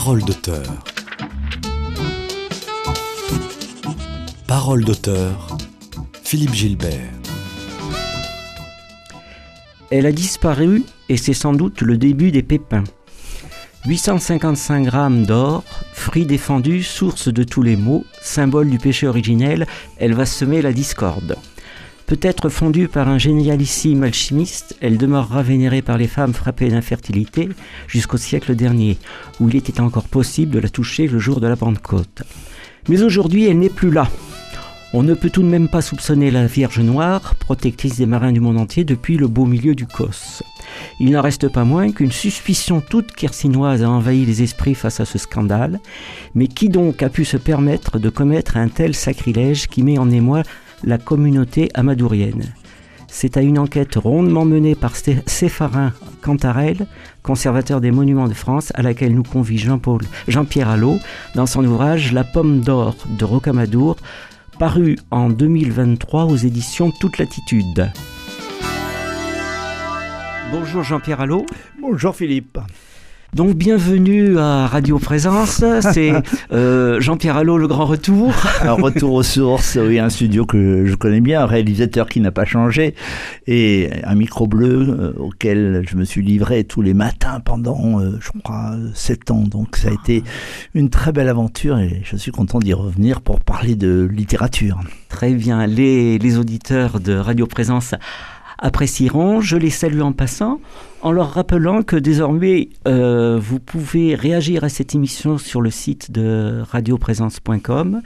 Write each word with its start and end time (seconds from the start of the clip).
Parole 0.00 0.22
d'auteur. 0.22 0.62
Parole 4.46 4.84
d'auteur. 4.84 5.58
Philippe 6.22 6.54
Gilbert. 6.54 7.10
Elle 9.90 10.06
a 10.06 10.12
disparu 10.12 10.84
et 11.08 11.16
c'est 11.16 11.34
sans 11.34 11.52
doute 11.52 11.80
le 11.80 11.98
début 11.98 12.30
des 12.30 12.44
pépins. 12.44 12.84
855 13.86 14.84
grammes 14.84 15.26
d'or, 15.26 15.64
fruit 15.92 16.26
défendu, 16.26 16.84
source 16.84 17.26
de 17.26 17.42
tous 17.42 17.62
les 17.62 17.74
maux, 17.74 18.04
symbole 18.22 18.70
du 18.70 18.78
péché 18.78 19.08
originel, 19.08 19.66
elle 19.96 20.14
va 20.14 20.26
semer 20.26 20.62
la 20.62 20.72
discorde. 20.72 21.36
Peut-être 22.08 22.48
fondue 22.48 22.88
par 22.88 23.06
un 23.06 23.18
génialissime 23.18 24.02
alchimiste, 24.02 24.78
elle 24.80 24.96
demeurera 24.96 25.42
vénérée 25.42 25.82
par 25.82 25.98
les 25.98 26.06
femmes 26.06 26.32
frappées 26.32 26.70
d'infertilité 26.70 27.50
jusqu'au 27.86 28.16
siècle 28.16 28.54
dernier, 28.54 28.96
où 29.40 29.50
il 29.50 29.56
était 29.56 29.82
encore 29.82 30.08
possible 30.08 30.52
de 30.52 30.58
la 30.58 30.70
toucher 30.70 31.06
le 31.06 31.18
jour 31.18 31.38
de 31.38 31.46
la 31.46 31.54
Pentecôte. 31.54 32.22
Mais 32.88 33.02
aujourd'hui, 33.02 33.44
elle 33.44 33.58
n'est 33.58 33.68
plus 33.68 33.90
là. 33.90 34.08
On 34.94 35.02
ne 35.02 35.12
peut 35.12 35.28
tout 35.28 35.42
de 35.42 35.48
même 35.48 35.68
pas 35.68 35.82
soupçonner 35.82 36.30
la 36.30 36.46
Vierge 36.46 36.80
Noire, 36.80 37.34
protectrice 37.34 37.98
des 37.98 38.06
marins 38.06 38.32
du 38.32 38.40
monde 38.40 38.56
entier 38.56 38.84
depuis 38.84 39.18
le 39.18 39.28
beau 39.28 39.44
milieu 39.44 39.74
du 39.74 39.84
Cos. 39.86 40.42
Il 41.00 41.12
n'en 41.12 41.22
reste 41.22 41.48
pas 41.48 41.64
moins 41.64 41.92
qu'une 41.92 42.12
suspicion 42.12 42.80
toute 42.80 43.12
kersinoise 43.12 43.82
a 43.82 43.90
envahi 43.90 44.24
les 44.24 44.42
esprits 44.42 44.74
face 44.74 45.00
à 45.00 45.04
ce 45.04 45.18
scandale. 45.18 45.80
Mais 46.34 46.46
qui 46.48 46.68
donc 46.68 47.02
a 47.02 47.08
pu 47.08 47.24
se 47.24 47.36
permettre 47.36 47.98
de 47.98 48.08
commettre 48.08 48.56
un 48.56 48.68
tel 48.68 48.94
sacrilège 48.94 49.68
qui 49.68 49.82
met 49.82 49.98
en 49.98 50.10
émoi 50.10 50.42
la 50.84 50.98
communauté 50.98 51.68
amadourienne 51.74 52.52
C'est 53.08 53.36
à 53.36 53.42
une 53.42 53.58
enquête 53.58 53.96
rondement 53.96 54.44
menée 54.44 54.74
par 54.74 54.94
Sépharin 54.96 55.92
Cantarel, 56.22 56.86
conservateur 57.22 57.80
des 57.80 57.90
monuments 57.90 58.28
de 58.28 58.34
France, 58.34 58.72
à 58.74 58.82
laquelle 58.82 59.14
nous 59.14 59.22
convie 59.22 59.58
Jean-Paul, 59.58 60.02
Jean-Pierre 60.28 60.68
Allot 60.68 60.98
dans 61.34 61.46
son 61.46 61.64
ouvrage 61.64 62.12
La 62.12 62.24
pomme 62.24 62.60
d'or 62.60 62.96
de 63.18 63.24
Rocamadour, 63.24 63.96
paru 64.58 64.96
en 65.10 65.28
2023 65.28 66.24
aux 66.24 66.36
éditions 66.36 66.92
Toute 67.00 67.18
Latitude. 67.18 67.90
Bonjour 70.50 70.82
Jean-Pierre 70.82 71.20
Allot. 71.20 71.44
Bonjour 71.78 72.16
Philippe. 72.16 72.58
Donc 73.34 73.54
bienvenue 73.54 74.38
à 74.38 74.66
Radio 74.66 74.98
Présence, 74.98 75.62
c'est 75.92 76.12
euh, 76.52 76.98
Jean-Pierre 76.98 77.36
Allot, 77.36 77.58
le 77.58 77.68
grand 77.68 77.84
retour. 77.84 78.32
Un 78.62 78.72
retour 78.72 79.12
aux 79.12 79.22
sources, 79.22 79.76
oui, 79.80 79.98
un 79.98 80.08
studio 80.08 80.46
que 80.46 80.86
je 80.86 80.94
connais 80.94 81.20
bien, 81.20 81.42
un 81.42 81.46
réalisateur 81.46 82.08
qui 82.08 82.20
n'a 82.20 82.30
pas 82.30 82.46
changé, 82.46 82.94
et 83.46 83.90
un 84.02 84.14
micro 84.14 84.46
bleu 84.46 84.86
euh, 84.88 85.12
auquel 85.18 85.84
je 85.86 85.96
me 85.96 86.04
suis 86.04 86.22
livré 86.22 86.64
tous 86.64 86.80
les 86.80 86.94
matins 86.94 87.40
pendant, 87.40 88.00
euh, 88.00 88.18
je 88.18 88.30
crois, 88.42 88.74
sept 88.94 89.30
ans. 89.30 89.42
Donc 89.42 89.76
ça 89.76 89.88
a 89.88 89.92
été 89.92 90.24
une 90.72 90.88
très 90.88 91.12
belle 91.12 91.28
aventure 91.28 91.78
et 91.78 92.00
je 92.04 92.16
suis 92.16 92.32
content 92.32 92.58
d'y 92.58 92.72
revenir 92.72 93.20
pour 93.20 93.40
parler 93.40 93.76
de 93.76 94.08
littérature. 94.10 94.80
Très 95.10 95.34
bien, 95.34 95.66
les, 95.66 96.18
les 96.18 96.38
auditeurs 96.38 96.98
de 96.98 97.14
Radio 97.14 97.46
Présence 97.46 97.94
apprécieront. 98.58 99.40
Je 99.40 99.56
les 99.56 99.70
salue 99.70 100.00
en 100.00 100.12
passant 100.12 100.60
en 101.02 101.12
leur 101.12 101.32
rappelant 101.32 101.82
que 101.82 101.96
désormais 101.96 102.70
euh, 102.86 103.38
vous 103.40 103.60
pouvez 103.60 104.14
réagir 104.14 104.64
à 104.64 104.68
cette 104.68 104.94
émission 104.94 105.38
sur 105.38 105.60
le 105.60 105.70
site 105.70 106.10
de 106.10 106.62
radioprésence.com 106.68 108.02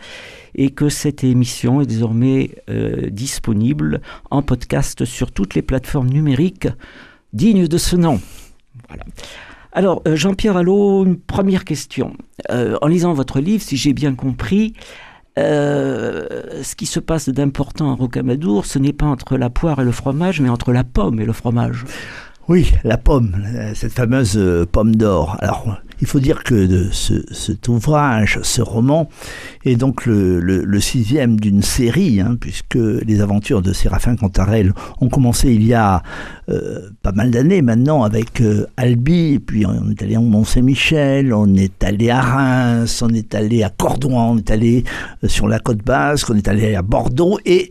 et 0.55 0.71
que 0.71 0.89
cette 0.89 1.25
émission 1.25 1.81
est 1.81 1.87
désormais 1.87 2.51
euh, 2.69 3.09
disponible 3.11 4.03
en 4.31 4.43
podcast 4.43 5.05
sur 5.05 5.33
toutes 5.33 5.55
les 5.55 5.63
plateformes 5.63 6.11
numériques 6.11 6.69
dignes 7.33 7.67
de 7.67 7.79
ce 7.79 7.97
nom. 7.97 8.21
Voilà. 8.89 9.05
Alors, 9.73 10.03
euh, 10.07 10.17
Jean-Pierre 10.17 10.59
Allot, 10.59 11.07
une 11.07 11.19
première 11.19 11.65
question. 11.65 12.15
en 12.51 12.87
lisant 12.87 13.15
votre 13.15 13.41
livre, 13.41 13.63
si 13.63 13.79
j'ai 13.79 13.95
bien 13.95 14.15
compris, 14.15 14.75
euh, 15.39 16.63
ce 16.63 16.75
qui 16.75 16.87
se 16.87 17.01
passe 17.01 17.29
d'important 17.29 17.93
à 17.93 17.95
Rocamadour, 17.95 18.67
ce 18.67 18.79
n'est 18.79 18.93
pas 18.93 19.07
entre 19.07 19.37
la 19.37 19.51
poire 19.51 19.81
et 19.81 19.85
le 19.85 19.93
fromage, 19.93 20.41
mais 20.41 20.49
entre 20.49 20.73
la 20.73 20.85
pomme 20.85 21.21
et 21.21 21.25
le 21.25 21.33
fromage. 21.33 21.85
Oui, 22.49 22.73
la 22.85 22.99
pomme, 22.99 23.37
cette 23.75 23.93
fameuse 23.93 24.37
euh, 24.37 24.67
pomme 24.71 24.97
d'or. 24.97 25.39
Il 26.03 26.09
faut 26.09 26.19
dire 26.19 26.43
que 26.43 26.91
cet 26.91 27.69
ouvrage, 27.69 28.41
ce 28.43 28.61
roman, 28.61 29.09
est 29.65 29.77
donc 29.77 30.05
le, 30.05 30.81
sixième 30.81 31.39
d'une 31.39 31.63
série, 31.63 32.21
hein, 32.21 32.37
puisque 32.39 32.75
les 32.75 33.21
aventures 33.21 33.63
de 33.63 33.73
Séraphin 33.73 34.17
Cantarel 34.17 34.73
ont 35.01 35.09
commencé 35.09 35.55
il 35.55 35.65
y 35.65 35.75
a 35.75 36.03
euh, 36.49 36.91
pas 37.03 37.13
mal 37.13 37.31
d'années 37.31 37.63
maintenant 37.63 38.03
avec 38.03 38.41
euh, 38.41 38.67
Albi, 38.77 39.39
puis 39.39 39.65
on 39.65 39.91
est 39.91 40.03
allé 40.03 40.17
en 40.17 40.23
Mont-Saint-Michel, 40.23 41.33
on 41.33 41.55
est 41.55 41.85
allé 41.85 42.11
à 42.11 42.21
Reims, 42.21 43.01
on 43.01 43.11
est 43.11 43.33
allé 43.37 43.63
à 43.63 43.71
Cordouan, 43.71 44.33
on 44.33 44.39
est 44.39 44.51
allé 44.51 44.83
sur 45.27 45.47
la 45.47 45.61
côte 45.61 45.85
basque, 45.85 46.31
on 46.31 46.35
est 46.35 46.49
allé 46.49 46.75
à 46.75 46.83
Bordeaux, 46.83 47.39
et 47.47 47.71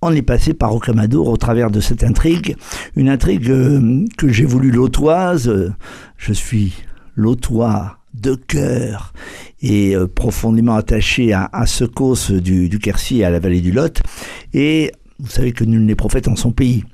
on 0.00 0.10
est 0.12 0.22
passé 0.22 0.54
par 0.54 0.70
Rocamadour 0.70 1.28
au 1.28 1.36
travers 1.36 1.70
de 1.70 1.80
cette 1.80 2.02
intrigue, 2.02 2.56
une 2.96 3.10
intrigue 3.10 3.50
euh, 3.50 4.06
que 4.16 4.28
j'ai 4.28 4.46
voulu 4.46 4.70
lotoise. 4.70 5.52
Je 6.16 6.32
suis 6.32 6.72
lotois 7.16 7.98
de 8.14 8.34
cœur 8.34 9.12
et 9.60 9.94
euh, 9.94 10.06
profondément 10.06 10.76
attaché 10.76 11.32
à, 11.32 11.66
ce 11.66 11.84
cause 11.84 12.30
du, 12.30 12.68
du 12.68 12.78
Quercy 12.78 13.18
et 13.18 13.24
à 13.24 13.30
la 13.30 13.40
vallée 13.40 13.60
du 13.60 13.72
Lot. 13.72 14.00
Et 14.54 14.92
vous 15.18 15.30
savez 15.30 15.52
que 15.52 15.64
nul 15.64 15.84
n'est 15.84 15.94
prophète 15.94 16.28
en 16.28 16.36
son 16.36 16.52
pays. 16.52 16.84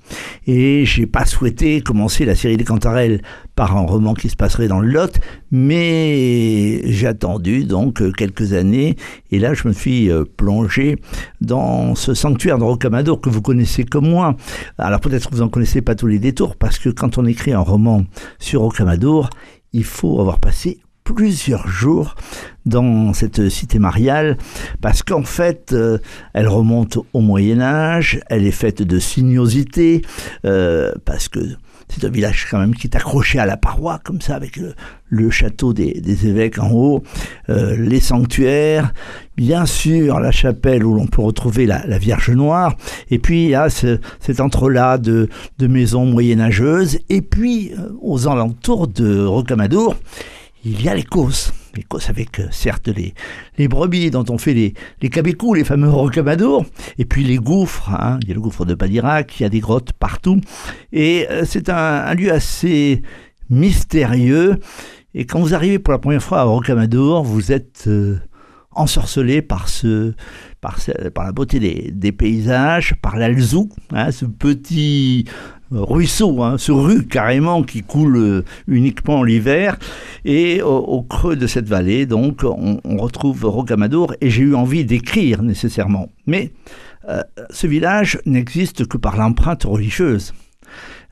Et 0.46 0.84
j'ai 0.84 1.06
pas 1.06 1.26
souhaité 1.26 1.80
commencer 1.80 2.24
la 2.24 2.36
série 2.36 2.56
des 2.56 2.64
Cantarelles 2.64 3.20
par 3.56 3.76
un 3.76 3.80
roman 3.80 4.14
qui 4.14 4.28
se 4.28 4.36
passerait 4.36 4.68
dans 4.68 4.78
le 4.78 4.88
Lot, 4.88 5.18
mais 5.50 6.82
j'ai 6.84 7.06
attendu 7.06 7.64
donc 7.64 8.02
quelques 8.14 8.52
années, 8.52 8.96
et 9.30 9.38
là 9.38 9.54
je 9.54 9.66
me 9.66 9.72
suis 9.72 10.10
euh, 10.10 10.24
plongé 10.24 10.96
dans 11.40 11.94
ce 11.94 12.14
sanctuaire 12.14 12.58
de 12.58 12.64
Rocamadour 12.64 13.20
que 13.20 13.28
vous 13.28 13.42
connaissez 13.42 13.84
comme 13.84 14.08
moi. 14.08 14.36
Alors 14.78 15.00
peut-être 15.00 15.28
vous 15.32 15.42
en 15.42 15.48
connaissez 15.48 15.82
pas 15.82 15.94
tous 15.94 16.06
les 16.06 16.18
détours, 16.18 16.56
parce 16.56 16.78
que 16.78 16.90
quand 16.90 17.18
on 17.18 17.26
écrit 17.26 17.52
un 17.52 17.60
roman 17.60 18.04
sur 18.38 18.60
Rocamadour, 18.62 19.30
il 19.72 19.84
faut 19.84 20.20
avoir 20.20 20.38
passé 20.38 20.80
plusieurs 21.04 21.66
jours 21.66 22.14
dans 22.64 23.12
cette 23.12 23.48
cité 23.48 23.78
mariale 23.78 24.38
parce 24.80 25.02
qu'en 25.02 25.24
fait 25.24 25.72
euh, 25.72 25.98
elle 26.32 26.48
remonte 26.48 26.98
au 27.12 27.20
Moyen 27.20 27.60
Âge, 27.60 28.20
elle 28.28 28.46
est 28.46 28.52
faite 28.52 28.82
de 28.82 28.98
sinuosité 28.98 30.02
euh, 30.44 30.92
parce 31.04 31.28
que 31.28 31.40
c'est 31.92 32.06
un 32.06 32.10
village 32.10 32.46
quand 32.50 32.58
même 32.58 32.74
qui 32.74 32.86
est 32.86 32.96
accroché 32.96 33.38
à 33.38 33.46
la 33.46 33.56
paroi 33.56 34.00
comme 34.02 34.20
ça 34.20 34.34
avec 34.34 34.58
le, 35.08 35.30
château 35.30 35.72
des, 35.72 36.26
évêques 36.26 36.58
en 36.58 36.70
haut, 36.72 37.02
euh, 37.48 37.76
les 37.76 38.00
sanctuaires, 38.00 38.92
bien 39.36 39.66
sûr 39.66 40.20
la 40.20 40.30
chapelle 40.30 40.84
où 40.84 40.94
l'on 40.94 41.06
peut 41.06 41.22
retrouver 41.22 41.66
la, 41.66 41.98
Vierge 41.98 42.30
Noire, 42.30 42.76
et 43.10 43.18
puis 43.18 43.44
il 43.44 43.50
y 43.50 43.54
a 43.54 43.68
cet 43.68 44.40
entrelac 44.40 45.00
de, 45.02 45.28
de 45.58 45.66
maisons 45.66 46.06
moyenâgeuses, 46.06 46.98
et 47.08 47.22
puis 47.22 47.72
aux 48.00 48.28
alentours 48.28 48.88
de 48.88 49.24
Rocamadour, 49.24 49.96
il 50.64 50.82
y 50.82 50.88
a 50.88 50.94
les 50.94 51.04
causes. 51.04 51.52
Avec, 52.08 52.40
certes, 52.50 52.88
les, 52.88 53.14
les 53.58 53.68
brebis 53.68 54.10
dont 54.10 54.24
on 54.28 54.38
fait 54.38 54.54
les, 54.54 54.74
les 55.00 55.08
cabécous, 55.08 55.54
les 55.54 55.64
fameux 55.64 55.88
rocamadours, 55.88 56.64
et 56.98 57.04
puis 57.04 57.24
les 57.24 57.36
gouffres. 57.36 57.90
Hein. 57.90 58.18
Il 58.22 58.28
y 58.28 58.30
a 58.32 58.34
le 58.34 58.40
gouffre 58.40 58.64
de 58.64 58.74
Padirac, 58.74 59.38
il 59.40 59.42
y 59.42 59.46
a 59.46 59.48
des 59.48 59.60
grottes 59.60 59.92
partout. 59.92 60.40
Et 60.92 61.26
euh, 61.30 61.44
c'est 61.44 61.68
un, 61.68 62.14
lieu 62.14 62.32
assez 62.32 63.02
mystérieux. 63.50 64.58
Et 65.14 65.26
quand 65.26 65.40
vous 65.40 65.54
arrivez 65.54 65.78
pour 65.78 65.92
la 65.92 65.98
première 65.98 66.22
fois 66.22 66.40
à 66.40 66.44
Rocamadour, 66.44 67.22
vous 67.22 67.52
êtes 67.52 67.84
euh, 67.86 68.18
ensorcelé 68.70 69.42
par 69.42 69.68
ce, 69.68 70.14
par, 70.60 70.78
par 71.14 71.24
la 71.24 71.32
beauté 71.32 71.58
des, 71.58 71.90
des 71.92 72.12
paysages, 72.12 72.94
par 73.02 73.16
l'Alzou, 73.16 73.68
hein, 73.92 74.10
ce 74.10 74.24
petit 74.24 75.26
ruisseau, 75.74 76.42
hein, 76.42 76.56
ce 76.58 76.72
rue 76.72 77.06
carrément 77.06 77.62
qui 77.62 77.82
coule 77.82 78.16
euh, 78.16 78.44
uniquement 78.66 79.22
l'hiver. 79.22 79.78
Et 80.24 80.62
au, 80.62 81.02
creux 81.02 81.36
de 81.36 81.46
cette 81.46 81.68
vallée, 81.68 82.06
donc, 82.06 82.44
on, 82.44 82.96
retrouve 82.96 83.44
Rocamadour 83.44 84.14
et 84.20 84.30
j'ai 84.30 84.42
eu 84.42 84.54
envie 84.54 84.84
d'écrire 84.84 85.42
nécessairement. 85.42 86.08
Mais 86.26 86.52
euh, 87.08 87.22
ce 87.50 87.66
village 87.66 88.20
n'existe 88.26 88.86
que 88.86 88.96
par 88.96 89.16
l'empreinte 89.16 89.64
religieuse. 89.64 90.32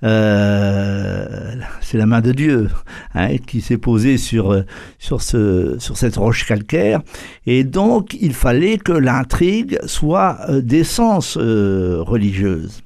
Euh, 0.02 1.56
c'est 1.82 1.98
la 1.98 2.06
main 2.06 2.22
de 2.22 2.32
Dieu 2.32 2.70
hein, 3.14 3.36
qui 3.36 3.60
s'est 3.60 3.76
posée 3.76 4.16
sur, 4.16 4.64
sur, 4.98 5.20
ce, 5.20 5.76
sur 5.78 5.96
cette 5.96 6.16
roche 6.16 6.46
calcaire. 6.46 7.00
Et 7.46 7.64
donc, 7.64 8.16
il 8.20 8.32
fallait 8.32 8.78
que 8.78 8.92
l'intrigue 8.92 9.78
soit 9.86 10.38
d'essence 10.62 11.36
religieuse. 11.36 12.82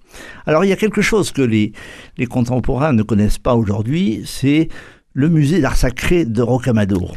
Alors 0.47 0.65
il 0.65 0.69
y 0.69 0.73
a 0.73 0.77
quelque 0.77 1.03
chose 1.03 1.33
que 1.33 1.43
les, 1.43 1.73
contemporains 2.29 2.93
ne 2.93 3.03
connaissent 3.03 3.39
pas 3.39 3.55
aujourd'hui, 3.55 4.23
c'est 4.25 4.69
le 5.13 5.29
musée 5.29 5.61
d'art 5.61 5.77
sacré 5.77 6.25
de 6.25 6.43
Rocamadour. 6.43 7.17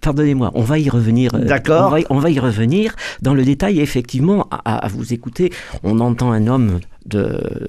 Pardonnez-moi, 0.00 0.50
on 0.54 0.62
va 0.62 0.78
y 0.78 0.88
revenir. 0.88 1.34
Euh, 1.34 1.44
D'accord. 1.44 1.96
On, 2.10 2.18
va 2.18 2.30
y 2.30 2.38
revenir 2.38 2.94
dans 3.20 3.34
le 3.34 3.44
détail. 3.44 3.80
Effectivement, 3.80 4.48
à, 4.50 4.86
vous 4.88 5.12
écouter, 5.12 5.52
on 5.82 6.00
entend 6.00 6.32
un 6.32 6.46
homme 6.46 6.80
de, 7.06 7.68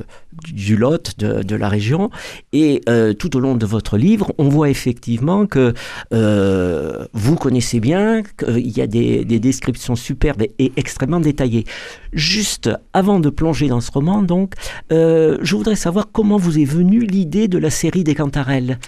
du 0.51 0.77
Lot, 0.77 1.17
de, 1.17 1.43
de 1.43 1.55
la 1.55 1.69
région. 1.69 2.09
Et 2.51 2.81
euh, 2.89 3.13
tout 3.13 3.35
au 3.35 3.39
long 3.39 3.55
de 3.55 3.65
votre 3.65 3.97
livre, 3.97 4.33
on 4.37 4.49
voit 4.49 4.69
effectivement 4.69 5.45
que 5.45 5.73
euh, 6.13 7.05
vous 7.13 7.35
connaissez 7.35 7.79
bien, 7.79 8.23
qu'il 8.23 8.77
y 8.77 8.81
a 8.81 8.87
des, 8.87 9.25
des, 9.25 9.39
descriptions 9.39 9.95
superbes 9.95 10.43
et 10.59 10.71
extrêmement 10.75 11.19
détaillées. 11.19 11.65
Juste 12.11 12.69
avant 12.93 13.19
de 13.19 13.29
plonger 13.29 13.67
dans 13.67 13.81
ce 13.81 13.91
roman, 13.91 14.21
donc, 14.21 14.53
euh, 14.91 15.37
je 15.41 15.55
voudrais 15.55 15.75
savoir 15.75 16.09
comment 16.11 16.37
vous 16.37 16.59
est 16.59 16.65
venue 16.65 16.99
l'idée 16.99 17.47
de 17.47 17.57
la 17.57 17.69
série 17.69 18.03
des 18.03 18.15
Cantarelles. 18.15 18.79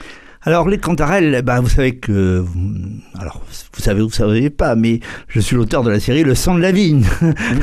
Alors 0.48 0.70
les 0.70 0.78
Cantarelles, 0.78 1.42
ben, 1.44 1.60
vous 1.60 1.70
savez 1.70 1.96
que, 1.96 2.46
alors 3.20 3.42
vous 3.74 3.82
savez 3.82 4.02
ou 4.02 4.08
vous 4.08 4.14
savez 4.14 4.50
pas, 4.50 4.76
mais 4.76 5.00
je 5.28 5.40
suis 5.40 5.56
l'auteur 5.56 5.84
de 5.84 5.90
la 5.90 6.00
série 6.00 6.24
Le 6.24 6.36
sang 6.36 6.56
de 6.56 6.62
la 6.62 6.72
vigne. 6.72 7.04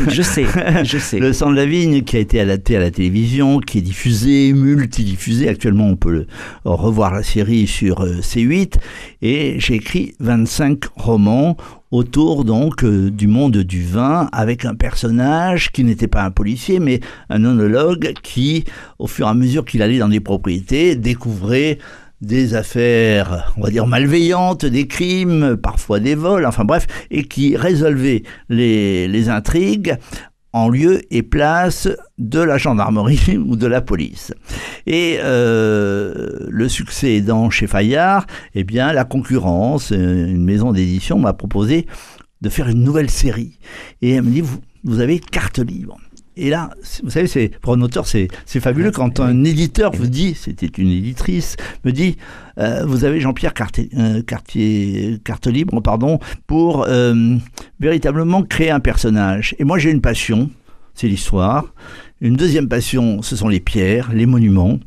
je 0.08 0.22
sais, 0.22 0.46
je 0.84 0.98
sais. 1.00 1.18
Le 1.18 1.32
sang 1.32 1.50
de 1.50 1.56
la 1.56 1.66
vigne 1.66 2.02
qui 2.02 2.16
a 2.16 2.20
été 2.20 2.40
adapté 2.40 2.76
à 2.76 2.80
la 2.80 2.90
télévision, 2.90 3.60
qui 3.60 3.78
est 3.78 3.82
diffusé, 3.82 4.52
multidiffusé. 4.52 5.48
Actuellement, 5.48 5.88
on 5.88 5.96
peut 5.96 6.26
revoir 6.64 7.12
la 7.14 7.22
série 7.22 7.66
sur 7.66 8.00
euh, 8.00 8.20
C8. 8.20 8.74
Et 9.22 9.56
j'ai 9.58 9.74
écrit 9.74 10.14
25 10.20 10.84
romans 10.96 11.56
autour 11.92 12.44
donc 12.44 12.84
euh, 12.84 13.10
du 13.10 13.28
monde 13.28 13.58
du 13.58 13.84
vin 13.84 14.28
avec 14.32 14.64
un 14.64 14.74
personnage 14.74 15.70
qui 15.72 15.84
n'était 15.84 16.08
pas 16.08 16.22
un 16.22 16.30
policier 16.30 16.80
mais 16.80 17.00
un 17.28 17.44
onologue 17.44 18.14
qui 18.22 18.64
au 18.98 19.06
fur 19.06 19.26
et 19.26 19.30
à 19.30 19.34
mesure 19.34 19.64
qu'il 19.64 19.82
allait 19.82 19.98
dans 19.98 20.08
des 20.08 20.20
propriétés 20.20 20.96
découvrait 20.96 21.78
des 22.22 22.54
affaires, 22.54 23.52
on 23.56 23.62
va 23.62 23.70
dire, 23.70 23.86
malveillantes, 23.86 24.64
des 24.64 24.86
crimes, 24.86 25.56
parfois 25.56 25.98
des 25.98 26.14
vols, 26.14 26.46
enfin 26.46 26.64
bref, 26.64 26.86
et 27.10 27.24
qui 27.24 27.56
résolvait 27.56 28.22
les, 28.48 29.28
intrigues 29.28 29.96
en 30.52 30.68
lieu 30.68 31.02
et 31.10 31.22
place 31.22 31.88
de 32.18 32.40
la 32.40 32.58
gendarmerie 32.58 33.38
ou 33.46 33.56
de 33.56 33.66
la 33.66 33.80
police. 33.80 34.32
Et 34.86 35.18
euh, 35.20 36.46
le 36.48 36.68
succès 36.68 37.16
aidant 37.16 37.50
chez 37.50 37.66
Fayard, 37.66 38.26
eh 38.54 38.64
bien, 38.64 38.92
la 38.92 39.04
concurrence, 39.04 39.90
une 39.90 40.44
maison 40.44 40.72
d'édition 40.72 41.18
m'a 41.18 41.32
proposé 41.32 41.86
de 42.40 42.48
faire 42.48 42.68
une 42.68 42.82
nouvelle 42.82 43.10
série. 43.10 43.58
Et 44.00 44.12
elle 44.12 44.22
me 44.22 44.30
dit, 44.30 44.40
vous, 44.40 44.60
vous 44.84 45.00
avez 45.00 45.18
carte 45.18 45.58
libre. 45.58 45.98
Et 46.36 46.48
là, 46.48 46.70
vous 47.02 47.10
savez, 47.10 47.26
c'est 47.26 47.50
pour 47.60 47.74
un 47.74 47.80
auteur, 47.82 48.06
c'est 48.06 48.28
fabuleux 48.60 48.90
quand 48.90 49.20
un 49.20 49.44
éditeur 49.44 49.92
vous 49.92 50.06
dit, 50.06 50.34
c'était 50.34 50.66
une 50.66 50.90
éditrice, 50.90 51.56
me 51.84 51.92
dit, 51.92 52.16
euh, 52.58 52.84
vous 52.86 53.04
avez 53.04 53.20
Jean-Pierre 53.20 53.52
Cartier, 53.52 53.90
euh, 53.98 54.22
Cartier, 54.22 55.18
carte 55.24 55.46
libre, 55.46 55.80
pardon, 55.80 56.18
pour 56.46 56.86
euh, 56.88 57.36
véritablement 57.80 58.42
créer 58.42 58.70
un 58.70 58.80
personnage. 58.80 59.54
Et 59.58 59.64
moi, 59.64 59.78
j'ai 59.78 59.90
une 59.90 60.00
passion, 60.00 60.48
c'est 60.94 61.08
l'histoire. 61.08 61.66
Une 62.22 62.36
deuxième 62.36 62.68
passion, 62.68 63.20
ce 63.20 63.36
sont 63.36 63.48
les 63.48 63.60
pierres, 63.60 64.10
les 64.12 64.26
monuments. 64.26 64.78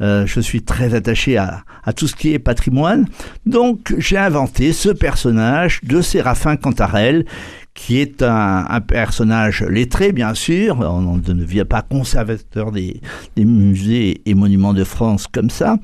je 0.00 0.40
suis 0.40 0.62
très 0.62 0.94
attaché 0.94 1.36
à, 1.36 1.64
à, 1.84 1.92
tout 1.92 2.06
ce 2.06 2.14
qui 2.14 2.34
est 2.34 2.38
patrimoine. 2.38 3.06
Donc, 3.46 3.94
j'ai 3.98 4.18
inventé 4.18 4.72
ce 4.72 4.90
personnage 4.90 5.80
de 5.84 6.02
Séraphin 6.02 6.56
Cantarelle 6.56 7.24
qui 7.74 7.98
est 7.98 8.22
un, 8.22 8.80
personnage 8.86 9.62
lettré, 9.62 10.12
bien 10.12 10.34
sûr. 10.34 10.80
On 10.80 11.16
ne 11.16 11.20
devient 11.20 11.64
pas 11.68 11.82
conservateur 11.82 12.70
des, 12.70 13.00
musées 13.36 14.20
et 14.26 14.34
monuments 14.34 14.74
de 14.74 14.84
France 14.84 15.26
comme 15.26 15.50
ça. 15.50 15.76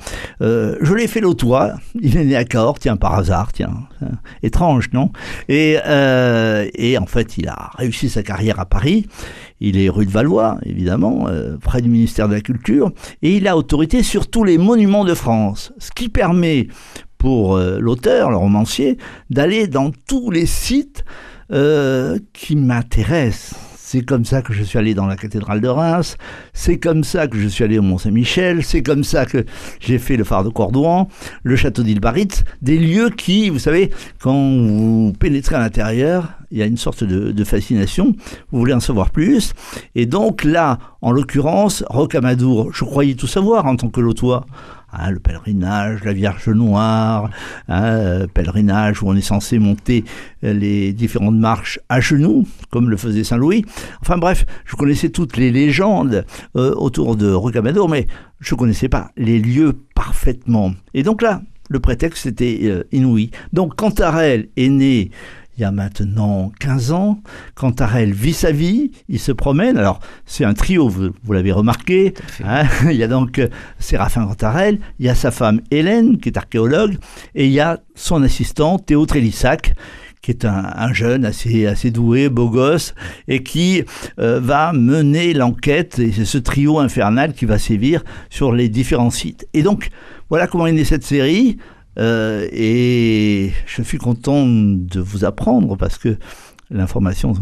Euh, 0.42 0.76
je 0.82 0.94
l'ai 0.94 1.06
fait 1.06 1.20
l'autois. 1.20 1.74
Il 2.00 2.16
est 2.16 2.24
né 2.24 2.36
à 2.36 2.44
Cahors, 2.44 2.78
tiens, 2.78 2.96
par 2.96 3.14
hasard, 3.14 3.52
tiens. 3.52 3.88
Étrange, 4.42 4.90
non? 4.92 5.10
Et, 5.48 5.78
euh, 5.86 6.68
et 6.74 6.98
en 6.98 7.06
fait, 7.06 7.38
il 7.38 7.48
a 7.48 7.70
réussi 7.76 8.08
sa 8.10 8.22
carrière 8.22 8.60
à 8.60 8.66
Paris. 8.66 9.06
Il 9.60 9.78
est 9.78 9.88
rue 9.88 10.06
de 10.06 10.10
Valois, 10.10 10.58
évidemment, 10.64 11.26
euh, 11.28 11.56
près 11.56 11.80
du 11.82 11.88
ministère 11.88 12.28
de 12.28 12.34
la 12.34 12.40
Culture. 12.40 12.92
Et 13.22 13.36
il 13.36 13.48
a 13.48 13.56
autorité 13.56 14.02
sur 14.02 14.28
tous 14.28 14.44
les 14.44 14.58
monuments 14.58 15.04
de 15.04 15.14
France. 15.14 15.72
Ce 15.78 15.90
qui 15.90 16.08
permet 16.08 16.68
pour 17.18 17.56
euh, 17.56 17.78
l'auteur, 17.80 18.30
le 18.30 18.36
romancier, 18.36 18.96
d'aller 19.30 19.66
dans 19.66 19.90
tous 20.06 20.30
les 20.30 20.46
sites 20.46 21.04
euh, 21.52 22.18
qui 22.32 22.56
m'intéresse. 22.56 23.54
C'est 23.90 24.02
comme 24.02 24.26
ça 24.26 24.42
que 24.42 24.52
je 24.52 24.62
suis 24.62 24.78
allé 24.78 24.92
dans 24.92 25.06
la 25.06 25.16
cathédrale 25.16 25.62
de 25.62 25.68
Reims, 25.68 26.18
c'est 26.52 26.76
comme 26.76 27.04
ça 27.04 27.26
que 27.26 27.38
je 27.38 27.48
suis 27.48 27.64
allé 27.64 27.78
au 27.78 27.82
Mont-Saint-Michel, 27.82 28.62
c'est 28.62 28.82
comme 28.82 29.02
ça 29.02 29.24
que 29.24 29.46
j'ai 29.80 29.98
fait 29.98 30.18
le 30.18 30.24
phare 30.24 30.44
de 30.44 30.50
Cordouan, 30.50 31.08
le 31.42 31.56
château 31.56 31.82
d'Ilbaritz, 31.82 32.44
des 32.60 32.76
lieux 32.76 33.08
qui, 33.08 33.48
vous 33.48 33.58
savez, 33.58 33.88
quand 34.20 34.34
vous 34.34 35.14
pénétrez 35.18 35.54
à 35.54 35.60
l'intérieur, 35.60 36.28
il 36.50 36.58
y 36.58 36.62
a 36.62 36.66
une 36.66 36.76
sorte 36.76 37.02
de, 37.02 37.32
de, 37.32 37.44
fascination, 37.44 38.14
vous 38.50 38.58
voulez 38.58 38.74
en 38.74 38.80
savoir 38.80 39.08
plus. 39.08 39.54
Et 39.94 40.04
donc 40.04 40.44
là, 40.44 40.78
en 41.00 41.10
l'occurrence, 41.10 41.82
Rocamadour, 41.88 42.74
je 42.74 42.84
croyais 42.84 43.14
tout 43.14 43.26
savoir 43.26 43.64
en 43.64 43.76
tant 43.76 43.88
que 43.88 44.02
lotois. 44.02 44.44
Hein, 44.90 45.10
le 45.10 45.18
pèlerinage, 45.18 46.02
la 46.02 46.14
Vierge 46.14 46.48
Noire, 46.48 47.28
hein, 47.68 47.82
euh, 47.84 48.26
pèlerinage 48.26 49.02
où 49.02 49.08
on 49.08 49.14
est 49.14 49.20
censé 49.20 49.58
monter 49.58 50.02
euh, 50.44 50.54
les 50.54 50.94
différentes 50.94 51.36
marches 51.36 51.78
à 51.90 52.00
genoux, 52.00 52.46
comme 52.70 52.88
le 52.88 52.96
faisait 52.96 53.22
Saint 53.22 53.36
Louis. 53.36 53.66
Enfin 54.00 54.16
bref, 54.16 54.46
je 54.64 54.76
connaissais 54.76 55.10
toutes 55.10 55.36
les 55.36 55.50
légendes 55.50 56.24
euh, 56.56 56.74
autour 56.74 57.16
de 57.16 57.30
Rocamadour, 57.30 57.90
mais 57.90 58.06
je 58.40 58.54
ne 58.54 58.58
connaissais 58.58 58.88
pas 58.88 59.10
les 59.18 59.38
lieux 59.38 59.74
parfaitement. 59.94 60.72
Et 60.94 61.02
donc 61.02 61.20
là, 61.20 61.42
le 61.68 61.80
prétexte 61.80 62.24
était 62.24 62.82
inouï. 62.90 63.30
Donc 63.52 63.76
Cantarelle 63.76 64.48
est 64.56 64.70
né 64.70 65.10
il 65.58 65.62
y 65.62 65.64
a 65.64 65.72
maintenant 65.72 66.52
15 66.60 66.92
ans. 66.92 67.20
Cantarelle 67.56 68.12
vit 68.12 68.32
sa 68.32 68.52
vie, 68.52 68.92
il 69.08 69.18
se 69.18 69.32
promène. 69.32 69.76
Alors, 69.76 69.98
c'est 70.24 70.44
un 70.44 70.54
trio, 70.54 70.88
vous, 70.88 71.12
l'avez 71.32 71.50
remarqué. 71.50 72.14
Hein. 72.44 72.62
il 72.84 72.96
y 72.96 73.02
a 73.02 73.08
donc 73.08 73.40
euh, 73.40 73.48
Séraphin 73.80 74.24
Cantarelle, 74.24 74.78
il 75.00 75.06
y 75.06 75.08
a 75.08 75.16
sa 75.16 75.32
femme 75.32 75.60
Hélène, 75.72 76.18
qui 76.18 76.28
est 76.28 76.38
archéologue, 76.38 76.96
et 77.34 77.46
il 77.46 77.52
y 77.52 77.58
a 77.58 77.80
son 77.96 78.22
assistant 78.22 78.78
Théo 78.78 79.04
Trélissac, 79.04 79.74
qui 80.22 80.30
est 80.30 80.44
un, 80.44 80.92
jeune 80.92 81.24
assez, 81.24 81.66
assez 81.66 81.90
doué, 81.90 82.28
beau 82.28 82.50
gosse, 82.50 82.94
et 83.26 83.42
qui 83.42 83.82
euh, 84.20 84.38
va 84.40 84.72
mener 84.72 85.34
l'enquête, 85.34 85.98
et 85.98 86.12
c'est 86.12 86.24
ce 86.24 86.38
trio 86.38 86.78
infernal 86.78 87.32
qui 87.32 87.46
va 87.46 87.58
sévir 87.58 88.04
sur 88.30 88.52
les 88.52 88.68
différents 88.68 89.10
sites. 89.10 89.48
Et 89.54 89.62
donc, 89.62 89.90
voilà 90.30 90.46
comment 90.46 90.68
est 90.68 90.72
née 90.72 90.84
cette 90.84 91.04
série. 91.04 91.58
Euh, 91.98 92.46
et 92.52 93.52
je 93.66 93.82
suis 93.82 93.98
content 93.98 94.46
de 94.46 95.00
vous 95.00 95.24
apprendre 95.24 95.76
parce 95.76 95.98
que 95.98 96.16
l'information, 96.70 97.32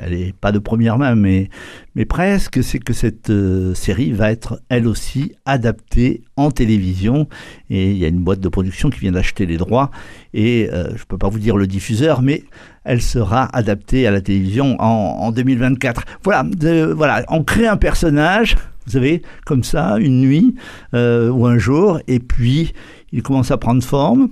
elle 0.00 0.12
n'est 0.12 0.32
pas 0.40 0.52
de 0.52 0.60
première 0.60 0.96
main, 0.96 1.16
mais, 1.16 1.50
mais 1.96 2.04
presque, 2.04 2.62
c'est 2.62 2.78
que 2.78 2.92
cette 2.92 3.28
euh, 3.28 3.74
série 3.74 4.12
va 4.12 4.30
être 4.30 4.62
elle 4.68 4.86
aussi 4.86 5.32
adaptée 5.44 6.22
en 6.36 6.52
télévision. 6.52 7.28
Et 7.70 7.90
il 7.90 7.96
y 7.96 8.04
a 8.04 8.08
une 8.08 8.20
boîte 8.22 8.40
de 8.40 8.48
production 8.48 8.88
qui 8.88 9.00
vient 9.00 9.12
d'acheter 9.12 9.46
les 9.46 9.56
droits. 9.56 9.90
Et 10.32 10.70
euh, 10.72 10.86
je 10.90 11.02
ne 11.02 11.06
peux 11.08 11.18
pas 11.18 11.28
vous 11.28 11.40
dire 11.40 11.56
le 11.56 11.66
diffuseur, 11.66 12.22
mais 12.22 12.44
elle 12.84 13.02
sera 13.02 13.44
adaptée 13.54 14.06
à 14.06 14.12
la 14.12 14.20
télévision 14.20 14.76
en, 14.80 14.86
en 14.86 15.32
2024. 15.32 16.04
Voilà, 16.22 16.46
voilà, 16.94 17.24
on 17.28 17.42
crée 17.42 17.66
un 17.66 17.76
personnage, 17.76 18.56
vous 18.86 18.92
savez, 18.92 19.22
comme 19.44 19.64
ça, 19.64 19.96
une 19.98 20.20
nuit 20.20 20.54
ou 20.92 21.46
un 21.46 21.58
jour, 21.58 22.00
et 22.08 22.18
puis 22.18 22.72
il 23.12 23.22
commence 23.22 23.50
à 23.50 23.58
prendre 23.58 23.82
forme 23.82 24.30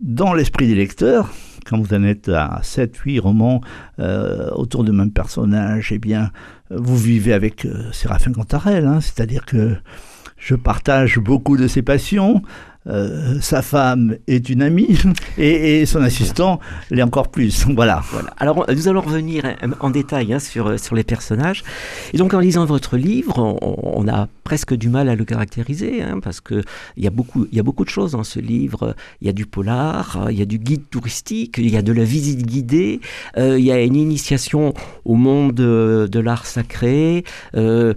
dans 0.00 0.34
l'esprit 0.34 0.66
des 0.66 0.74
lecteurs. 0.74 1.30
Quand 1.64 1.78
vous 1.78 1.94
en 1.94 2.02
êtes 2.02 2.28
à 2.28 2.60
7, 2.62 2.96
8 2.96 3.20
romans 3.20 3.60
euh, 3.98 4.50
autour 4.50 4.82
du 4.84 4.92
même 4.92 5.12
personnage, 5.12 5.92
eh 5.92 5.98
bien, 5.98 6.30
vous 6.70 6.96
vivez 6.96 7.32
avec 7.32 7.64
euh, 7.64 7.92
Séraphin 7.92 8.32
Cantarelle, 8.32 8.86
hein. 8.86 9.00
c'est-à-dire 9.00 9.44
que 9.46 9.76
je 10.38 10.56
partage 10.56 11.18
beaucoup 11.18 11.56
de 11.56 11.68
ses 11.68 11.82
passions, 11.82 12.42
euh, 12.88 13.40
sa 13.40 13.62
femme 13.62 14.16
est 14.26 14.48
une 14.48 14.60
amie 14.60 14.98
et, 15.38 15.86
son 15.86 16.02
assistant 16.02 16.60
l'est 16.90 17.02
encore 17.02 17.28
plus. 17.28 17.66
Voilà. 17.82 18.02
voilà. 18.12 18.30
Alors 18.38 18.66
nous 18.68 18.88
allons 18.88 19.00
revenir 19.00 19.44
en 19.80 19.90
détail 19.90 20.32
hein, 20.32 20.38
sur, 20.38 20.78
sur 20.78 20.94
les 20.94 21.04
personnages. 21.04 21.64
Et 22.12 22.18
donc 22.18 22.34
en 22.34 22.38
lisant 22.38 22.64
votre 22.64 22.96
livre, 22.96 23.56
on, 23.62 24.06
a 24.08 24.28
presque 24.44 24.74
du 24.74 24.88
mal 24.88 25.08
à 25.08 25.14
le 25.14 25.24
caractériser 25.24 26.02
hein, 26.02 26.20
parce 26.22 26.40
que 26.40 26.62
il 26.96 27.04
y 27.04 27.06
a 27.06 27.10
beaucoup 27.10 27.46
y 27.50 27.58
a 27.58 27.62
beaucoup 27.62 27.84
de 27.84 27.88
choses 27.88 28.12
dans 28.12 28.24
ce 28.24 28.40
livre. 28.40 28.94
Il 29.20 29.26
y 29.26 29.30
a 29.30 29.32
du 29.32 29.46
polar, 29.46 30.28
il 30.30 30.38
y 30.38 30.42
a 30.42 30.44
du 30.44 30.58
guide 30.58 30.88
touristique, 30.90 31.56
il 31.58 31.70
y 31.70 31.76
a 31.76 31.82
de 31.82 31.92
la 31.92 32.04
visite 32.04 32.44
guidée, 32.44 33.00
euh, 33.38 33.58
il 33.58 33.64
y 33.64 33.72
a 33.72 33.80
une 33.80 33.96
initiation 33.96 34.74
au 35.04 35.14
monde 35.14 35.54
de, 35.54 36.20
l'art 36.20 36.46
sacré, 36.46 37.24
euh, 37.56 37.94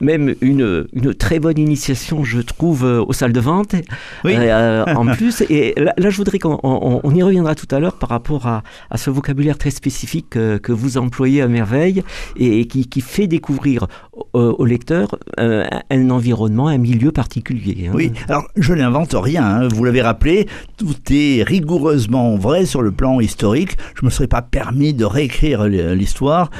même 0.00 0.34
une, 0.40 0.86
une 0.92 1.14
très 1.14 1.38
bonne 1.38 1.58
initiation, 1.58 2.24
je 2.24 2.40
trouve, 2.40 2.84
aux 2.84 3.12
salles 3.12 3.32
de 3.32 3.40
vente. 3.40 3.74
Oui. 4.24 4.34
Euh, 4.36 4.84
en 4.96 5.06
plus, 5.06 5.42
et 5.48 5.74
là, 5.76 6.10
je 6.10 6.16
voudrais 6.16 6.38
qu'on 6.38 7.14
y 7.14 7.22
reviendra 7.22 7.54
tout 7.54 7.68
à 7.70 7.78
l'heure 7.78 7.98
par 7.98 8.08
rapport 8.08 8.46
à, 8.46 8.62
ce 8.96 9.10
vocabulaire 9.10 9.58
très 9.58 9.70
spécifique 9.70 10.30
que, 10.30 10.72
vous 10.72 10.98
employez 10.98 11.42
à 11.42 11.48
merveille 11.48 12.02
et, 12.36 12.66
qui, 12.66 13.00
fait 13.00 13.26
découvrir 13.26 13.86
au, 14.32 14.64
lecteur 14.64 15.16
euh, 15.38 15.66
un 15.90 16.10
environnement, 16.10 16.68
un 16.68 16.78
milieu 16.78 17.12
particulier. 17.12 17.88
Hein. 17.88 17.92
Oui, 17.94 18.12
alors 18.28 18.44
je 18.56 18.72
n'invente 18.72 19.14
rien, 19.14 19.44
hein. 19.44 19.68
vous 19.68 19.84
l'avez 19.84 20.02
rappelé, 20.02 20.46
tout 20.76 20.94
est 21.10 21.42
rigoureusement 21.42 22.36
vrai 22.36 22.66
sur 22.66 22.82
le 22.82 22.92
plan 22.92 23.20
historique. 23.20 23.76
Je 23.94 24.02
ne 24.02 24.06
me 24.06 24.10
serais 24.10 24.28
pas 24.28 24.42
permis 24.42 24.94
de 24.94 25.04
réécrire 25.04 25.66
l'histoire 25.66 26.50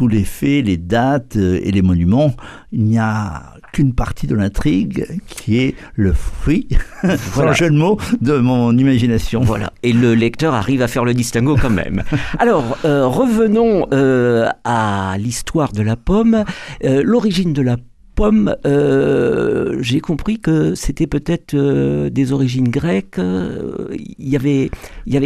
tous 0.00 0.08
les 0.08 0.24
faits, 0.24 0.64
les 0.64 0.78
dates 0.78 1.36
euh, 1.36 1.60
et 1.62 1.70
les 1.72 1.82
monuments. 1.82 2.32
Il 2.72 2.84
n'y 2.84 2.98
a 2.98 3.52
qu'une 3.70 3.92
partie 3.92 4.26
de 4.26 4.34
l'intrigue 4.34 5.06
qui 5.26 5.58
est 5.58 5.74
le 5.94 6.14
fruit, 6.14 6.68
voilà. 7.34 7.52
jeu 7.52 7.68
de 7.68 7.76
mots, 7.76 7.98
de 8.22 8.38
mon 8.38 8.74
imagination. 8.78 9.42
Voilà. 9.42 9.74
Et 9.82 9.92
le 9.92 10.14
lecteur 10.14 10.54
arrive 10.54 10.80
à 10.80 10.88
faire 10.88 11.04
le 11.04 11.12
distinguo 11.12 11.54
quand 11.60 11.68
même. 11.68 12.02
Alors, 12.38 12.78
euh, 12.86 13.06
revenons 13.06 13.88
euh, 13.92 14.48
à 14.64 15.16
l'histoire 15.18 15.72
de 15.72 15.82
la 15.82 15.96
pomme. 15.96 16.44
Euh, 16.84 17.02
l'origine 17.04 17.52
de 17.52 17.60
la 17.60 17.76
euh, 18.20 19.78
j'ai 19.80 20.00
compris 20.00 20.38
que 20.38 20.74
c'était 20.74 21.06
peut-être 21.06 21.54
euh, 21.54 22.10
des 22.10 22.32
origines 22.32 22.68
grecques. 22.68 23.18
Euh, 23.18 23.88
il 24.18 24.28
y 24.28 24.36
avait, 24.36 24.70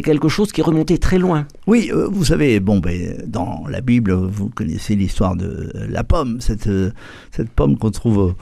quelque 0.02 0.28
chose 0.28 0.52
qui 0.52 0.62
remontait 0.62 0.98
très 0.98 1.18
loin. 1.18 1.46
Oui, 1.66 1.90
euh, 1.92 2.08
vous 2.10 2.24
savez, 2.24 2.60
bon, 2.60 2.78
ben, 2.78 3.22
dans 3.26 3.64
la 3.68 3.80
Bible, 3.80 4.12
vous 4.12 4.48
connaissez 4.48 4.94
l'histoire 4.96 5.36
de 5.36 5.70
la 5.88 6.04
pomme, 6.04 6.40
cette, 6.40 6.68
pomme 7.56 7.78
qu'on 7.78 7.90
trouve, 7.90 8.34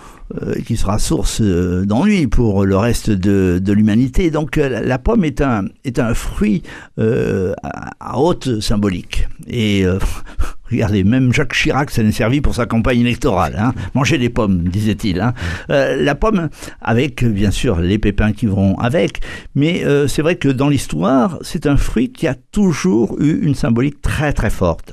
qui 0.66 0.76
sera 0.76 0.98
source 0.98 1.40
d'ennui 1.42 2.26
pour 2.26 2.64
le 2.64 2.76
reste 2.76 3.10
de, 3.10 3.72
l'humanité. 3.72 4.30
Donc, 4.30 4.56
la, 4.56 4.98
pomme 4.98 5.24
est 5.24 5.40
un, 5.40 6.14
fruit 6.14 6.62
à, 6.98 8.18
haute 8.18 8.60
symbolique. 8.60 9.28
Regardez, 10.76 11.04
même 11.04 11.32
Jacques 11.32 11.54
Chirac 11.54 11.90
s'en 11.90 12.02
est 12.02 12.12
servi 12.12 12.40
pour 12.40 12.54
sa 12.54 12.66
campagne 12.66 13.00
électorale. 13.00 13.56
Hein. 13.58 13.72
Manger 13.94 14.18
des 14.18 14.28
pommes, 14.28 14.68
disait-il. 14.68 15.20
Hein. 15.20 15.34
Euh, 15.70 16.02
la 16.02 16.14
pomme, 16.14 16.48
avec 16.80 17.24
bien 17.24 17.50
sûr 17.50 17.80
les 17.80 17.98
pépins 17.98 18.32
qui 18.32 18.46
vont 18.46 18.78
avec, 18.78 19.20
mais 19.54 19.84
euh, 19.84 20.08
c'est 20.08 20.22
vrai 20.22 20.36
que 20.36 20.48
dans 20.48 20.68
l'histoire, 20.68 21.38
c'est 21.42 21.66
un 21.66 21.76
fruit 21.76 22.10
qui 22.10 22.26
a 22.26 22.34
toujours 22.34 23.16
eu 23.20 23.40
une 23.42 23.54
symbolique 23.54 24.00
très 24.00 24.32
très 24.32 24.50
forte. 24.50 24.92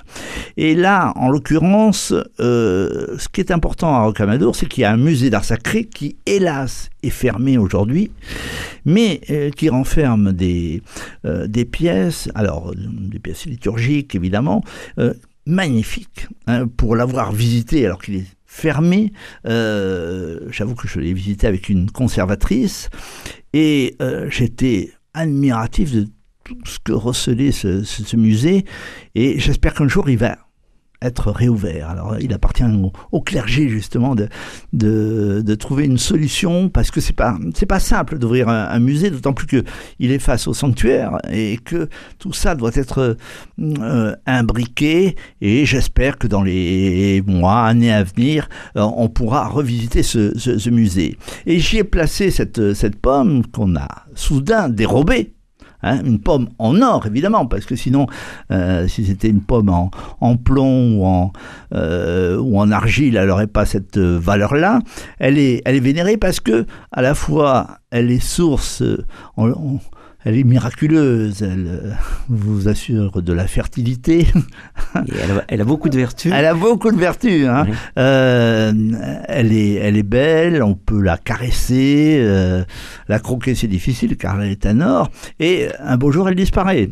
Et 0.57 0.75
là, 0.75 1.13
en 1.15 1.29
l'occurrence, 1.29 2.13
euh, 2.39 3.15
ce 3.17 3.29
qui 3.29 3.41
est 3.41 3.51
important 3.51 3.95
à 3.95 4.03
Rocamadour, 4.03 4.55
c'est 4.55 4.65
qu'il 4.65 4.81
y 4.81 4.86
a 4.86 4.91
un 4.91 4.98
musée 4.98 5.29
d'art 5.29 5.45
sacré 5.45 5.86
qui, 5.86 6.17
hélas, 6.25 6.89
est 7.03 7.09
fermé 7.09 7.57
aujourd'hui, 7.57 8.12
mais 8.86 9.21
qui 9.55 9.69
renferme 9.69 10.33
des, 10.33 10.81
des 11.24 11.65
pièces, 11.65 12.29
alors 12.36 12.74
des 12.75 13.19
pièces 13.19 13.45
liturgiques 13.45 14.15
évidemment, 14.15 14.63
magnifique 15.46 16.27
hein, 16.48 16.67
pour 16.67 16.96
l'avoir 16.96 17.31
visité 17.31 17.86
alors 17.86 18.01
qu'il 18.01 18.15
est 18.15 18.27
fermé. 18.46 19.13
Euh, 19.46 20.39
J'avoue 20.51 20.75
que 20.75 20.88
je 20.88 21.00
l'ai 21.00 21.13
visité 21.13 21.48
avec 21.48 21.69
une 21.69 21.91
conservatrice 21.91 22.89
et 23.53 23.96
euh, 24.01 24.27
j'étais 24.29 24.91
admiratif 25.13 25.91
de 25.91 26.08
tout 26.43 26.58
ce 26.65 26.79
que 26.84 26.91
recelait 26.91 27.51
ce, 27.51 28.15
musée 28.15 28.65
et 29.15 29.39
j'espère 29.39 29.74
qu'un 29.74 29.88
jour 29.88 30.10
il 30.10 30.17
va 30.17 30.38
être 31.01 31.32
réouvert. 31.32 31.89
Alors 31.89 32.18
il 32.20 32.34
appartient 32.34 32.63
au, 33.12 33.22
clergé 33.22 33.70
justement 33.70 34.15
de, 34.15 34.29
de, 34.74 35.56
trouver 35.56 35.86
une 35.86 35.98
solution 35.98 36.70
parce 36.70 36.91
que 36.91 37.01
c'est 37.01 37.13
pas 37.13 37.38
pas 37.68 37.79
simple 37.79 38.18
d'ouvrir 38.18 38.50
un, 38.50 38.79
musée, 38.79 39.12
d'autant 39.12 39.34
plus 39.34 39.46
que 39.46 39.63
il 40.00 40.12
est 40.12 40.20
face 40.20 40.48
au 40.48 40.53
sanctuaire 40.53 41.18
et 41.29 41.58
que 41.63 41.88
tout 42.18 42.34
ça 42.34 42.56
doit 42.56 42.72
être 42.74 43.18
euh, 43.60 44.15
imbriqué. 44.25 45.15
Et 45.41 45.65
j'espère 45.65 46.18
que 46.18 46.27
dans 46.27 46.41
les 46.41 47.22
mois, 47.27 47.65
années 47.65 47.94
à 47.94 48.03
venir, 48.03 48.50
euh, 48.75 48.82
on 48.82 49.08
pourra 49.08 49.48
revisiter 49.48 50.03
ce 50.03 50.70
musée. 50.70 51.18
Et 51.46 51.60
j'y 51.60 51.77
ai 51.77 51.84
placé 51.84 52.32
cette 52.32 52.74
cette 52.74 52.96
pomme 52.96 53.46
qu'on 53.48 53.75
a 53.75 53.88
soudain 54.15 54.70
dérobée 54.70 55.34
Hein, 55.81 56.03
une 56.03 56.19
pomme 56.19 56.50
en 56.57 56.81
or, 56.81 57.05
évidemment, 57.05 57.45
parce 57.45 57.65
que 57.65 57.75
sinon, 57.75 58.07
euh, 58.51 58.88
si 58.88 59.05
c'était 59.05 59.29
une 59.29 59.41
pomme 59.41 59.69
en, 59.69 60.36
plomb 60.38 60.98
ou 60.98 61.05
en, 61.05 61.31
euh, 61.74 62.38
ou 62.38 62.59
en 62.59 62.69
argile, 62.71 63.15
elle 63.15 63.27
n'aurait 63.27 63.48
pas 63.48 63.65
cette 63.65 63.98
valeur-là. 63.98 64.79
Elle 65.19 65.38
est, 65.38 65.62
elle 65.65 65.75
est 65.75 65.81
vénérée 65.81 66.17
parce 66.17 66.39
que, 66.39 66.65
à 66.91 67.01
la 67.01 67.15
fois, 67.15 67.79
elle 67.91 68.12
est 68.12 68.24
source, 68.24 68.83
elle 70.26 70.38
est 70.38 70.44
miraculeuse, 70.44 71.42
elle 71.42 71.68
euh, 71.68 71.92
vous 72.30 72.68
assure 72.68 73.22
de 73.22 73.34
la 73.34 73.48
fertilité. 73.48 74.28
Elle 74.96 75.32
a, 75.32 75.44
elle, 75.48 75.62
a, 75.62 75.66
beaucoup 75.66 75.90
de 75.90 75.98
vertus. 75.98 76.32
Elle 76.36 76.46
a 76.46 76.54
beaucoup 76.54 76.92
de 76.92 76.98
vertus. 76.98 77.48
Hein. 77.48 77.66
Oui. 77.68 77.74
Euh, 77.98 78.74
elle, 79.28 79.54
est, 79.54 79.76
elle 79.76 79.98
est 79.98 80.04
belle, 80.04 80.62
on 80.62 80.76
peut 80.76 81.02
la 81.02 81.18
caresser, 81.18 82.18
euh, 82.20 82.64
la 83.08 83.20
croquer 83.20 83.56
c'est 83.56 83.68
difficile 83.68 84.18
car 84.18 84.42
elle 84.42 84.52
est 84.52 84.66
un 84.66 84.82
or, 84.82 85.10
et 85.40 85.68
un 85.80 85.98
beau 85.98 86.12
jour 86.12 86.28
elle 86.28 86.36
disparaît 86.36 86.90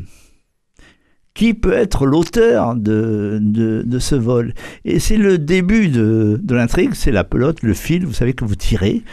qui 1.34 1.54
peut 1.54 1.74
être 1.74 2.08
l'auteur 2.08 2.76
de, 2.76 3.38
de, 3.40 3.84
de, 3.86 4.00
ce 4.00 4.16
vol? 4.16 4.56
Et 4.86 4.98
c'est 4.98 5.18
le 5.18 5.38
début 5.38 5.88
de, 5.88 6.40
de 6.42 6.56
l'intrigue, 6.56 6.96
c'est 6.96 7.12
la 7.12 7.24
pelote, 7.24 7.62
le 7.62 7.76
fil, 7.76 8.08
vous 8.08 8.14
savez, 8.14 8.34
que 8.34 8.44
vous 8.44 8.56
tirez, 8.56 9.04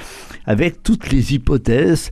avec 0.47 0.83
toutes 0.83 1.13
les 1.13 1.35
hypothèses 1.35 2.11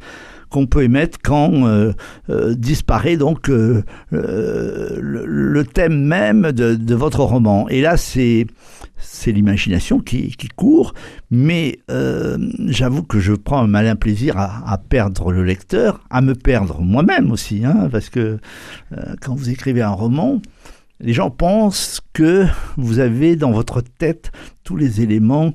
qu'on 0.53 0.67
peut 0.67 0.85
émettre 0.85 1.19
quand 1.23 1.67
euh, 1.67 1.93
euh, 2.31 2.55
disparaît 2.55 3.17
donc 3.17 3.49
euh, 3.49 3.83
le, 4.13 5.65
thème 5.65 6.05
même 6.05 6.53
de, 6.53 6.95
votre 6.95 7.21
roman. 7.21 7.69
Et 7.69 7.81
là, 7.81 7.97
c'est 7.97 8.47
l'imagination 9.27 9.99
qui, 9.99 10.37
court, 10.55 10.95
mais 11.31 11.79
j'avoue 12.67 13.03
que 13.03 13.19
je 13.19 13.33
prends 13.33 13.63
un 13.63 13.67
malin 13.67 13.97
plaisir 13.97 14.37
à, 14.37 14.71
à, 14.71 14.79
perdre 14.79 15.33
le 15.33 15.43
lecteur, 15.43 16.01
à 16.11 16.21
me 16.21 16.35
perdre 16.35 16.83
moi-même 16.83 17.33
aussi, 17.33 17.65
hein, 17.65 17.89
parce 17.91 18.11
que 18.11 18.39
quand 19.21 19.35
vous 19.35 19.49
écrivez 19.49 19.83
un 19.83 19.91
roman, 19.91 20.41
les 21.01 21.13
gens 21.13 21.31
pensent 21.31 22.01
que 22.13 22.47
vous 22.77 22.99
avez 22.99 23.37
dans 23.37 23.51
votre 23.51 23.81
tête 23.81 24.31
tous 24.63 24.77
les 24.77 25.01
éléments 25.01 25.53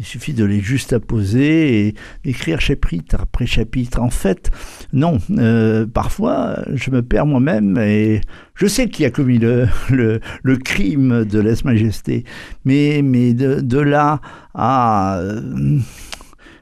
il 0.00 0.06
suffit 0.06 0.32
de 0.32 0.46
les 0.46 0.60
juste 0.60 0.94
apposer 0.94 1.88
et 1.88 1.94
écrire 2.24 2.58
chapitre 2.58 3.16
après 3.20 3.44
chapitre. 3.44 4.00
En 4.00 4.08
fait, 4.08 4.50
non. 4.94 5.18
Euh, 5.32 5.86
parfois, 5.86 6.58
je 6.72 6.90
me 6.90 7.02
perds 7.02 7.26
moi-même 7.26 7.76
et 7.76 8.22
je 8.54 8.66
sais 8.66 8.88
qui 8.88 9.04
a 9.04 9.10
commis 9.10 9.38
le, 9.38 9.68
le, 9.90 10.56
crime 10.56 11.26
de 11.26 11.38
lèse-majesté. 11.38 12.24
Mais, 12.64 13.02
mais 13.04 13.34
de, 13.34 13.60
de, 13.60 13.78
là 13.78 14.22
à 14.54 15.18
euh, 15.18 15.78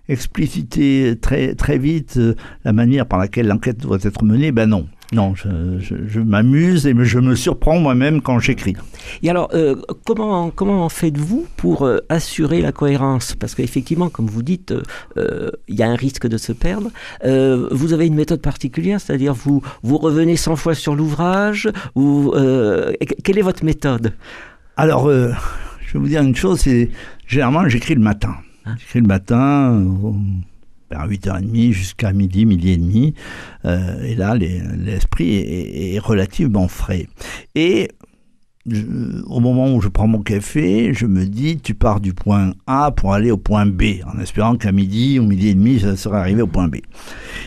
expliciter 0.09 1.17
très, 1.21 1.55
très 1.55 1.79
vite 1.79 2.17
euh, 2.17 2.35
la 2.65 2.73
manière 2.73 3.07
par 3.07 3.21
laquelle 3.21 3.47
l'enquête 3.47 3.79
doit 3.79 3.99
être 4.03 4.25
menée, 4.25 4.51
ben 4.51 4.67
non. 4.67 4.89
Non, 5.13 5.35
je, 5.35 5.79
je, 5.79 5.95
je 6.07 6.21
m'amuse 6.21 6.87
et 6.87 6.95
je 7.05 7.19
me 7.19 7.35
surprends 7.35 7.79
moi-même 7.79 8.21
quand 8.21 8.39
j'écris. 8.41 8.77
Et 9.23 9.31
alors, 9.31 9.49
euh, 9.55 9.75
comment, 10.05 10.51
comment 10.51 10.87
faites-vous 10.91 11.47
pour 11.57 11.87
euh, 11.87 12.01
assurer 12.11 12.61
la 12.61 12.73
cohérence? 12.73 13.35
Parce 13.35 13.55
qu'effectivement, 13.55 14.11
comme 14.11 14.27
vous 14.27 14.43
dites, 14.43 14.75
il 15.17 15.23
euh, 15.23 15.51
y 15.69 15.83
a 15.83 15.89
un 15.89 15.95
risque 15.95 16.27
de 16.27 16.37
se 16.37 16.53
perdre. 16.53 16.91
Vous 17.25 17.93
avez 17.95 18.07
une 18.07 18.17
méthode 18.17 18.43
particulière, 18.43 19.01
c'est-à-dire 19.01 19.33
vous, 19.33 19.63
vous 19.83 19.97
revenez 19.97 20.37
100 20.37 20.57
fois 20.57 20.75
sur 20.75 20.95
l'ouvrage 20.95 21.71
ou 21.95 22.33
Quelle 23.25 23.39
est 23.39 23.43
votre 23.43 23.65
méthode? 23.65 24.13
Alors, 24.77 25.11
je 25.11 25.93
vais 25.93 25.99
vous 25.99 26.09
dire 26.09 26.23
une 26.23 26.37
chose, 26.37 26.61
c'est 26.61 26.91
généralement 27.27 27.67
j'écris 27.69 27.95
le 27.95 28.03
matin. 28.03 28.35
Hein 28.67 28.77
j'écris 28.79 29.01
le 29.01 29.07
matin 29.07 29.85
vers 30.91 31.07
8h30 31.07 31.73
jusqu'à 31.73 32.13
midi, 32.13 32.47
midi 32.47 32.71
et 32.73 32.77
demi. 32.77 33.15
Euh, 33.65 34.03
et 34.03 34.15
là, 34.15 34.35
l'esprit 34.35 35.37
est, 35.37 35.99
relativement 35.99 36.69
frais. 36.69 37.07
Et 37.55 37.89
au 39.27 39.41
moment 39.41 39.75
où 39.75 39.81
je 39.81 39.89
prends 39.89 40.07
mon 40.07 40.21
café, 40.21 40.93
je 40.93 41.07
me 41.07 41.25
dis, 41.25 41.59
tu 41.59 41.75
pars 41.75 42.01
du 42.01 42.13
point 42.13 42.53
A 42.67 42.91
pour 42.91 43.15
aller 43.15 43.31
au 43.31 43.39
point 43.39 43.67
B, 43.67 43.83
en 44.07 44.21
espérant 44.21 44.57
qu'à 44.57 44.73
midi 44.73 45.19
ou 45.19 45.25
midi 45.25 45.49
et 45.49 45.55
demi, 45.55 45.81
ça 45.81 45.97
serait 45.97 46.19
arrivé 46.19 46.43
au 46.43 46.47
point 46.47 46.69
B. 46.69 46.77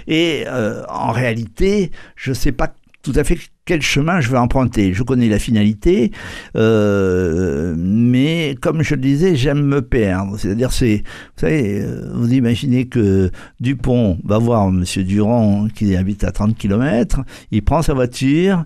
Et 0.08 0.46
euh, 0.48 0.84
en 0.90 1.12
réalité, 1.12 1.92
je 2.16 2.32
ne 2.32 2.36
sais 2.36 2.52
pas 2.52 2.74
tout 3.04 3.14
à 3.16 3.24
fait 3.24 3.38
quel 3.66 3.82
chemin 3.82 4.22
je 4.22 4.30
vais 4.30 4.38
emprunter. 4.38 4.94
Je 4.94 5.04
connais 5.04 5.30
la 5.30 5.40
finalité, 5.40 6.12
euh, 6.56 7.76
mais 7.78 8.56
comme 8.62 8.82
je 8.82 8.96
le 8.96 9.02
disais, 9.02 9.36
j'aime 9.36 9.64
me 9.64 9.82
perdre. 9.82 10.38
C'est-à-dire, 10.38 10.72
c'est, 10.72 10.98
vous 10.98 11.42
savez, 11.42 11.82
euh, 11.82 12.12
vous 12.14 12.34
imaginez 12.34 12.86
que 12.86 13.30
Dupont 13.60 14.18
va 14.24 14.38
voir 14.38 14.72
Monsieur 14.72 15.04
Durand 15.04 15.68
qui 15.74 15.96
habite 15.96 16.24
à 16.24 16.32
30 16.32 16.58
km, 16.58 17.22
il 17.52 17.64
prend 17.64 17.82
sa 17.82 17.94
voiture, 17.94 18.66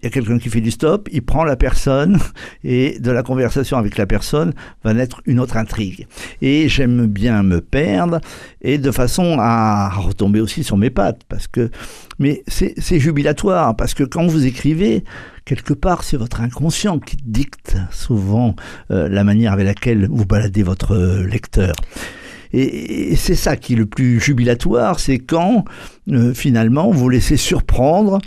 il 0.00 0.04
y 0.04 0.06
a 0.06 0.10
quelqu'un 0.10 0.38
qui 0.38 0.48
fait 0.48 0.60
du 0.60 0.70
stop, 0.70 1.08
il 1.12 1.22
prend 1.22 1.44
la 1.44 1.56
personne 1.56 2.18
et 2.64 2.98
de 2.98 3.10
la 3.10 3.22
conversation 3.22 3.76
avec 3.76 3.96
la 3.98 4.06
personne 4.06 4.52
va 4.82 4.94
naître 4.94 5.20
une 5.26 5.40
autre 5.40 5.56
intrigue. 5.56 6.06
Et 6.40 6.68
j'aime 6.68 7.06
bien 7.06 7.42
me 7.42 7.60
perdre 7.60 8.20
et 8.62 8.78
de 8.78 8.90
façon 8.90 9.36
à 9.38 9.90
retomber 9.90 10.40
aussi 10.40 10.64
sur 10.64 10.76
mes 10.76 10.90
pattes 10.90 11.22
parce 11.28 11.46
que 11.46 11.70
mais 12.18 12.42
c'est 12.48 13.00
jubilatoire 13.00 13.76
parce 13.76 13.94
que 13.94 14.04
quand 14.04 14.26
vous 14.26 14.46
écrivez 14.46 15.04
quelque 15.44 15.74
part 15.74 16.02
c'est 16.02 16.16
votre 16.16 16.40
inconscient 16.40 16.98
qui 16.98 17.16
dicte 17.16 17.76
souvent 17.90 18.54
euh, 18.90 19.08
la 19.08 19.24
manière 19.24 19.52
avec 19.52 19.66
laquelle 19.66 20.08
vous 20.10 20.24
baladez 20.24 20.62
votre 20.62 20.96
lecteur. 20.96 21.74
Et, 22.52 23.12
et 23.12 23.16
c'est 23.16 23.36
ça 23.36 23.56
qui 23.56 23.74
est 23.74 23.76
le 23.76 23.86
plus 23.86 24.18
jubilatoire, 24.18 24.98
c'est 24.98 25.18
quand 25.18 25.64
euh, 26.10 26.34
finalement 26.34 26.90
vous 26.90 27.08
laissez 27.08 27.36
surprendre 27.36 28.18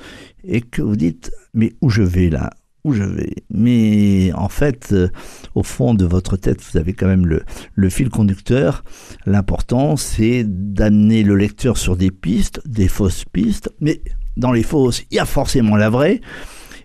et 0.45 0.61
que 0.61 0.81
vous 0.81 0.95
dites 0.95 1.31
mais 1.53 1.74
où 1.81 1.89
je 1.89 2.01
vais 2.01 2.29
là? 2.29 2.50
Où 2.83 2.93
je 2.93 3.03
vais? 3.03 3.36
Mais 3.50 4.31
en 4.33 4.50
fait, 4.50 4.89
euh, 4.91 5.07
au 5.55 5.63
fond 5.63 5.93
de 5.93 6.03
votre 6.03 6.36
tête, 6.36 6.62
vous 6.62 6.77
avez 6.77 6.93
quand 6.93 7.07
même 7.07 7.25
le, 7.25 7.89
fil 7.89 8.10
conducteur. 8.10 8.83
L'important, 9.25 9.95
c'est 9.95 10.43
d'amener 10.45 11.24
le 11.24 11.36
lecteur 11.36 11.77
sur 11.77 11.95
des 11.95 12.12
pistes, 12.12 12.62
des 12.65 12.89
fausses 12.89 13.24
pistes. 13.24 13.69
Mais 13.79 14.01
dans 14.36 14.51
les 14.51 14.63
fausses, 14.63 15.05
il 15.12 15.15
y 15.15 15.19
a 15.19 15.25
forcément 15.25 15.77
la 15.77 15.89
vraie. 15.89 16.19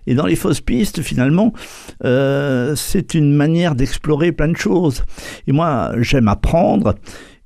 Et 0.07 0.15
dans 0.15 0.25
les 0.25 0.37
fausses 0.37 0.61
pistes, 0.61 1.01
finalement, 1.01 1.53
euh, 2.05 2.75
c'est 2.75 3.13
une 3.13 3.33
manière 3.33 3.75
d'explorer 3.75 4.31
plein 4.31 4.47
de 4.47 4.57
choses. 4.57 5.03
Et 5.47 5.51
moi, 5.51 5.91
j'aime 5.99 6.29
apprendre. 6.29 6.95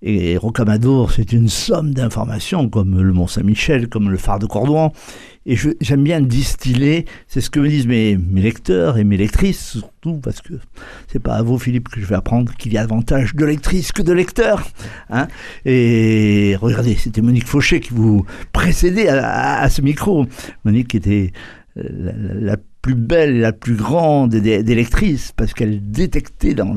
Et 0.05 0.37
Rocamadour, 0.37 1.11
c'est 1.11 1.31
une 1.31 1.47
somme 1.47 1.93
d'informations, 1.93 2.69
comme 2.69 3.01
le 3.01 3.13
Mont-Saint-Michel, 3.13 3.87
comme 3.87 4.09
le 4.09 4.17
phare 4.17 4.37
de 4.37 4.45
Cordouan. 4.45 4.91
Et 5.45 5.57
j'aime 5.81 6.03
bien 6.03 6.21
distiller, 6.21 7.05
c'est 7.27 7.41
ce 7.41 7.49
que 7.49 7.59
me 7.59 7.67
disent 7.67 7.87
mes, 7.87 8.15
mes, 8.17 8.41
lecteurs 8.41 8.97
et 8.97 9.03
mes 9.03 9.17
lectrices, 9.17 9.71
surtout 9.71 10.19
parce 10.19 10.41
que 10.41 10.53
c'est 11.11 11.21
pas 11.21 11.35
à 11.35 11.41
vous, 11.41 11.59
Philippe, 11.59 11.89
que 11.89 11.99
je 11.99 12.05
vais 12.05 12.15
apprendre 12.15 12.53
qu'il 12.55 12.71
y 12.71 12.77
a 12.77 12.81
davantage 12.81 13.35
de 13.35 13.45
lectrices 13.45 13.91
que 13.91 14.01
de 14.01 14.13
lecteurs. 14.13 14.65
Hein 15.09 15.27
et 15.65 16.55
regardez, 16.61 16.95
c'était 16.95 17.21
Monique 17.21 17.47
Fauché 17.47 17.81
qui 17.81 17.93
vous 17.93 18.25
précédait 18.53 19.09
à, 19.09 19.59
à, 19.59 19.69
ce 19.69 19.81
micro. 19.81 20.25
Monique 20.63 20.95
était 20.95 21.33
euh, 21.77 21.83
la, 21.91 22.13
la 22.53 22.57
plus 22.83 22.95
belle 22.95 23.37
et 23.37 23.39
la 23.39 23.53
plus 23.53 23.75
grande 23.75 24.35
des, 24.35 24.61
lectrices, 24.61 25.31
parce 25.31 25.53
qu'elle 25.53 25.89
détectait 25.89 26.53
dans, 26.53 26.75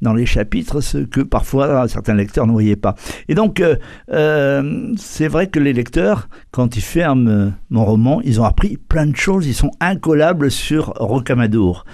dans, 0.00 0.14
les 0.14 0.24
chapitres 0.24 0.80
ce 0.80 0.98
que 0.98 1.20
parfois 1.20 1.88
certains 1.88 2.14
lecteurs 2.14 2.46
ne 2.46 2.52
voyaient 2.52 2.76
pas. 2.76 2.94
Et 3.28 3.34
donc, 3.34 3.60
euh, 3.60 3.76
euh, 4.12 4.94
c'est 4.96 5.26
vrai 5.26 5.48
que 5.48 5.58
les 5.58 5.72
lecteurs, 5.72 6.28
quand 6.52 6.76
ils 6.76 6.82
ferment 6.82 7.52
mon 7.70 7.84
roman, 7.84 8.20
ils 8.22 8.40
ont 8.40 8.44
appris 8.44 8.76
plein 8.76 9.06
de 9.06 9.16
choses, 9.16 9.48
ils 9.48 9.54
sont 9.54 9.72
incollables 9.80 10.50
sur 10.50 10.94
Rocamadour. 10.96 11.84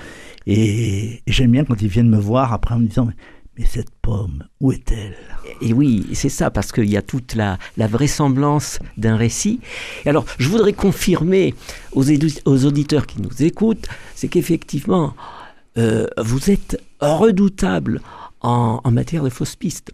Et, 0.47 1.23
et 1.27 1.33
j'aime 1.33 1.53
bien 1.53 1.65
quand 1.65 1.81
ils 1.81 1.89
viennent 1.89 2.11
me 2.11 2.19
voir 2.19 2.53
après 2.53 2.75
en 2.75 2.81
me 2.81 2.87
disant, 2.87 3.09
cette 3.65 3.91
pomme, 4.03 4.45
où 4.61 4.73
est-elle? 4.73 5.17
Et 5.63 5.73
oui, 5.73 6.07
c'est 6.13 6.29
ça, 6.29 6.51
parce 6.51 6.73
qu'il 6.73 6.91
y 6.91 6.97
a 6.97 7.03
toute 7.03 7.35
la, 7.35 7.59
la 7.77 7.87
vraisemblance 7.87 8.79
d'un 8.97 9.17
récit. 9.17 9.61
Et 10.05 10.09
alors, 10.09 10.25
je 10.39 10.49
voudrais 10.49 10.73
confirmer 10.73 11.55
aux, 11.93 12.05
aux 12.45 12.65
auditeurs 12.67 13.07
qui 13.07 13.23
nous 13.23 13.43
écoutent, 13.43 13.87
c'est 14.15 14.29
qu'effectivement, 14.29 15.15
euh, 15.79 16.07
vous 16.19 16.51
êtes 16.51 16.81
redoutable 17.01 18.01
en, 18.41 18.81
en, 18.85 18.91
matière 18.91 19.23
de 19.23 19.31
fausses 19.31 19.57
pistes. 19.57 19.93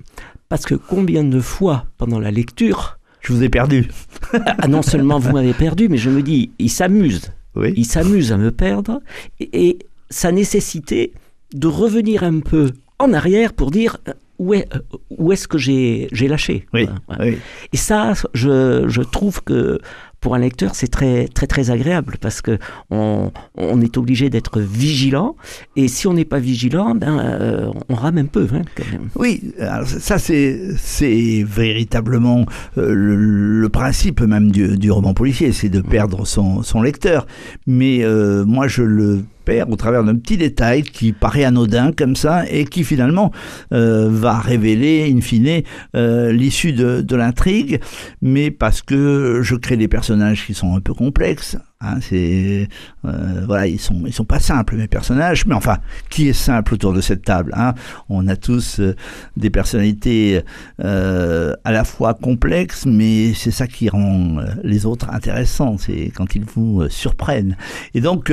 Parce 0.49 0.65
que 0.65 0.75
combien 0.75 1.25
de 1.25 1.41
fois, 1.41 1.87
pendant 1.99 2.19
la 2.19 2.31
lecture... 2.31 2.99
Je 3.21 3.33
vous 3.33 3.43
ai 3.45 3.49
perdu. 3.49 3.89
ah, 4.33 4.67
non 4.67 4.83
seulement 4.83 5.21
vous 5.21 5.31
m'avez 5.31 5.55
perdu, 5.55 5.89
mais 5.89 5.97
je 5.97 6.11
me 6.11 6.23
dis, 6.23 6.51
il 6.59 6.71
s'amuse. 6.71 7.33
Oui. 7.55 7.73
Il 7.77 7.87
s'amuse 7.87 8.33
à 8.33 8.37
me 8.37 8.51
perdre. 8.51 9.01
Et, 9.39 9.69
et 9.69 9.79
ça 10.11 10.33
nécessitait 10.33 11.13
de 11.55 11.69
revenir 11.69 12.25
un 12.25 12.41
peu 12.41 12.73
en 13.03 13.13
arrière 13.13 13.53
pour 13.53 13.71
dire 13.71 13.99
où 14.39 14.55
est, 14.55 14.69
où 15.11 15.33
est-ce 15.33 15.47
que 15.47 15.59
j'ai, 15.59 16.09
j'ai 16.13 16.29
lâché. 16.29 16.67
Oui, 16.73 16.89
oui. 17.21 17.39
Et 17.73 17.77
ça, 17.77 18.13
je, 18.35 18.85
je 18.89 19.03
trouve 19.03 19.43
que 19.43 19.81
pour 20.23 20.37
un 20.37 20.39
lecteur, 20.39 20.75
c'est 20.75 20.87
très, 20.87 21.27
très, 21.27 21.47
très 21.49 21.71
agréable 21.71 22.17
parce 22.21 22.41
que 22.41 22.59
on, 22.91 23.33
on 23.57 23.81
est 23.81 23.99
obligé 23.99 24.31
d'être 24.31 24.61
vigilant. 24.61 25.37
Et 25.75 25.89
si 25.89 26.07
on 26.07 26.15
n'est 26.15 26.25
pas 26.25 26.39
vigilant, 26.39 26.95
ben, 26.95 27.19
euh, 27.19 27.71
on 27.89 27.95
rame 27.95 28.19
un 28.19 28.27
peu. 28.27 28.47
Hein, 28.55 28.63
quand 28.77 28.91
même. 28.91 29.09
Oui, 29.17 29.53
alors 29.59 29.87
ça, 29.87 30.19
c'est, 30.19 30.71
c'est 30.79 31.45
véritablement 31.45 32.47
euh, 32.79 32.95
le, 32.95 33.17
le, 33.17 33.69
principe 33.69 34.21
même 34.21 34.53
du, 34.53 34.79
du 34.79 34.91
roman 34.93 35.13
policier, 35.13 35.51
c'est 35.53 35.69
de 35.69 35.81
perdre 35.81 36.25
son, 36.25 36.63
son 36.63 36.83
lecteur. 36.83 37.27
Mais 37.67 38.05
euh, 38.05 38.45
moi, 38.45 38.69
je 38.69 38.83
le 38.83 39.25
au 39.69 39.77
travers 39.77 40.05
d'un 40.05 40.17
petit 40.17 40.37
détail 40.37 40.83
qui 40.83 41.13
paraît 41.13 41.45
anodin 41.45 41.93
comme 41.93 42.17
ça 42.17 42.45
et 42.51 42.65
qui 42.65 42.85
finalement 42.85 43.33
euh, 43.73 44.09
va 44.11 44.39
révéler 44.39 45.13
in 45.13 45.21
fine 45.21 45.63
euh, 45.97 46.33
l'issue 46.33 46.73
de 46.73 47.17
l'intrigue, 47.17 47.81
mais 48.21 48.51
parce 48.51 48.83
que 48.83 49.41
je 49.43 49.55
crée 49.57 49.77
des 49.77 49.89
personnages 49.89 50.47
qui 50.47 50.55
sont 50.55 50.77
un 50.77 50.81
peu 50.81 50.95
complexes. 50.95 51.57
Hein, 51.85 51.99
c'est 52.01 52.69
euh, 53.05 53.43
voilà, 53.45 53.67
ils 53.67 53.81
sont 53.81 54.03
ils 54.07 54.13
sont 54.13 54.25
pas 54.25 54.39
simples 54.39 54.77
mes 54.77 54.87
personnages, 54.87 55.47
mais 55.47 55.55
enfin, 55.55 55.79
qui 56.11 56.29
est 56.29 56.33
simple 56.33 56.75
autour 56.75 56.93
de 56.93 57.01
cette 57.01 57.23
table 57.23 57.53
hein? 57.57 57.75
On 58.09 58.29
a 58.29 58.37
tous 58.37 58.79
euh, 58.79 58.95
des 59.37 59.51
personnalités 59.51 60.43
euh, 60.85 61.55
à 61.65 61.73
la 61.73 61.83
fois 61.85 62.15
complexes, 62.15 62.87
mais 62.87 63.35
c'est 63.35 63.51
ça 63.51 63.67
qui 63.67 63.89
rend 63.89 64.39
les 64.63 64.87
autres 64.87 65.11
intéressants, 65.11 65.77
c'est 65.77 66.13
quand 66.15 66.37
ils 66.37 66.45
vous 66.45 66.89
surprennent. 66.89 67.57
Et 67.95 68.01
donc, 68.01 68.33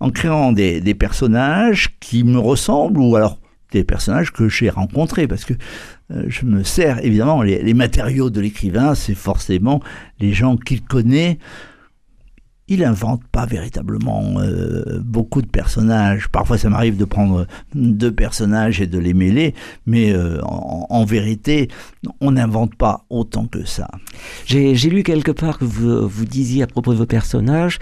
en 0.00 0.10
créant 0.10 0.52
des, 0.52 0.94
personnages 0.98 1.90
qui 2.00 2.24
me 2.24 2.38
ressemblent 2.38 2.98
ou 2.98 3.14
alors 3.14 3.38
des 3.70 3.84
personnages 3.84 4.32
que 4.32 4.48
j'ai 4.48 4.70
rencontrés 4.70 5.28
parce 5.28 5.44
que 5.44 5.54
je 6.10 6.46
me 6.46 6.64
sers 6.64 7.04
évidemment 7.04 7.42
les, 7.42 7.62
les 7.62 7.74
matériaux 7.74 8.30
de 8.30 8.40
l'écrivain 8.40 8.94
c'est 8.94 9.14
forcément 9.14 9.80
les 10.18 10.32
gens 10.32 10.56
qu'il 10.56 10.82
connaît 10.82 11.38
il 12.68 12.84
invente 12.84 13.22
pas 13.32 13.46
véritablement 13.46 14.34
euh, 14.38 15.00
beaucoup 15.02 15.42
de 15.42 15.46
personnages. 15.46 16.28
Parfois, 16.28 16.58
ça 16.58 16.68
m'arrive 16.68 16.96
de 16.96 17.04
prendre 17.04 17.46
deux 17.74 18.12
personnages 18.12 18.80
et 18.80 18.86
de 18.86 18.98
les 18.98 19.14
mêler, 19.14 19.54
mais 19.86 20.12
euh, 20.12 20.40
en, 20.42 20.86
en, 20.88 21.04
vérité, 21.04 21.68
on 22.20 22.32
n'invente 22.32 22.74
pas 22.74 23.04
autant 23.10 23.46
que 23.46 23.64
ça. 23.64 23.88
J'ai 24.44 24.74
lu 24.90 25.02
quelque 25.02 25.32
part 25.32 25.58
que 25.58 25.64
vous, 25.64 26.06
vous 26.06 26.24
disiez 26.24 26.62
à 26.62 26.66
propos 26.66 26.92
de 26.92 26.98
vos 26.98 27.06
personnages 27.06 27.78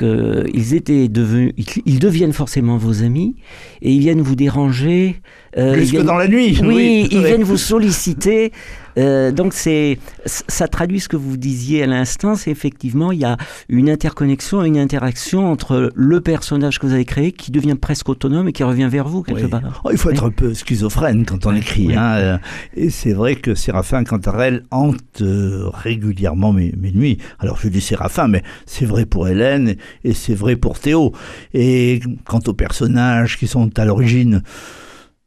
qu'ils 0.00 0.74
étaient 0.74 1.08
devenus, 1.08 1.52
ils 1.86 1.98
deviennent 1.98 2.32
forcément 2.32 2.76
vos 2.76 3.02
amis 3.02 3.36
et 3.82 3.92
ils 3.92 4.00
viennent 4.00 4.22
vous 4.22 4.36
déranger. 4.36 5.20
Euh, 5.56 5.74
Jusque 5.74 5.92
viennent, 5.92 6.06
dans 6.06 6.16
la 6.16 6.28
nuit. 6.28 6.58
Oui, 6.62 6.74
oui 6.74 7.08
ils 7.10 7.24
viennent 7.24 7.42
vous 7.42 7.56
solliciter. 7.56 8.52
Euh, 8.98 9.30
donc 9.30 9.54
c'est, 9.54 9.98
ça 10.26 10.66
traduit 10.66 11.00
ce 11.00 11.08
que 11.08 11.16
vous 11.16 11.36
disiez 11.36 11.84
à 11.84 11.86
l'instant, 11.86 12.34
c'est 12.34 12.50
effectivement 12.50 13.12
il 13.12 13.20
y 13.20 13.24
a 13.24 13.36
une 13.68 13.88
interconnexion, 13.88 14.64
une 14.64 14.78
interaction 14.78 15.50
entre 15.50 15.92
le 15.94 16.20
personnage 16.20 16.80
que 16.80 16.86
vous 16.86 16.92
avez 16.92 17.04
créé 17.04 17.30
qui 17.30 17.52
devient 17.52 17.76
presque 17.76 18.08
autonome 18.08 18.48
et 18.48 18.52
qui 18.52 18.64
revient 18.64 18.88
vers 18.90 19.06
vous 19.06 19.22
quelque 19.22 19.44
oui. 19.44 19.48
part. 19.48 19.82
Oh, 19.84 19.90
il 19.92 19.98
faut 19.98 20.10
être 20.10 20.24
un 20.24 20.30
peu 20.30 20.54
schizophrène 20.54 21.24
quand 21.24 21.46
on 21.46 21.54
écrit. 21.54 21.94
Hein. 21.94 22.40
Et 22.74 22.90
c'est 22.90 23.12
vrai 23.12 23.36
que 23.36 23.54
Séraphin 23.54 24.02
Cantarelle 24.02 24.64
hante 24.72 25.22
euh, 25.22 25.68
régulièrement 25.72 26.52
mes, 26.52 26.74
mes, 26.76 26.90
nuits. 26.90 27.18
Alors 27.38 27.58
je 27.60 27.68
dis 27.68 27.80
Séraphin, 27.80 28.26
mais 28.26 28.42
c'est 28.66 28.86
vrai 28.86 29.06
pour 29.06 29.28
Hélène 29.28 29.76
et 30.04 30.14
c'est 30.14 30.34
vrai 30.34 30.56
pour 30.56 30.78
Théo. 30.78 31.12
Et 31.54 32.00
quant 32.24 32.40
aux 32.46 32.54
personnages 32.54 33.38
qui 33.38 33.46
sont 33.46 33.78
à 33.78 33.84
l'origine 33.84 34.42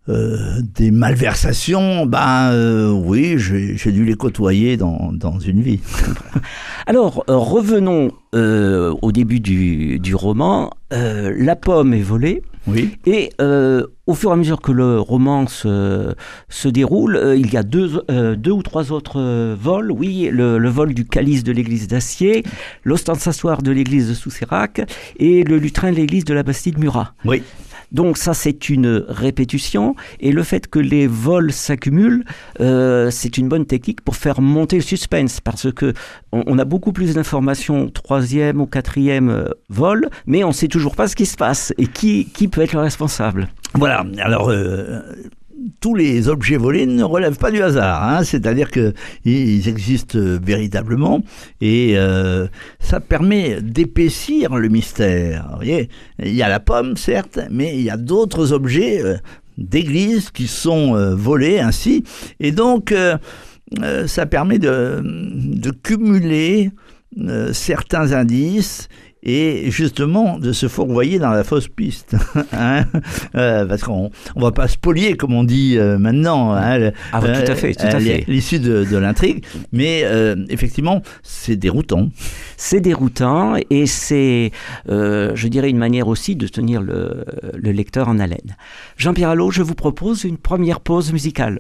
euh, 0.10 0.60
des 0.76 0.91
malversations, 0.91 2.06
ben 2.06 2.52
euh, 2.52 2.91
oui, 2.91 3.36
j'ai 3.38 3.91
dû 3.93 4.04
les 4.04 4.15
côtoyer 4.15 4.76
dans, 4.76 5.39
une 5.39 5.62
vie. 5.62 5.80
Alors, 6.88 7.23
euh, 7.30 7.38
revenons 7.38 8.12
au 8.34 9.12
début 9.13 9.39
du, 9.39 10.15
roman. 10.15 10.71
La 10.91 11.56
pomme 11.56 11.93
est 11.93 12.02
volée. 12.02 12.43
Oui. 12.67 12.97
Et 13.06 13.32
euh, 13.41 13.86
au 14.08 14.13
fur 14.13 14.30
et 14.30 14.34
à 14.34 14.36
mesure 14.36 14.62
que 14.62 14.71
le 14.71 14.99
roman 14.99 15.47
se, 15.47 16.13
se 16.49 16.67
déroule, 16.67 17.15
euh, 17.15 17.36
il 17.36 17.54
y 17.54 17.58
a 17.58 17.63
deux, 17.63 18.04
euh, 18.10 18.36
deux 18.36 18.52
ou 18.52 18.63
trois 18.63 18.91
autres 18.91 19.54
vols. 19.56 19.91
Oui, 19.91 20.30
le, 20.32 20.58
le 20.58 20.69
vol 20.69 20.93
du 20.93 21.06
calice 21.06 21.43
de 21.43 21.52
l'église 21.52 21.88
d'Acier, 21.88 22.43
l'ostensatoire 22.84 23.62
de 23.62 23.71
l'église 23.71 24.10
de 24.10 24.13
Soucérac 24.13 24.82
et 25.19 25.43
le 25.43 25.58
lutrin 25.58 25.91
de 25.91 25.97
l'église 25.97 26.26
de 26.26 26.34
la 26.34 26.43
Bastide 26.43 26.80
Murat. 26.80 27.13
Oui. 27.26 27.43
Donc 27.94 28.18
ça, 28.18 28.34
c'est 28.34 28.70
une 28.70 29.06
répétition. 29.08 29.96
Et 30.20 30.32
le 30.32 30.44
fait 30.44 30.68
que 30.68 30.80
les 30.80 31.08
vols 31.08 31.52
s'accumulent, 31.52 32.26
euh, 32.60 33.10
c'est 33.12 33.38
une 33.38 33.48
bonne 33.48 33.66
technique 33.66 34.02
pour 34.02 34.16
faire 34.16 34.42
monter 34.42 34.78
le 34.78 34.82
suspense. 34.82 35.40
Parce 35.40 35.72
que 35.72 35.94
on, 36.32 36.58
a 36.58 36.66
beaucoup 36.66 36.92
plus 36.92 37.14
d'informations 37.14 37.86
au 37.86 37.90
troisième 37.90 38.60
ou 38.60 38.66
quatrième 38.66 39.30
euh, 39.30 39.50
vol, 39.70 40.10
mais 40.26 40.44
on 40.44 40.50
ne 40.50 40.54
sait 40.54 40.68
toujours 40.68 40.96
pas 40.96 41.08
ce 41.08 41.16
qui 41.16 41.26
se 41.26 41.38
passe 41.38 41.74
et 41.78 41.88
qui, 41.88 42.26
qui 42.26 42.48
peut 42.48 42.62
être 42.62 42.74
le 42.74 42.82
responsable. 42.82 43.48
Voilà. 43.76 44.06
Alors... 44.18 44.50
Euh 44.50 45.02
tous 45.80 45.96
les 45.96 46.28
objets 46.28 46.58
volés 46.58 46.86
ne 46.86 47.04
relèvent 47.04 47.38
pas 47.38 47.52
du 47.52 47.62
hasard, 47.62 48.04
hein 48.04 48.24
c'est-à-dire 48.24 48.70
qu'ils 48.72 49.68
existent 49.68 50.18
véritablement 50.20 51.22
et 51.62 51.94
euh, 51.96 52.48
ça 52.80 53.00
permet 53.00 53.62
d'épaissir 53.62 54.56
le 54.56 54.70
mystère. 54.70 55.60
Il 55.62 55.88
y 56.34 56.42
a 56.42 56.50
la 56.50 56.60
pomme, 56.60 56.98
certes, 56.98 57.39
mais 57.52 57.76
il 57.78 57.84
y 57.84 57.89
a 57.89 57.98
d'autres 57.98 58.54
objets 58.54 59.02
euh, 59.04 59.18
d'église 59.58 60.32
qui 60.32 60.48
sont 60.48 60.96
euh, 60.96 61.16
volés 61.16 61.60
ainsi, 61.60 62.04
et 62.39 62.52
donc 62.52 62.92
euh, 62.92 63.18
ça 64.08 64.26
permet 64.26 64.60
de 64.60 65.72
cumuler 65.84 66.72
certains 67.54 68.12
indices 68.12 68.88
et 69.24 69.72
justement 69.72 70.38
de 70.38 70.52
se 70.52 70.68
fourvoyer 70.68 71.18
dans 71.20 71.32
la 71.32 71.44
fausse 71.44 71.68
piste. 71.68 72.16
hein 72.54 72.86
Euh, 73.36 73.66
parce 73.66 73.84
qu'on 73.84 74.12
on 74.36 74.42
va 74.42 74.52
pas 74.52 74.68
spolier, 74.68 75.16
comme 75.16 75.34
on 75.34 75.44
dit 75.44 75.78
euh, 75.78 75.98
maintenant, 75.98 76.54
hein, 76.54 76.92
Ah, 77.12 77.22
bah, 77.22 77.42
tout 77.42 77.52
à 77.52 77.56
fait, 77.56 77.74
tout 77.74 77.86
à 77.86 78.00
fait. 78.00 78.26
l'issue 78.28 78.60
de, 78.60 78.84
de 78.84 78.98
l'intrigue. 78.98 79.44
Mais 79.72 80.02
euh, 80.04 80.36
effectivement, 80.50 81.02
c'est 81.24 81.56
déroutant. 81.56 82.10
C'est 82.58 82.80
déroutant 82.82 83.56
et 83.70 83.86
c'est, 83.86 84.52
euh, 84.90 85.32
je 85.36 85.48
dirais, 85.48 85.70
une 85.70 85.78
manière 85.78 86.08
aussi 86.08 86.36
de 86.36 86.48
tenir 86.48 86.82
le, 86.82 87.26
le 87.56 87.72
lecteur 87.72 88.10
en 88.10 88.20
haleine. 88.20 88.56
Jean-Pierre 88.98 89.30
Allot, 89.30 89.52
je 89.52 89.62
vous 89.62 89.76
propose 89.76 90.24
une 90.24 90.38
première 90.38 90.80
pause 90.80 91.12
musicale. 91.14 91.60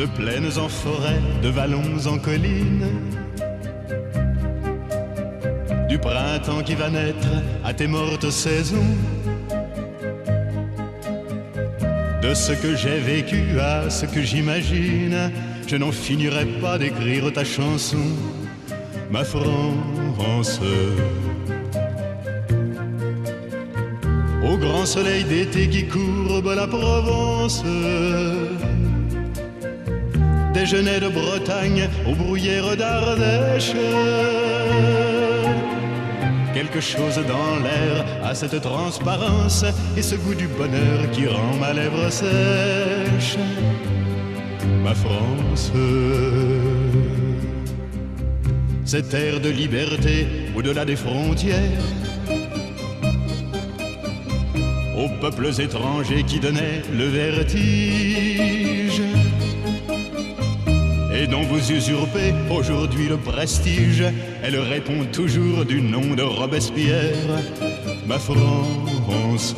De 0.00 0.06
plaines 0.06 0.56
en 0.56 0.68
forêt, 0.68 1.20
de 1.42 1.50
vallons 1.50 2.06
en 2.06 2.18
collines. 2.18 2.88
Du 5.90 5.98
printemps 5.98 6.62
qui 6.62 6.74
va 6.74 6.88
naître 6.88 7.28
à 7.62 7.74
tes 7.74 7.86
mortes 7.86 8.30
saisons. 8.30 8.94
De 12.22 12.32
ce 12.32 12.52
que 12.52 12.74
j'ai 12.76 12.98
vécu 12.98 13.60
à 13.60 13.90
ce 13.90 14.06
que 14.06 14.22
j'imagine, 14.22 15.30
je 15.66 15.76
n'en 15.76 15.92
finirai 15.92 16.46
pas 16.62 16.78
d'écrire 16.78 17.30
ta 17.30 17.44
chanson, 17.44 18.06
ma 19.10 19.24
France. 19.24 20.60
Au 24.48 24.56
grand 24.56 24.86
soleil 24.86 25.24
d'été 25.24 25.68
qui 25.68 25.86
courbe 25.86 26.52
la 26.56 26.66
Provence 26.66 27.62
déjeuner 30.52 31.00
de 31.00 31.08
Bretagne 31.08 31.88
aux 32.06 32.14
bruyères 32.14 32.76
d'Ardèche. 32.76 33.72
Quelque 36.52 36.80
chose 36.80 37.20
dans 37.28 37.62
l'air 37.62 38.04
a 38.24 38.34
cette 38.34 38.60
transparence 38.60 39.64
et 39.96 40.02
ce 40.02 40.16
goût 40.16 40.34
du 40.34 40.48
bonheur 40.48 41.10
qui 41.12 41.26
rend 41.26 41.54
ma 41.60 41.72
lèvre 41.72 42.10
sèche. 42.10 43.38
Ma 44.82 44.94
France, 44.94 45.72
cette 48.84 49.14
air 49.14 49.40
de 49.40 49.48
liberté 49.48 50.26
au-delà 50.56 50.84
des 50.84 50.96
frontières. 50.96 51.84
Aux 54.96 55.08
peuples 55.20 55.52
étrangers 55.60 56.24
qui 56.24 56.40
donnaient 56.40 56.82
le 56.92 57.04
vertige 57.04 58.49
et 61.20 61.26
dont 61.26 61.42
vous 61.42 61.70
usurpez 61.70 62.32
aujourd'hui 62.50 63.08
le 63.08 63.18
prestige. 63.18 64.02
Elle 64.42 64.58
répond 64.58 65.04
toujours 65.12 65.64
du 65.66 65.82
nom 65.82 66.14
de 66.14 66.22
Robespierre, 66.22 67.14
ma 68.06 68.18
France. 68.18 69.54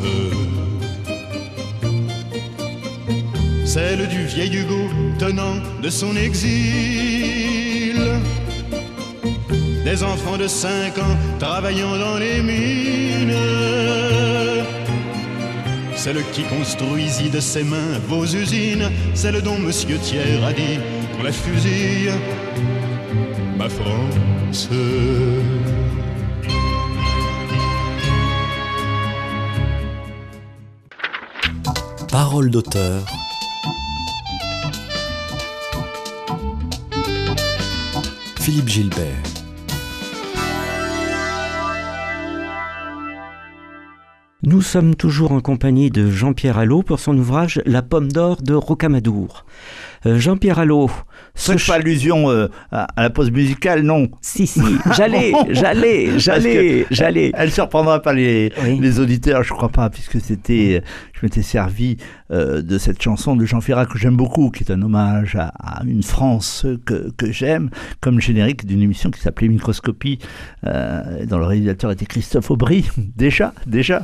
Celle 3.64 4.09
du 4.09 4.25
vieil 4.27 4.57
Hugo 4.57 4.90
tenant 5.18 5.57
de 5.81 5.88
son 5.88 6.16
exil. 6.16 8.01
Des 9.85 10.03
enfants 10.03 10.37
de 10.37 10.48
5 10.48 10.98
ans 10.98 11.16
travaillant 11.38 11.96
dans 11.96 12.18
les 12.18 12.42
mines. 12.42 13.37
Celle 15.94 16.22
qui 16.33 16.42
construisit 16.42 17.31
de 17.31 17.38
ses 17.38 17.62
mains 17.62 18.01
vos 18.09 18.25
usines. 18.25 18.90
Celle 19.14 19.40
dont 19.42 19.59
Monsieur 19.59 19.98
Thiers 19.98 20.42
a 20.44 20.53
dit 20.53 20.79
on 21.18 21.22
la 21.22 21.33
fusille, 21.33 22.12
ma 23.57 23.68
France. 23.68 24.68
Parole 32.11 32.51
d'auteur. 32.51 33.07
Philippe 38.37 38.68
Gilbert. 38.68 39.22
Nous 44.44 44.61
sommes 44.61 44.96
toujours 44.96 45.31
en 45.31 45.40
compagnie 45.40 45.90
de 45.90 46.11
Jean-Pierre 46.11 46.59
Allot 46.59 46.83
pour 46.83 46.98
son 46.98 47.16
ouvrage 47.16 47.62
La 47.64 47.81
pomme 47.81 48.11
d'or 48.11 48.42
de 48.42 48.55
Rocamadour. 48.55 49.46
Euh, 50.06 50.18
Jean-Pierre 50.18 50.58
Allot, 50.58 50.90
ce 51.35 51.52
pas 51.66 51.76
allusion 51.76 52.30
euh, 52.30 52.48
à, 52.70 52.87
à 52.96 53.02
la 53.02 53.11
pause 53.11 53.30
musicale, 53.30 53.82
non. 53.82 54.08
Si, 54.20 54.46
si, 54.46 54.61
j'allais, 54.96 55.32
j'allais, 55.50 56.18
j'allais, 56.18 56.87
j'allais. 56.90 57.26
Elle, 57.35 57.44
elle 57.44 57.50
surprendra 57.50 58.02
pas 58.02 58.12
les, 58.12 58.52
Oui. 58.62 58.78
les 58.80 59.00
auditeurs, 59.00 59.42
je 59.42 59.52
crois 59.52 59.70
pas, 59.70 59.88
puisque 59.90 60.20
c'était, 60.20 60.82
je 61.14 61.20
m'étais 61.22 61.42
servi 61.42 61.96
euh, 62.30 62.61
de 62.62 62.78
cette 62.78 63.00
chanson 63.00 63.35
de 63.35 63.44
Jean 63.46 63.61
Ferrat 63.61 63.87
que 63.87 63.98
j'aime 63.98 64.16
beaucoup, 64.16 64.50
qui 64.50 64.62
est 64.64 64.70
un 64.72 64.82
hommage 64.82 65.37
à, 65.37 65.52
à 65.58 65.82
une 65.85 66.02
France 66.02 66.66
que, 66.85 67.11
que 67.16 67.32
j'aime, 67.32 67.70
comme 68.00 68.20
générique 68.20 68.66
d'une 68.66 68.82
émission 68.82 69.11
qui 69.11 69.20
s'appelait 69.20 69.48
Microscopie, 69.48 70.18
euh, 70.66 71.24
dont 71.26 71.38
le 71.38 71.46
réalisateur 71.46 71.90
était 71.90 72.06
Christophe 72.06 72.50
Aubry, 72.50 72.88
déjà, 73.16 73.54
déjà, 73.66 74.02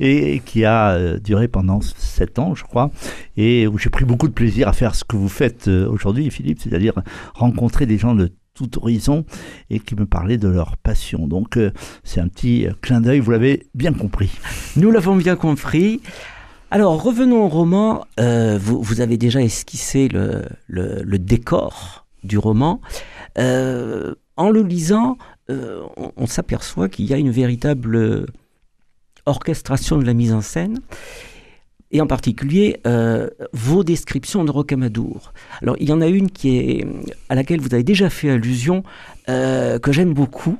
et 0.00 0.40
qui 0.44 0.64
a 0.64 1.18
duré 1.18 1.48
pendant 1.48 1.80
sept 1.80 2.38
ans, 2.38 2.54
je 2.54 2.64
crois, 2.64 2.90
et 3.36 3.66
où 3.66 3.78
j'ai 3.78 3.90
pris 3.90 4.04
beaucoup 4.04 4.28
de 4.28 4.32
plaisir 4.32 4.68
à 4.68 4.72
faire 4.72 4.94
ce 4.94 5.04
que 5.04 5.16
vous 5.16 5.28
faites 5.28 5.68
aujourd'hui, 5.68 6.30
Philippe, 6.30 6.55
c'est-à-dire 6.58 6.94
rencontrer 7.34 7.86
des 7.86 7.98
gens 7.98 8.14
de 8.14 8.32
tout 8.56 8.78
horizon 8.78 9.24
et 9.70 9.78
qui 9.78 9.94
me 9.94 10.06
parlaient 10.06 10.38
de 10.38 10.48
leur 10.48 10.76
passion. 10.78 11.28
Donc 11.28 11.56
euh, 11.56 11.70
c'est 12.02 12.20
un 12.20 12.28
petit 12.28 12.66
euh, 12.66 12.72
clin 12.80 13.00
d'œil, 13.00 13.20
vous 13.20 13.30
l'avez 13.30 13.68
bien 13.74 13.92
compris. 13.92 14.30
Nous 14.76 14.90
l'avons 14.90 15.14
bien 15.14 15.36
compris. 15.36 16.00
Alors 16.70 17.00
revenons 17.00 17.44
au 17.44 17.48
roman. 17.48 18.06
Euh, 18.18 18.58
vous, 18.60 19.00
avez 19.00 19.18
déjà 19.18 19.40
esquissé 19.40 20.08
le, 20.08 21.18
décor 21.18 22.06
du 22.24 22.38
roman. 22.38 22.80
En 23.36 24.50
le 24.50 24.62
lisant, 24.62 25.16
on 25.48 26.26
s'aperçoit 26.26 26.88
qu'il 26.88 27.04
y 27.06 27.14
a 27.14 27.18
une 27.18 27.30
véritable 27.30 28.26
orchestration 29.26 29.96
de 29.98 30.04
la 30.04 30.12
mise 30.12 30.32
en 30.32 30.40
scène. 30.40 30.80
Et 31.96 32.00
en 32.02 32.06
particulier 32.06 32.78
euh, 32.86 33.30
vos 33.54 33.82
descriptions 33.82 34.44
de 34.44 34.50
Rocamadour. 34.50 35.32
Alors 35.62 35.76
il 35.80 35.88
y 35.88 35.92
en 35.94 36.02
a 36.02 36.08
une 36.08 36.30
qui 36.30 36.58
est 36.58 36.86
à 37.30 37.34
laquelle 37.34 37.58
vous 37.58 37.72
avez 37.72 37.84
déjà 37.84 38.10
fait 38.10 38.28
allusion, 38.28 38.82
euh, 39.30 39.78
que 39.78 39.92
j'aime 39.92 40.12
beaucoup. 40.12 40.58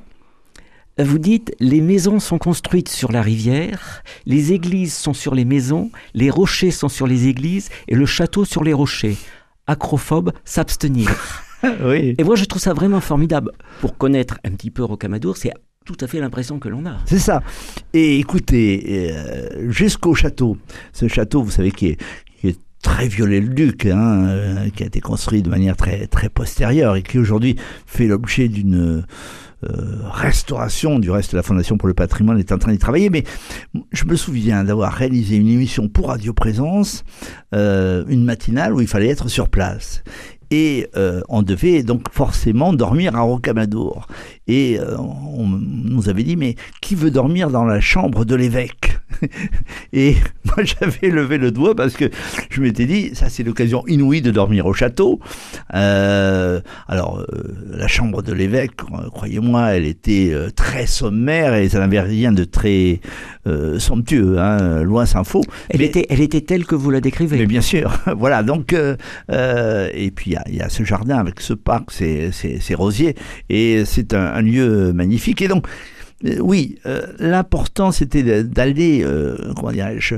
Vous 0.97 1.19
dites 1.19 1.53
les 1.59 1.79
maisons 1.79 2.19
sont 2.19 2.39
construites 2.39 2.89
sur 2.89 3.11
la 3.11 3.21
rivière, 3.21 4.01
les 4.25 4.51
églises 4.51 4.95
sont 4.95 5.13
sur 5.13 5.35
les 5.35 5.45
maisons, 5.45 5.91
les 6.15 6.31
rochers 6.31 6.71
sont 6.71 6.89
sur 6.89 7.05
les 7.05 7.27
églises 7.27 7.69
et 7.87 7.93
le 7.93 8.07
château 8.07 8.43
sur 8.43 8.63
les 8.63 8.73
rochers. 8.73 9.17
Acrophobe, 9.67 10.31
s'abstenir. 10.43 11.43
oui. 11.83 12.15
Et 12.17 12.23
moi 12.23 12.35
je 12.35 12.45
trouve 12.45 12.63
ça 12.63 12.73
vraiment 12.73 12.99
formidable. 12.99 13.51
Pour 13.79 13.95
connaître 13.95 14.39
un 14.43 14.49
petit 14.49 14.71
peu 14.71 14.83
Rocamadour, 14.83 15.37
c'est 15.37 15.53
tout 15.87 15.97
à 16.01 16.07
fait 16.07 16.19
l'impression 16.19 16.59
que 16.59 16.67
l'on 16.67 16.85
a. 16.85 16.97
C'est 17.05 17.17
ça. 17.17 17.41
Et 17.93 18.19
écoutez, 18.19 19.13
euh, 19.15 19.71
jusqu'au 19.71 20.13
château, 20.13 20.57
ce 20.91 21.07
château, 21.07 21.41
vous 21.41 21.51
savez, 21.51 21.71
qui 21.71 21.87
est, 21.87 21.97
très 22.83 23.07
viollet-le-duc, 23.07 23.87
hein, 23.87 24.27
euh, 24.27 24.69
qui 24.69 24.83
a 24.83 24.85
été 24.85 25.01
construit 25.01 25.41
de 25.41 25.49
manière 25.49 25.75
très, 25.75 26.05
très 26.05 26.29
postérieure 26.29 26.95
et 26.95 27.01
qui 27.01 27.17
aujourd'hui 27.17 27.55
fait 27.87 28.05
l'objet 28.05 28.47
d'une 28.47 29.03
euh, 29.63 29.99
restauration. 30.11 30.99
Du 30.99 31.09
reste, 31.09 31.33
la 31.33 31.41
Fondation 31.41 31.77
pour 31.77 31.87
le 31.87 31.95
patrimoine 31.95 32.37
est 32.37 32.51
en 32.51 32.59
train 32.59 32.71
d'y 32.71 32.77
travailler. 32.77 33.09
Mais 33.09 33.23
je 33.91 34.05
me 34.05 34.15
souviens 34.15 34.63
d'avoir 34.63 34.93
réalisé 34.93 35.37
une 35.37 35.49
émission 35.49 35.89
pour 35.89 36.09
Radio 36.09 36.33
Présence, 36.33 37.03
une 37.51 38.23
matinale 38.23 38.73
où 38.73 38.79
il 38.79 38.87
fallait 38.87 39.09
être 39.09 39.27
sur 39.27 39.49
place. 39.49 40.03
Et 40.51 40.87
euh, 40.95 41.21
on 41.29 41.41
devait 41.41 41.83
donc 41.83 42.11
forcément 42.11 42.73
dormir 42.73 43.15
à 43.15 43.21
Rocamadour. 43.21 44.07
Et 44.47 44.79
euh, 44.79 44.97
on 44.97 45.45
nous 45.47 46.09
avait 46.09 46.23
dit, 46.23 46.35
mais 46.35 46.55
qui 46.81 46.95
veut 46.95 47.11
dormir 47.11 47.49
dans 47.49 47.65
la 47.65 47.81
chambre 47.81 48.25
de 48.25 48.35
l'évêque? 48.35 48.96
Et 49.93 50.15
moi, 50.45 50.63
j'avais 50.63 51.09
levé 51.09 51.37
le 51.37 51.51
doigt 51.51 51.75
parce 51.75 51.95
que 51.95 52.09
je 52.49 52.61
m'étais 52.61 52.85
dit, 52.85 53.11
ça 53.13 53.29
c'est 53.29 53.43
l'occasion 53.43 53.83
inouïe 53.87 54.21
de 54.21 54.31
dormir 54.31 54.65
au 54.65 54.73
château. 54.73 55.19
Euh, 55.73 56.59
alors, 56.87 57.19
euh, 57.19 57.25
la 57.71 57.87
chambre 57.87 58.21
de 58.21 58.33
l'évêque, 58.33 58.71
croyez-moi, 58.75 59.69
elle 59.75 59.85
était 59.85 60.29
euh, 60.33 60.49
très 60.49 60.85
sommaire 60.85 61.53
et 61.55 61.69
ça 61.69 61.79
n'avait 61.79 62.01
rien 62.01 62.31
de 62.31 62.43
très 62.43 62.99
somptueux, 63.77 64.39
hein, 64.39 64.81
loin 64.83 65.05
s'en 65.05 65.23
faut. 65.23 65.41
Elle, 65.69 65.79
Mais- 65.79 65.85
était, 65.85 66.05
elle 66.09 66.19
était 66.19 66.41
telle 66.41 66.65
que 66.65 66.75
vous 66.75 66.91
la 66.91 66.99
décrivez. 66.99 67.37
mais 67.37 67.45
bien 67.45 67.61
sûr, 67.61 67.97
voilà. 68.17 68.43
Donc, 68.43 68.73
et 68.73 70.11
puis 70.13 70.31
il 70.31 70.33
y 70.33 70.35
a- 70.35 70.43
il 70.49 70.55
y, 70.55 70.61
a 70.61 70.67
ce 70.69 70.83
jardin 70.83 71.17
avec 71.17 71.39
ce 71.39 71.53
parc, 71.53 71.91
ces, 71.91 72.31
ces, 72.33 72.59
ces 72.59 72.75
rosiers, 72.75 73.15
et 73.49 73.83
c'est 73.85 74.13
un, 74.13 74.25
un 74.33 74.41
lieu 74.41 74.91
magnifique. 74.93 75.41
Et 75.41 75.47
donc, 75.47 75.65
oui, 76.39 76.79
euh, 76.85 77.01
l'important 77.19 77.91
c'était 77.91 78.43
d'aller, 78.43 79.03
euh, 79.03 79.53
comment 79.55 79.71
dirais-je, 79.71 80.15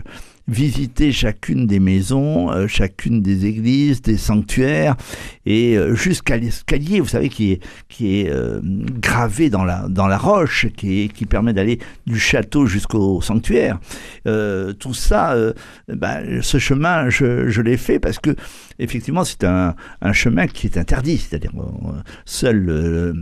visiter 0.48 1.12
chacune 1.12 1.68
des 1.68 1.80
maisons, 1.80 2.52
euh, 2.52 2.68
chacune 2.68 3.22
des 3.22 3.46
églises, 3.46 4.02
des 4.02 4.18
sanctuaires, 4.18 4.96
et 5.46 5.78
euh, 5.78 5.94
jusqu'à 5.94 6.38
l'escalier, 6.38 7.00
vous 7.00 7.08
savez, 7.08 7.30
qui 7.30 7.52
est, 7.52 7.64
qui 7.88 8.22
est 8.22 8.32
euh, 8.32 8.60
gravé 8.64 9.50
dans 9.50 9.64
la, 9.64 9.88
dans 9.88 10.08
la 10.08 10.18
roche, 10.18 10.66
qui, 10.76 11.10
qui 11.10 11.26
permet 11.26 11.54
d'aller 11.54 11.80
du 12.08 12.20
château 12.20 12.66
jusqu'au 12.66 13.22
sanctuaire. 13.22 13.80
Euh, 14.26 14.74
tout 14.74 14.96
ça, 14.96 15.34
euh, 15.34 15.54
ben, 15.88 16.42
ce 16.42 16.58
chemin, 16.58 17.10
je 17.10 17.62
l'ai 17.62 17.78
fait 17.78 18.00
parce 18.00 18.18
que, 18.18 18.36
effectivement, 18.80 19.24
c'est 19.24 19.44
un, 19.44 19.76
un 20.02 20.13
chemin 20.13 20.48
qui 20.48 20.68
est 20.68 20.78
interdit, 20.78 21.18
c'est-à-dire 21.18 21.52
euh, 21.58 21.92
seul 22.26 22.65
euh, 22.70 23.13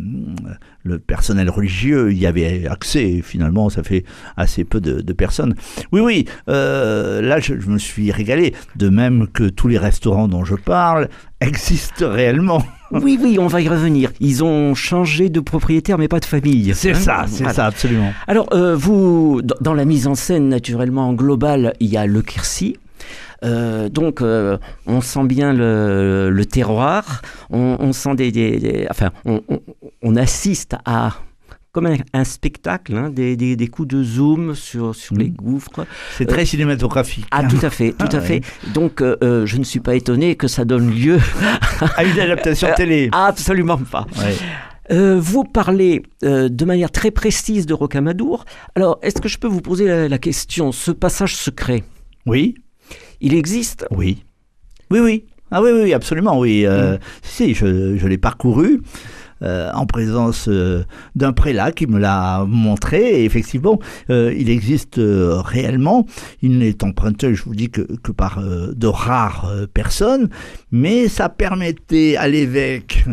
le 0.84 1.00
personnel 1.00 1.50
religieux 1.50 2.13
y 2.13 2.26
avait 2.26 2.67
accès, 2.67 3.22
finalement, 3.24 3.70
ça 3.70 3.84
fait 3.84 4.06
assez 4.38 4.63
peu 4.63 4.80
de, 4.80 5.02
de 5.02 5.13
personnes. 5.13 5.56
Oui, 5.91 6.00
oui, 6.02 6.26
euh, 6.50 7.22
là, 7.22 7.39
je, 7.39 7.60
je 7.60 7.67
me 7.70 7.78
suis 7.78 8.12
régalé, 8.12 8.54
de 8.76 8.89
même 8.89 9.28
que 9.28 9.43
tous 9.50 9.67
les 9.67 9.78
restaurants 9.78 10.28
dont 10.28 10.46
je 10.46 10.56
parle 10.56 11.10
existent 11.41 12.10
réellement. 12.10 12.63
Oui, 12.89 13.20
oui, 13.22 13.38
on 13.38 13.48
va 13.48 13.60
y 13.60 13.67
revenir. 13.67 14.12
Ils 14.22 14.46
ont 14.46 14.74
changé 14.74 15.28
de 15.28 15.41
propriétaire, 15.41 15.98
mais 15.98 16.08
pas 16.08 16.22
de 16.22 16.26
famille. 16.26 16.72
C'est 16.74 16.91
Hein 16.91 16.93
ça, 16.93 17.26
c'est 17.28 17.39
Voilà. 17.39 17.54
ça, 17.54 17.65
absolument. 17.65 18.13
Alors, 18.28 18.48
euh, 18.54 18.78
vous, 18.78 19.41
dans- 19.43 19.58
dans 19.60 19.74
la 19.74 19.84
mise 19.84 20.08
en 20.08 20.15
scène, 20.15 20.48
naturellement, 20.48 21.12
globale, 21.12 21.74
il 21.82 21.88
y 21.89 21.98
a 21.98 22.06
le 22.06 22.22
Quercy. 22.22 22.78
Euh, 23.43 23.89
donc, 23.89 24.22
euh, 24.22 24.58
on 24.86 25.02
sent 25.02 25.24
bien 25.26 25.54
le, 25.54 26.30
le 26.32 26.46
terroir, 26.46 27.22
on, 27.50 27.78
on 27.80 27.93
sent 27.93 28.15
des, 28.15 28.32
des- 28.32 28.60
des- 28.60 28.88
enfin, 28.89 29.12
on, 29.26 29.41
on- 29.50 29.62
on 30.02 30.15
assiste 30.15 30.76
à 30.86 31.13
comme 31.74 31.86
un, 31.86 31.98
un 32.13 32.24
spectacle, 32.24 32.96
hein, 32.96 33.10
des, 33.12 33.36
des- 33.38 33.56
des 33.56 33.67
coups 33.67 33.89
de 33.89 34.02
zoom 34.04 34.56
sur, 34.56 34.96
sur 34.96 35.15
les 35.15 35.26
Mhm. 35.30 35.36
gouffres. 35.36 35.86
C'est 36.17 36.26
très 36.26 36.43
cinématographique. 36.46 37.26
Ah, 37.30 37.41
hein, 37.43 37.48
tout 37.48 37.63
à 37.63 37.70
fait, 37.70 37.91
tout 37.91 38.08
Ah, 38.12 38.15
à 38.15 38.22
fait. 38.30 38.41
Donc, 38.74 39.02
euh, 39.02 39.15
euh, 39.24 39.46
je 39.46 39.58
ne 39.58 39.63
suis 39.63 39.80
pas 39.80 39.93
étonné 39.96 40.36
que 40.36 40.48
ça 40.48 40.65
donne 40.65 40.89
lieu 40.89 41.20
à 41.96 42.04
une 42.04 42.20
adaptation 42.20 42.67
télé. 42.76 43.10
absolument 43.12 43.78
pas. 43.78 44.08
Ouais. 44.17 44.36
Euh, 44.89 45.20
vous 45.20 45.43
parlez 45.43 46.02
euh, 46.24 46.48
de 46.50 46.65
manière 46.65 46.89
très 46.91 47.12
précise 47.12 47.65
de 47.67 47.74
Rocamadour. 47.76 48.46
Alors, 48.76 48.98
est-ce 49.04 49.22
que 49.22 49.28
je 49.28 49.38
peux 49.38 49.48
vous 49.50 49.62
poser 49.62 49.86
la, 49.86 50.08
la 50.08 50.17
question? 50.17 50.72
Ce 50.72 50.89
passage 50.91 51.36
secret, 51.36 51.84
Oui, 52.26 52.56
il 53.21 53.34
existe 53.34 53.86
oui. 53.91 54.23
Oui, 54.91 54.99
oui. 54.99 55.25
Ah 55.51 55.62
oui, 55.62 55.71
oui, 55.73 55.93
absolument, 55.93 56.39
oui. 56.39 56.65
Euh, 56.65 56.95
Mm. 56.95 56.99
Si, 57.23 57.53
je, 57.53 57.97
je 57.97 58.08
l'ai 58.08 58.17
parcouru. 58.17 58.82
Euh, 59.43 59.69
en 59.73 59.86
présence 59.86 60.47
euh, 60.50 60.84
d'un 61.15 61.32
prélat 61.32 61.71
qui 61.71 61.86
me 61.88 62.00
l'a 62.00 62.45
montré. 62.47 63.21
Et 63.21 63.26
effectivement, 63.26 63.80
euh, 64.10 64.34
il 64.38 64.50
existe 64.50 65.00
réellement. 65.00 66.06
Il 66.41 66.58
n'est 66.58 66.84
emprunté, 66.84 67.34
je 67.36 67.43
vous 67.43 67.56
dis, 67.56 67.69
que, 67.69 67.82
que 67.82 68.12
par 68.12 68.41
de 68.41 68.88
rares 68.88 69.52
personnes, 69.73 70.30
mais 70.71 71.08
ça 71.08 71.30
permettait 71.30 72.15
à 72.17 72.28
l'évêque, 72.28 73.06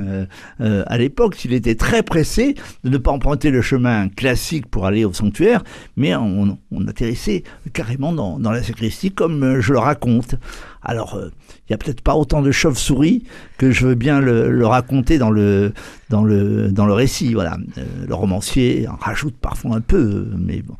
à 0.60 0.98
l'époque, 0.98 1.34
s'il 1.34 1.52
était 1.52 1.74
très 1.74 2.02
pressé, 2.02 2.54
de 2.84 2.90
ne 2.90 2.98
pas 2.98 3.10
emprunter 3.10 3.50
le 3.50 3.62
chemin 3.62 4.08
classique 4.08 4.66
pour 4.66 4.86
aller 4.86 5.04
au 5.04 5.12
sanctuaire, 5.12 5.62
mais 5.96 6.14
on, 6.14 6.58
atterrissait 6.86 7.44
carrément 7.72 8.12
dans, 8.12 8.50
la 8.50 8.62
sacristie, 8.62 9.10
comme 9.10 9.60
je 9.60 9.72
le 9.72 9.78
raconte. 9.78 10.36
Alors, 10.84 11.14
euh, 11.14 11.30
il 11.60 11.72
n'y 11.72 11.74
a 11.74 11.78
peut-être 11.78 12.02
pas 12.02 12.14
autant 12.14 12.42
de 12.42 12.50
chauves-souris 12.50 13.24
que 13.58 13.70
je 13.70 13.86
veux 13.86 13.94
bien 13.94 14.20
le, 14.20 14.66
raconter 14.66 15.18
dans 15.18 15.30
le, 15.30 15.72
dans 16.10 16.22
le, 16.22 16.70
dans 16.70 16.86
le 16.86 16.92
récit. 16.92 17.34
Voilà. 17.34 17.56
Euh, 17.78 17.84
le 18.06 18.14
romancier 18.14 18.86
en 18.88 18.96
rajoute 18.96 19.36
parfois 19.40 19.76
un 19.76 19.80
peu, 19.80 20.28
mais 20.38 20.62
bon. 20.62 20.76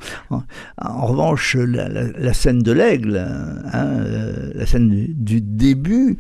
En, 0.79 1.07
revanche, 1.07 1.57
la, 1.57 2.35
scène 2.35 2.61
de 2.61 2.73
l'aigle, 2.73 3.17
hein, 3.17 3.89
euh, 3.89 4.53
la 4.55 4.67
scène 4.67 5.07
du 5.09 5.41
début, 5.41 6.19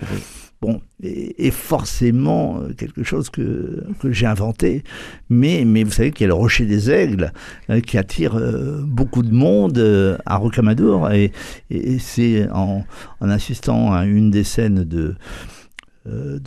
bon, 0.64 0.80
est, 1.02 1.50
forcément 1.50 2.58
euh, 2.60 2.72
quelque 2.72 3.02
chose 3.02 3.28
que, 3.28 3.84
que 4.00 4.10
j'ai 4.12 4.26
inventé. 4.26 4.82
Mais, 5.28 5.64
mais 5.66 5.84
vous 5.84 5.90
savez 5.90 6.10
qu'il 6.10 6.22
y 6.22 6.24
a 6.24 6.28
le 6.28 6.34
rocher 6.34 6.64
des 6.64 6.90
aigles 6.90 7.32
euh, 7.68 7.80
qui 7.80 7.98
attire 7.98 8.36
euh, 8.36 8.82
beaucoup 8.86 9.22
de 9.22 9.34
monde 9.34 9.76
euh, 9.78 10.16
à 10.24 10.36
Rocamadour. 10.36 11.10
Et, 11.10 11.32
et 11.70 11.98
c'est 11.98 12.48
en, 12.50 12.84
en 13.20 13.28
assistant 13.28 13.92
à 13.92 14.04
une 14.06 14.30
des 14.30 14.44
scènes 14.44 14.84
de. 14.84 15.14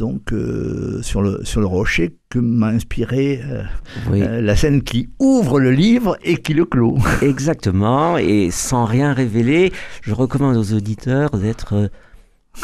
donc 0.03 0.31
sur 1.01 1.21
le 1.23 1.43
sur 1.43 1.61
le 1.61 1.65
rocher 1.65 2.15
que 2.29 2.37
m'a 2.39 2.67
inspiré 2.67 3.41
Oui, 4.11 4.19
la 4.19 4.55
scène 4.55 4.83
qui 4.83 5.09
ouvre 5.19 5.59
le 5.59 5.71
livre 5.71 6.15
et 6.23 6.37
qui 6.37 6.53
le 6.53 6.65
clôt. 6.65 6.97
exactement. 7.23 8.17
Et 8.19 8.51
sans 8.51 8.85
rien 8.85 9.13
révéler, 9.13 9.71
je 10.03 10.13
recommande 10.13 10.57
aux 10.57 10.73
auditeurs 10.73 11.31
d'être, 11.37 11.89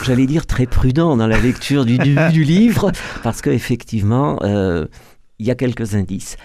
j'allais 0.02 0.26
dire, 0.26 0.46
très 0.46 0.66
prudents 0.66 1.16
dans 1.18 1.28
la 1.28 1.40
lecture 1.40 1.86
du 1.86 1.98
du 1.98 2.44
livre, 2.44 2.92
parce 3.22 3.42
qu'effectivement, 3.42 4.40
euh, 4.44 4.86
il 5.40 5.46
y 5.46 5.52
a 5.52 5.56
quelques 5.56 5.96
indices. 5.96 6.38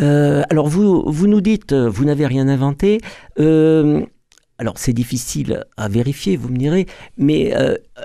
Euh, 0.00 0.42
alors, 0.50 0.68
vous, 0.68 1.04
vous 1.06 1.26
nous 1.26 1.40
dites, 1.40 1.72
euh, 1.72 1.88
vous 1.88 2.04
n'avez 2.04 2.26
rien 2.26 2.48
inventé. 2.48 3.00
Euh, 3.38 4.02
alors, 4.58 4.74
c'est 4.76 4.92
difficile 4.92 5.64
à 5.76 5.88
vérifier, 5.88 6.36
vous 6.36 6.48
me 6.48 6.58
direz, 6.58 6.86
mais 7.16 7.54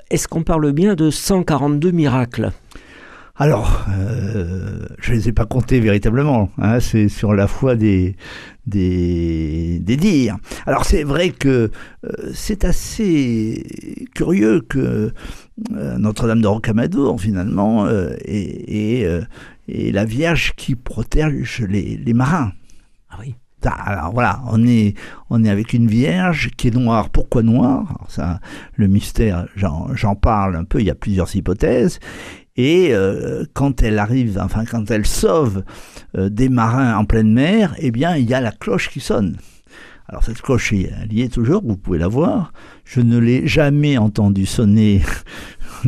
est-ce 0.09 0.29
qu'on 0.29 0.43
parle 0.43 0.71
bien 0.71 0.95
de 0.95 1.09
142 1.09 1.91
miracles? 1.91 2.51
Alors, 3.37 3.85
euh, 3.89 4.85
je 4.97 5.11
ne 5.11 5.17
les 5.17 5.29
ai 5.29 5.31
pas 5.33 5.45
comptés 5.45 5.81
véritablement. 5.81 6.49
hein, 6.57 6.79
c'est 6.79 7.09
sur 7.09 7.33
la 7.33 7.47
foi 7.47 7.75
des, 7.75 8.15
des, 8.65 9.79
des 9.79 9.97
dires. 9.97 10.37
Alors, 10.65 10.85
c'est 10.85 11.03
vrai 11.03 11.31
que 11.31 11.69
euh, 12.05 12.09
c'est 12.33 12.63
assez 12.63 14.07
curieux 14.15 14.61
que 14.61 15.11
euh, 15.73 15.97
Notre-Dame 15.97 16.41
de 16.41 16.47
Rocamadour, 16.47 17.19
finalement, 17.19 17.89
est, 17.89 19.03
est, 19.03 19.21
est 19.67 19.91
la 19.91 20.05
Vierge 20.05 20.53
qui 20.55 20.75
protège 20.75 21.61
les, 21.67 21.97
les 21.97 22.13
marins. 22.13 22.53
Ah 23.09 23.17
oui. 23.19 23.35
Alors 23.65 24.13
voilà, 24.13 24.43
on 24.51 24.65
est, 24.67 24.93
on 25.31 25.43
est 25.43 25.49
avec 25.49 25.73
une 25.73 25.87
vierge 25.87 26.51
qui 26.55 26.67
est 26.67 26.75
noire. 26.75 27.09
Pourquoi 27.09 27.41
noire? 27.41 27.87
Alors 27.89 28.11
ça, 28.11 28.39
Le 28.75 28.87
mystère, 28.87 29.47
j'en 29.55 30.15
parle 30.15 30.55
un 30.55 30.65
peu, 30.65 30.81
il 30.81 30.85
y 30.85 30.91
a 30.91 30.95
plusieurs 30.95 31.35
hypothèses. 31.35 31.99
Et 32.57 32.89
euh, 32.91 33.45
quand 33.53 33.83
elle 33.83 33.99
arrive, 33.99 34.39
enfin 34.41 34.63
quand 34.65 34.89
elle 34.89 35.05
sauve 35.05 35.63
euh, 36.17 36.29
des 36.29 36.49
marins 36.49 36.95
en 36.95 37.05
pleine 37.05 37.33
mer, 37.33 37.75
eh 37.79 37.91
bien 37.91 38.15
il 38.15 38.29
y 38.29 38.33
a 38.33 38.41
la 38.41 38.51
cloche 38.51 38.89
qui 38.89 39.01
sonne. 39.01 39.37
Alors 40.07 40.23
cette 40.23 40.41
cloche, 40.41 40.71
elle 40.71 41.11
y 41.11 41.27
toujours, 41.29 41.63
vous 41.65 41.77
pouvez 41.77 41.97
la 41.97 42.07
voir. 42.07 42.53
Je 42.85 43.01
ne 43.01 43.17
l'ai 43.17 43.47
jamais 43.47 43.97
entendue 43.97 44.45
sonner 44.45 45.01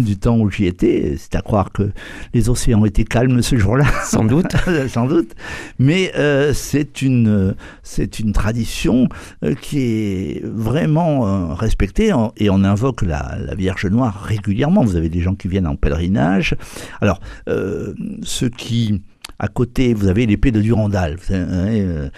du 0.03 0.17
temps 0.17 0.37
où 0.37 0.49
j'y 0.49 0.65
étais. 0.65 1.15
C'est 1.17 1.35
à 1.35 1.41
croire 1.41 1.71
que 1.71 1.91
les 2.33 2.49
océans 2.49 2.85
étaient 2.85 3.03
calmes 3.03 3.41
ce 3.41 3.57
jour-là. 3.57 3.85
Sans 4.03 4.23
doute. 4.23 4.55
sans 4.89 5.07
doute. 5.07 5.33
Mais 5.79 6.11
euh, 6.15 6.53
c'est 6.53 7.01
une, 7.01 7.55
c'est 7.83 8.19
une 8.19 8.33
tradition 8.33 9.09
euh, 9.43 9.55
qui 9.55 9.79
est 9.79 10.45
vraiment 10.45 11.27
euh, 11.27 11.53
respectée 11.53 12.13
et 12.37 12.49
on 12.49 12.63
invoque 12.63 13.01
la, 13.01 13.37
la 13.39 13.55
Vierge 13.55 13.85
Noire 13.85 14.21
régulièrement. 14.21 14.83
Vous 14.83 14.95
avez 14.95 15.09
des 15.09 15.21
gens 15.21 15.35
qui 15.35 15.47
viennent 15.47 15.67
en 15.67 15.75
pèlerinage. 15.75 16.55
Alors, 17.01 17.19
euh, 17.49 17.93
ceux 18.23 18.49
qui 18.49 19.01
à 19.39 19.47
côté, 19.47 19.93
vous 19.93 20.07
avez 20.07 20.25
l'épée 20.25 20.51
de 20.51 20.61
Durandal, 20.61 21.17
savez, 21.19 21.81
euh, 21.81 22.09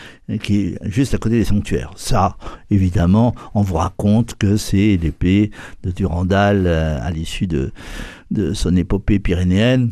qui 0.41 0.59
est 0.59 0.77
juste 0.83 1.13
à 1.13 1.17
côté 1.17 1.37
des 1.37 1.43
sanctuaires. 1.43 1.91
Ça, 1.95 2.37
évidemment, 2.69 3.35
on 3.53 3.61
vous 3.61 3.75
raconte 3.75 4.35
que 4.35 4.57
c'est 4.57 4.97
l'épée 5.01 5.51
de 5.83 5.91
Durandal 5.91 6.63
euh, 6.65 6.99
à 7.01 7.11
l'issue 7.11 7.47
de, 7.47 7.71
de 8.31 8.53
son 8.53 8.75
épopée 8.75 9.19
pyrénéenne 9.19 9.91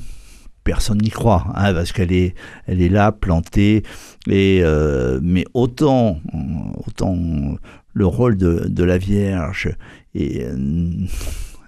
personne 0.68 0.98
n'y 0.98 1.10
croit, 1.10 1.46
hein, 1.56 1.74
parce 1.74 1.94
qu'elle 1.94 2.12
est, 2.12 2.36
elle 2.66 2.82
est 2.82 2.90
là, 2.90 3.14
plantée. 3.14 3.84
Euh, 4.30 5.18
mais 5.24 5.46
autant, 5.54 6.20
autant 6.86 7.18
le 7.94 8.06
rôle 8.06 8.36
de, 8.36 8.66
de 8.68 8.84
la 8.84 8.98
Vierge, 8.98 9.70
et 10.14 10.44
euh, 10.44 10.58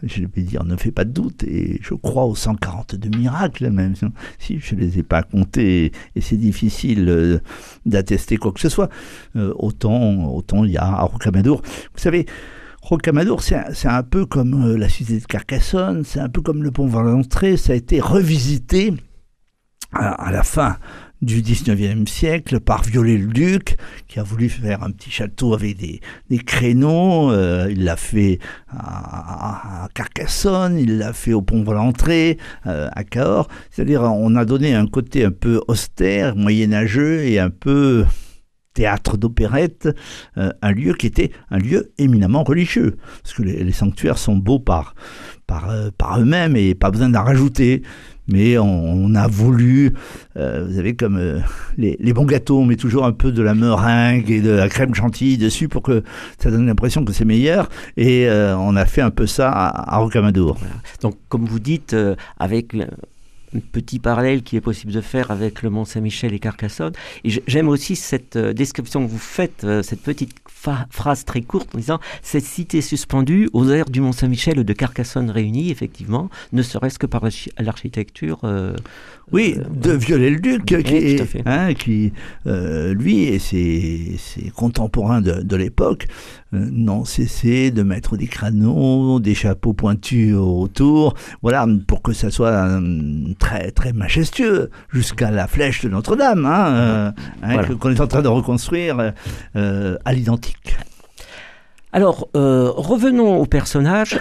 je 0.04 0.22
vais 0.22 0.42
dire, 0.42 0.64
ne 0.64 0.76
fait 0.76 0.92
pas 0.92 1.06
de 1.06 1.12
doute, 1.12 1.44
et 1.44 1.80
je 1.82 1.94
crois 1.94 2.26
aux 2.26 2.36
142 2.36 3.18
miracles, 3.18 3.70
même 3.70 3.94
si 4.38 4.60
je 4.60 4.76
ne 4.76 4.80
les 4.80 5.00
ai 5.00 5.04
pas 5.04 5.24
comptés, 5.24 5.92
et 6.16 6.22
c'est 6.22 6.38
difficile 6.38 7.10
euh, 7.10 7.40
d'attester 7.86 8.38
quoi 8.38 8.52
que 8.52 8.60
ce 8.60 8.70
soit, 8.70 8.90
euh, 9.36 9.54
autant, 9.58 10.34
autant 10.34 10.64
il 10.64 10.72
y 10.72 10.78
a 10.78 10.86
à 10.86 11.04
Rocamadour. 11.04 11.62
Vous 11.94 12.00
savez, 12.00 12.26
Rocamadour, 12.82 13.44
c'est 13.44 13.56
un, 13.56 13.98
un 13.98 14.04
peu 14.04 14.26
comme 14.26 14.66
euh, 14.66 14.78
la 14.78 14.90
cité 14.90 15.20
de 15.20 15.26
Carcassonne, 15.26 16.04
c'est 16.04 16.20
un 16.20 16.30
peu 16.30 16.42
comme 16.42 16.64
le 16.64 16.72
pont 16.72 16.88
Valentré, 16.88 17.58
ça 17.58 17.74
a 17.74 17.76
été 17.76 18.00
revisité 18.00 18.94
à 19.92 20.32
la 20.32 20.44
fin 20.44 20.78
du 21.22 21.42
19e 21.42 22.08
siècle 22.08 22.60
par 22.60 22.84
Viollet-le-Duc, 22.84 23.78
qui 24.08 24.20
a 24.20 24.24
voulu 24.24 24.50
faire 24.50 24.84
un 24.84 24.92
petit 24.92 25.12
château 25.12 25.54
avec 25.54 25.78
des, 25.78 26.00
créneaux. 26.40 27.32
Euh, 27.32 27.68
il 27.70 27.84
l'a 27.84 27.98
fait 27.98 28.40
à, 28.70 29.88
Carcassonne, 29.94 30.78
il 30.80 30.98
l'a 30.98 31.14
fait 31.14 31.34
au 31.34 31.42
pont 31.42 31.64
Valentré, 31.64 32.38
euh, 32.68 32.90
à 32.94 33.04
Cahors. 33.04 33.48
C'est-à-dire, 33.72 34.04
on 34.04 34.36
a 34.36 34.46
donné 34.46 34.74
un 34.74 34.88
côté 34.88 35.26
un 35.26 35.32
peu 35.32 35.62
austère, 35.68 36.36
moyenâgeux 36.36 37.24
et 37.24 37.40
un 37.40 37.50
peu 37.50 38.06
théâtre 38.74 39.18
d'opérette, 39.18 39.90
euh, 40.38 40.52
un 40.62 40.72
lieu 40.72 40.94
qui 40.94 41.08
était 41.08 41.32
un 41.50 41.58
lieu 41.58 41.92
éminemment 41.98 42.44
religieux, 42.44 42.98
parce 43.22 43.36
que 43.36 43.44
les, 43.44 43.64
les 43.64 43.72
sanctuaires 43.74 44.18
sont 44.18 44.38
beaux 44.38 44.60
par, 44.60 44.96
par, 45.48 45.70
euh, 45.70 45.90
par 45.98 46.20
eux-mêmes 46.20 46.56
et 46.56 46.76
pas 46.76 46.92
besoin 46.92 47.10
d'en 47.10 47.24
rajouter. 47.24 47.82
Mais 48.32 48.58
on, 48.58 49.16
a 49.16 49.28
voulu, 49.28 49.94
euh, 50.38 50.66
vous 50.68 50.76
savez, 50.76 50.96
comme 50.96 51.18
euh, 51.18 51.40
les, 51.78 52.14
bons 52.14 52.26
gâteaux, 52.26 52.60
on 52.60 52.66
met 52.66 52.76
toujours 52.76 53.06
un 53.06 53.12
peu 53.12 53.32
de 53.32 53.42
la 53.42 53.56
meringue 53.56 54.30
et 54.30 54.42
de 54.42 54.52
la 54.52 54.70
crème 54.70 54.94
chantilly 54.94 55.38
dessus 55.38 55.68
pour 55.68 55.82
que 55.82 56.04
ça 56.38 56.52
donne 56.52 56.68
l'impression 56.68 57.04
que 57.04 57.12
c'est 57.12 57.26
meilleur. 57.26 57.70
Et 57.98 58.28
euh, 58.28 58.56
on 58.58 58.76
a 58.76 58.86
fait 58.86 59.02
un 59.02 59.10
peu 59.10 59.26
ça 59.26 59.50
à, 59.50 59.96
à 59.96 59.98
Rocamadour. 59.98 60.58
Donc, 61.02 61.16
comme 61.28 61.46
vous 61.46 61.60
dites, 61.60 61.96
avec 62.38 62.76
petit 63.72 64.00
parallèle 64.00 64.44
qui 64.44 64.56
est 64.56 64.62
possible 64.62 64.92
de 64.92 65.02
faire 65.02 65.32
avec 65.32 65.62
le 65.62 65.70
Mont 65.70 65.86
Saint-Michel 65.86 66.34
et 66.34 66.40
Carcassonne. 66.40 66.94
Et 67.24 67.30
j'aime 67.48 67.68
aussi 67.70 67.96
cette 67.96 68.36
euh, 68.36 68.54
description 68.54 69.06
que 69.06 69.12
vous 69.12 69.18
faites, 69.18 69.64
euh, 69.64 69.82
cette 69.84 70.02
petite 70.02 70.34
phrase 70.90 71.24
très 71.26 71.42
courte 71.42 71.74
en 71.74 71.78
disant 71.78 72.00
cette 72.22 72.44
cité 72.44 72.82
suspendue 72.82 73.50
aux 73.54 73.70
airs 73.70 73.90
du 73.90 74.02
Mont 74.02 74.12
Saint-Michel 74.12 74.60
et 74.60 74.64
de 74.64 74.74
Carcassonne 74.74 75.30
réunis, 75.30 75.72
effectivement, 75.72 76.30
ne 76.52 76.62
serait-ce 76.62 77.00
que 77.00 77.06
par 77.08 77.24
l'archi- 77.24 77.52
l'architecture. 77.58 78.40
euh, 78.44 78.76
Oui, 79.32 79.56
euh, 79.58 79.64
de 79.76 79.92
Viollet-le-Duc, 79.92 80.66
qui, 80.66 80.76
tout 80.76 80.92
à 80.92 80.96
est- 80.96 81.26
fait. 81.26 81.44
hein, 81.46 81.74
qui 81.74 82.12
euh, 82.48 82.94
lui 82.94 83.24
et 83.24 83.40
ses, 83.40 84.16
ses 84.18 84.50
contemporains 84.50 85.22
de, 85.22 85.42
de 85.42 85.56
l'époque 85.56 86.08
euh, 86.54 86.68
n'ont 86.72 87.06
cessé 87.06 87.70
de 87.72 87.84
mettre 87.84 88.18
des 88.18 88.28
crâneaux, 88.28 89.20
des 89.20 89.36
chapeaux 89.36 89.74
pointus 89.74 90.34
autour, 90.36 91.14
voilà, 91.42 91.68
pour 91.88 92.02
que 92.02 92.12
ça 92.14 92.32
soit 92.32 92.48
euh, 92.50 92.82
très 93.38 93.72
très 93.72 93.94
majestueux, 93.94 94.70
jusqu'à 94.92 95.30
la 95.32 95.48
flèche 95.48 95.82
de 95.84 95.90
Notre-Dame, 95.90 96.46
hein, 96.46 97.14
hein, 97.44 97.54
Voilà. 97.54 97.68
qu'on 97.76 97.92
est 97.92 98.02
en 98.02 98.08
train 98.08 98.22
de 98.22 98.28
reconstruire 98.28 99.14
à 99.56 100.14
l'identique. 100.14 100.76
Alors, 101.92 102.30
revenons 102.34 103.38
au 103.40 103.46
personnage. 103.46 104.20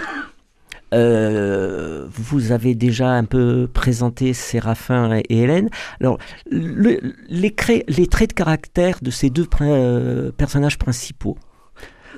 Euh, 0.93 2.07
vous 2.11 2.51
avez 2.51 2.73
déjà 2.75 3.09
un 3.11 3.25
peu 3.25 3.67
présenté 3.71 4.33
Séraphin 4.33 5.17
et 5.17 5.41
Hélène. 5.43 5.69
Alors, 5.99 6.17
le- 6.49 6.99
les, 7.29 7.55
les 7.87 8.07
traits 8.07 8.29
de 8.29 8.33
caractère 8.33 8.99
de 9.01 9.11
ces 9.11 9.29
deux 9.29 9.47
euh, 9.61 10.31
personnages 10.31 10.77
principaux. 10.77 11.37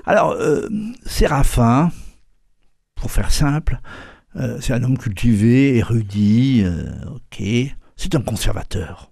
Alors, 0.05 0.31
euh, 0.31 0.67
Séraphin, 1.05 1.91
pour 2.95 3.11
faire 3.11 3.31
simple, 3.31 3.79
c'est 4.61 4.71
un 4.73 4.81
homme 4.83 4.97
cultivé, 4.97 5.77
érudit, 5.77 6.63
ok, 7.13 7.43
c'est 7.97 8.15
un 8.15 8.21
conservateur. 8.21 9.10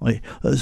Oui, 0.00 0.20
euh, 0.44 0.54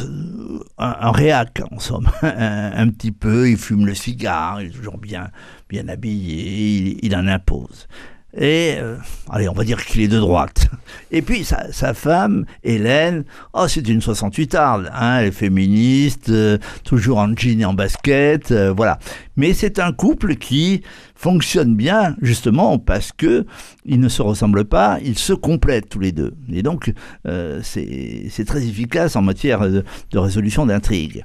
un, 0.78 1.12
réac, 1.12 1.60
en 1.70 1.78
somme, 1.78 2.08
un, 2.22 2.88
petit 2.88 3.12
peu, 3.12 3.48
il 3.50 3.58
fume 3.58 3.86
le 3.86 3.94
cigare, 3.94 4.62
il 4.62 4.68
est 4.68 4.72
toujours 4.72 4.98
bien, 4.98 5.30
bien 5.68 5.88
habillé, 5.88 6.78
il, 6.78 6.98
il 7.02 7.16
en 7.16 7.26
impose. 7.26 7.88
Et, 8.36 8.76
euh, 8.78 8.96
allez, 9.30 9.48
on 9.48 9.54
va 9.54 9.64
dire 9.64 9.84
qu'il 9.84 10.02
est 10.02 10.08
de 10.08 10.18
droite. 10.18 10.68
Et 11.10 11.22
puis, 11.22 11.44
sa, 11.44 11.72
sa 11.72 11.94
femme, 11.94 12.44
Hélène, 12.62 13.24
oh, 13.54 13.66
c'est 13.68 13.88
une 13.88 14.00
68 14.00 14.54
arde, 14.54 14.90
hein, 14.92 15.18
elle 15.20 15.28
est 15.28 15.30
féministe, 15.30 16.28
euh, 16.28 16.58
toujours 16.84 17.18
en 17.18 17.34
jean 17.34 17.60
et 17.60 17.64
en 17.64 17.74
basket, 17.74 18.50
euh, 18.50 18.72
voilà. 18.72 18.98
Mais 19.36 19.52
c'est 19.54 19.78
un 19.78 19.92
couple 19.92 20.36
qui 20.36 20.82
fonctionne 21.14 21.74
bien, 21.74 22.14
justement, 22.20 22.78
parce 22.78 23.10
que 23.12 23.46
ils 23.84 24.00
ne 24.00 24.08
se 24.08 24.22
ressemblent 24.22 24.64
pas, 24.64 24.98
ils 25.02 25.18
se 25.18 25.32
complètent 25.32 25.88
tous 25.88 25.98
les 25.98 26.12
deux. 26.12 26.34
Et 26.52 26.62
donc, 26.62 26.92
euh, 27.26 27.60
c'est 27.62 28.44
très 28.46 28.66
efficace 28.66 29.16
en 29.16 29.22
matière 29.22 29.60
de, 29.68 29.84
résolution 30.14 30.66
d'intrigues. 30.66 31.24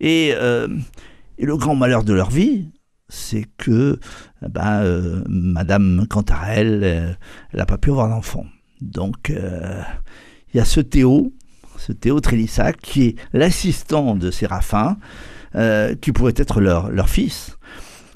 Et, 0.00 0.32
euh, 0.34 0.68
et 1.38 1.46
le 1.46 1.56
grand 1.56 1.74
malheur 1.74 2.04
de 2.04 2.12
leur 2.12 2.30
vie, 2.30 2.68
c'est 3.08 3.46
que 3.56 3.98
euh, 4.56 5.24
Madame 5.28 6.06
Cantarelle, 6.08 6.80
euh, 6.84 7.12
elle 7.52 7.58
n'a 7.58 7.66
pas 7.66 7.78
pu 7.78 7.90
avoir 7.90 8.08
d'enfant. 8.08 8.46
Donc, 8.80 9.30
euh, 9.30 9.82
il 10.52 10.58
y 10.58 10.60
a 10.60 10.64
ce 10.64 10.80
Théo, 10.80 11.32
ce 11.76 11.92
Théo 11.92 12.20
Trélissac, 12.20 12.76
qui 12.78 13.04
est 13.04 13.16
l'assistant 13.32 14.14
de 14.14 14.30
Séraphin, 14.30 14.98
euh, 15.54 15.94
qui 15.94 16.12
pourrait 16.12 16.34
être 16.36 16.60
leur, 16.60 16.90
leur 16.90 17.08
fils. 17.08 17.57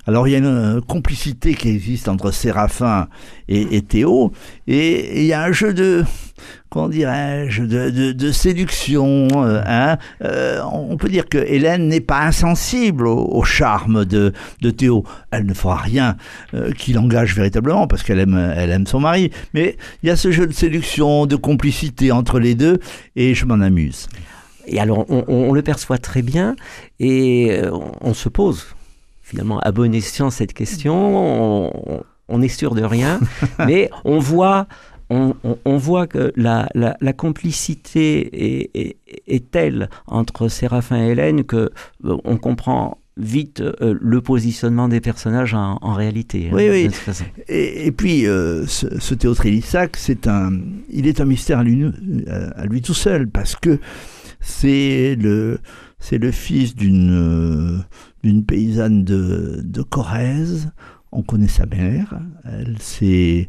Alors 0.06 0.26
il 0.26 0.32
y 0.32 0.34
a 0.34 0.38
une 0.38 0.46
euh, 0.46 0.80
complicité 0.80 1.54
qui 1.54 1.68
existe 1.68 2.08
entre 2.08 2.32
Séraphin 2.32 3.06
et, 3.48 3.82
Théo, 3.82 4.32
et 4.66 5.20
il 5.20 5.26
y 5.26 5.32
a 5.32 5.44
un 5.44 5.52
jeu 5.52 5.74
de, 5.74 6.04
comment 6.70 6.88
dirais-je, 6.88 7.62
de, 7.62 8.32
séduction. 8.32 9.28
euh, 9.44 9.62
hein. 9.64 9.98
Euh, 10.24 10.60
on 10.72 10.96
peut 10.96 11.08
dire 11.08 11.28
que 11.28 11.38
Hélène 11.38 11.86
n'est 11.86 12.00
pas 12.00 12.22
insensible 12.22 13.06
au, 13.06 13.42
charme 13.44 14.04
de, 14.04 14.32
Théo. 14.76 15.04
Elle 15.30 15.46
ne 15.46 15.54
fera 15.54 15.76
rien 15.76 16.16
qui 16.78 16.94
l'engage 16.94 17.36
véritablement 17.36 17.86
parce 17.86 18.02
qu'elle 18.02 18.18
aime, 18.18 18.86
son 18.86 19.00
mari. 19.00 19.30
Mais 19.54 19.76
il 20.02 20.08
y 20.08 20.10
a 20.10 20.16
ce 20.16 20.32
jeu 20.32 20.46
de 20.46 20.52
séduction, 20.52 21.26
de 21.26 21.36
complicité 21.36 22.10
entre 22.10 22.40
les 22.40 22.54
deux, 22.54 22.80
et 23.14 23.34
je 23.34 23.44
m'en 23.44 23.60
amuse. 23.60 24.08
Et 24.66 24.80
alors, 24.80 25.04
on, 25.08 25.52
le 25.52 25.62
perçoit 25.62 25.98
très 25.98 26.22
bien 26.22 26.56
et 26.98 27.60
on 28.00 28.14
se 28.14 28.28
pose 28.28 28.66
finalement 29.32 29.58
à 29.60 29.72
bon 29.72 29.94
escient 29.94 30.28
cette 30.30 30.52
question. 30.52 30.94
On, 30.94 31.70
on- 31.96 32.02
on 32.28 32.40
est 32.42 32.48
sûr 32.48 32.74
de 32.74 32.82
rien, 32.82 33.18
mais 33.66 33.88
on 34.04 34.18
voit. 34.18 34.66
On, 35.10 35.34
on- 35.44 35.58
on 35.66 35.76
voit 35.76 36.06
que 36.06 36.32
la, 36.36 36.68
la- 36.74 36.96
la 37.00 37.12
complicité 37.12 38.04
est, 38.32 38.70
est- 38.74 38.96
est 39.26 39.50
telle 39.50 39.88
entre 40.06 40.48
Séraphin 40.48 41.02
et 41.04 41.08
Hélène 41.12 41.44
que 41.44 41.70
euh, 42.04 42.16
on 42.24 42.36
comprend 42.38 42.98
vite 43.18 43.60
euh, 43.60 43.94
le 44.00 44.20
positionnement 44.22 44.88
des 44.88 45.00
personnages 45.02 45.52
en, 45.54 45.78
en 45.82 45.92
réalité. 45.92 46.48
hein, 46.50 46.54
Oui, 46.54 46.68
oui. 46.70 46.88
Et, 47.48 47.86
et 47.86 47.92
puis, 47.92 48.26
euh, 48.26 48.64
ce, 48.66 48.86
ce 49.00 49.14
Trélissac, 49.14 49.96
c'est 49.98 50.26
un, 50.28 50.50
il 50.88 51.06
est 51.06 51.20
un 51.20 51.26
mystère 51.26 51.58
à 51.58 51.64
lui, 51.64 51.84
à 52.56 52.64
lui 52.64 52.80
tout 52.80 52.94
seul, 52.94 53.28
parce 53.28 53.54
que 53.56 53.78
c'est 54.40 55.14
le, 55.20 55.58
c'est 56.02 56.18
le 56.18 56.32
fils 56.32 56.74
d'une, 56.74 57.84
euh, 58.24 58.42
paysanne 58.42 59.04
de, 59.04 59.82
Corrèze. 59.88 60.72
On 61.12 61.22
connaît 61.22 61.46
sa 61.46 61.64
mère. 61.64 62.20
Elle 62.44 62.76
s'est, 62.80 63.48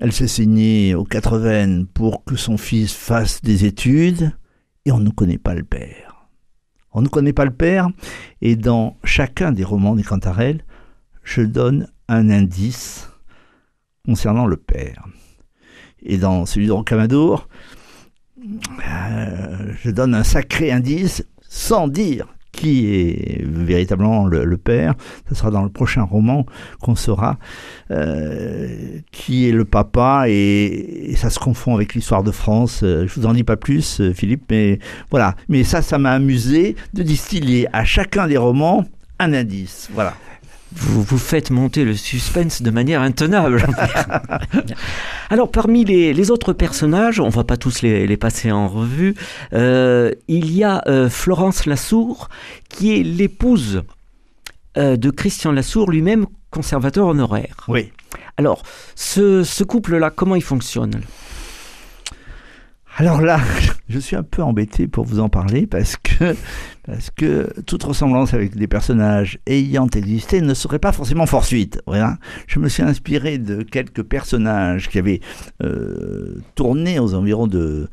elle 0.00 0.12
s'est 0.12 0.26
saignée 0.26 0.94
aux 0.94 1.04
quatre 1.04 1.36
veines 1.36 1.86
pour 1.86 2.24
que 2.24 2.34
son 2.34 2.56
fils 2.56 2.94
fasse 2.94 3.42
des 3.42 3.66
études, 3.66 4.32
et 4.86 4.90
on 4.90 5.00
ne 5.00 5.10
connaît 5.10 5.38
pas 5.38 5.54
le 5.54 5.64
père. 5.64 6.28
On 6.94 7.02
ne 7.02 7.08
connaît 7.08 7.34
pas 7.34 7.44
le 7.44 7.52
père, 7.52 7.90
et 8.40 8.56
dans 8.56 8.96
chacun 9.04 9.52
des 9.52 9.64
romans 9.64 9.94
des 9.94 10.02
Cantarelles, 10.02 10.64
je 11.22 11.42
donne 11.42 11.88
un 12.08 12.30
indice 12.30 13.10
concernant 14.06 14.46
le 14.46 14.56
père. 14.56 15.06
Et 16.02 16.16
dans 16.16 16.46
celui 16.46 16.68
de 16.68 16.72
Rocamadour, 16.72 17.48
euh, 18.40 19.72
je 19.82 19.90
donne 19.90 20.14
un 20.14 20.24
sacré 20.24 20.72
indice 20.72 21.22
sans 21.52 21.86
dire 21.86 22.26
qui 22.50 22.86
est 22.86 23.42
véritablement 23.44 24.26
le, 24.26 24.56
père. 24.56 24.94
Ce 25.28 25.34
sera 25.34 25.50
dans 25.50 25.62
le 25.62 25.68
prochain 25.68 26.02
roman 26.02 26.46
qu'on 26.80 26.94
saura 26.94 27.38
euh, 27.90 28.98
qui 29.10 29.48
est 29.48 29.52
le 29.52 29.64
papa 29.64 30.24
et, 30.28 31.10
et 31.10 31.16
ça 31.16 31.28
se 31.28 31.38
confond 31.38 31.74
avec 31.74 31.94
l'histoire 31.94 32.22
de 32.22 32.30
France. 32.30 32.80
Euh, 32.82 33.06
Je 33.06 33.20
vous 33.20 33.26
en 33.26 33.32
dis 33.32 33.44
pas 33.44 33.56
plus, 33.56 34.00
euh, 34.00 34.12
Philippe, 34.12 34.44
mais 34.50 34.78
voilà. 35.10 35.34
Mais 35.48 35.64
ça, 35.64 35.82
ça 35.82 35.98
m'a 35.98 36.12
amusé 36.12 36.76
de 36.94 37.02
distiller 37.02 37.68
à 37.72 37.84
chacun 37.84 38.28
des 38.28 38.36
romans 38.36 38.84
un 39.18 39.32
indice. 39.34 39.88
Voilà. 39.92 40.14
Vous, 40.74 41.02
vous 41.02 41.18
faites 41.18 41.50
monter 41.50 41.84
le 41.84 41.94
suspense 41.94 42.62
de 42.62 42.70
manière 42.70 43.02
intenable. 43.02 43.64
Alors, 45.30 45.50
parmi 45.50 45.84
les, 45.84 46.12
les 46.12 46.30
autres 46.30 46.52
personnages, 46.52 47.20
on 47.20 47.28
va 47.28 47.44
pas 47.44 47.56
tous 47.56 47.82
les, 47.82 48.06
les 48.06 48.16
passer 48.16 48.50
en 48.50 48.68
revue, 48.68 49.14
euh, 49.52 50.10
il 50.28 50.52
y 50.52 50.64
a 50.64 50.82
euh, 50.88 51.08
Florence 51.08 51.66
Lassour, 51.66 52.28
qui 52.68 52.98
est 52.98 53.02
l'épouse 53.02 53.82
euh, 54.78 54.96
de 54.96 55.10
Christian 55.10 55.52
Lassour, 55.52 55.90
lui-même 55.90 56.26
conservateur 56.50 57.06
honoraire. 57.06 57.56
Oui. 57.68 57.92
Alors, 58.36 58.62
ce, 58.94 59.42
ce 59.44 59.64
couple-là, 59.64 60.10
comment 60.10 60.36
il 60.36 60.42
fonctionne? 60.42 61.02
Alors 62.96 63.22
là, 63.22 63.40
je 63.88 63.98
suis 63.98 64.16
un 64.16 64.22
peu 64.22 64.42
embêté 64.42 64.86
pour 64.86 65.04
vous 65.04 65.18
en 65.20 65.28
parler 65.28 65.66
parce 65.66 65.96
que, 65.96 66.34
parce 66.86 67.10
que 67.10 67.48
toute 67.66 67.82
ressemblance 67.84 68.34
avec 68.34 68.54
des 68.54 68.66
personnages 68.66 69.38
ayant 69.46 69.88
existé 69.88 70.40
ne 70.40 70.52
serait 70.54 70.78
pas 70.78 70.92
forcément 70.92 71.26
fortuite. 71.26 71.80
Voilà. 71.86 72.18
Je 72.46 72.58
me 72.58 72.68
suis 72.68 72.82
inspiré 72.82 73.38
de 73.38 73.62
quelques 73.62 74.02
personnages 74.02 74.88
qui 74.88 74.98
avaient 74.98 75.20
euh, 75.62 76.36
tourné 76.54 76.98
aux 76.98 77.14
environs 77.14 77.46
de, 77.46 77.88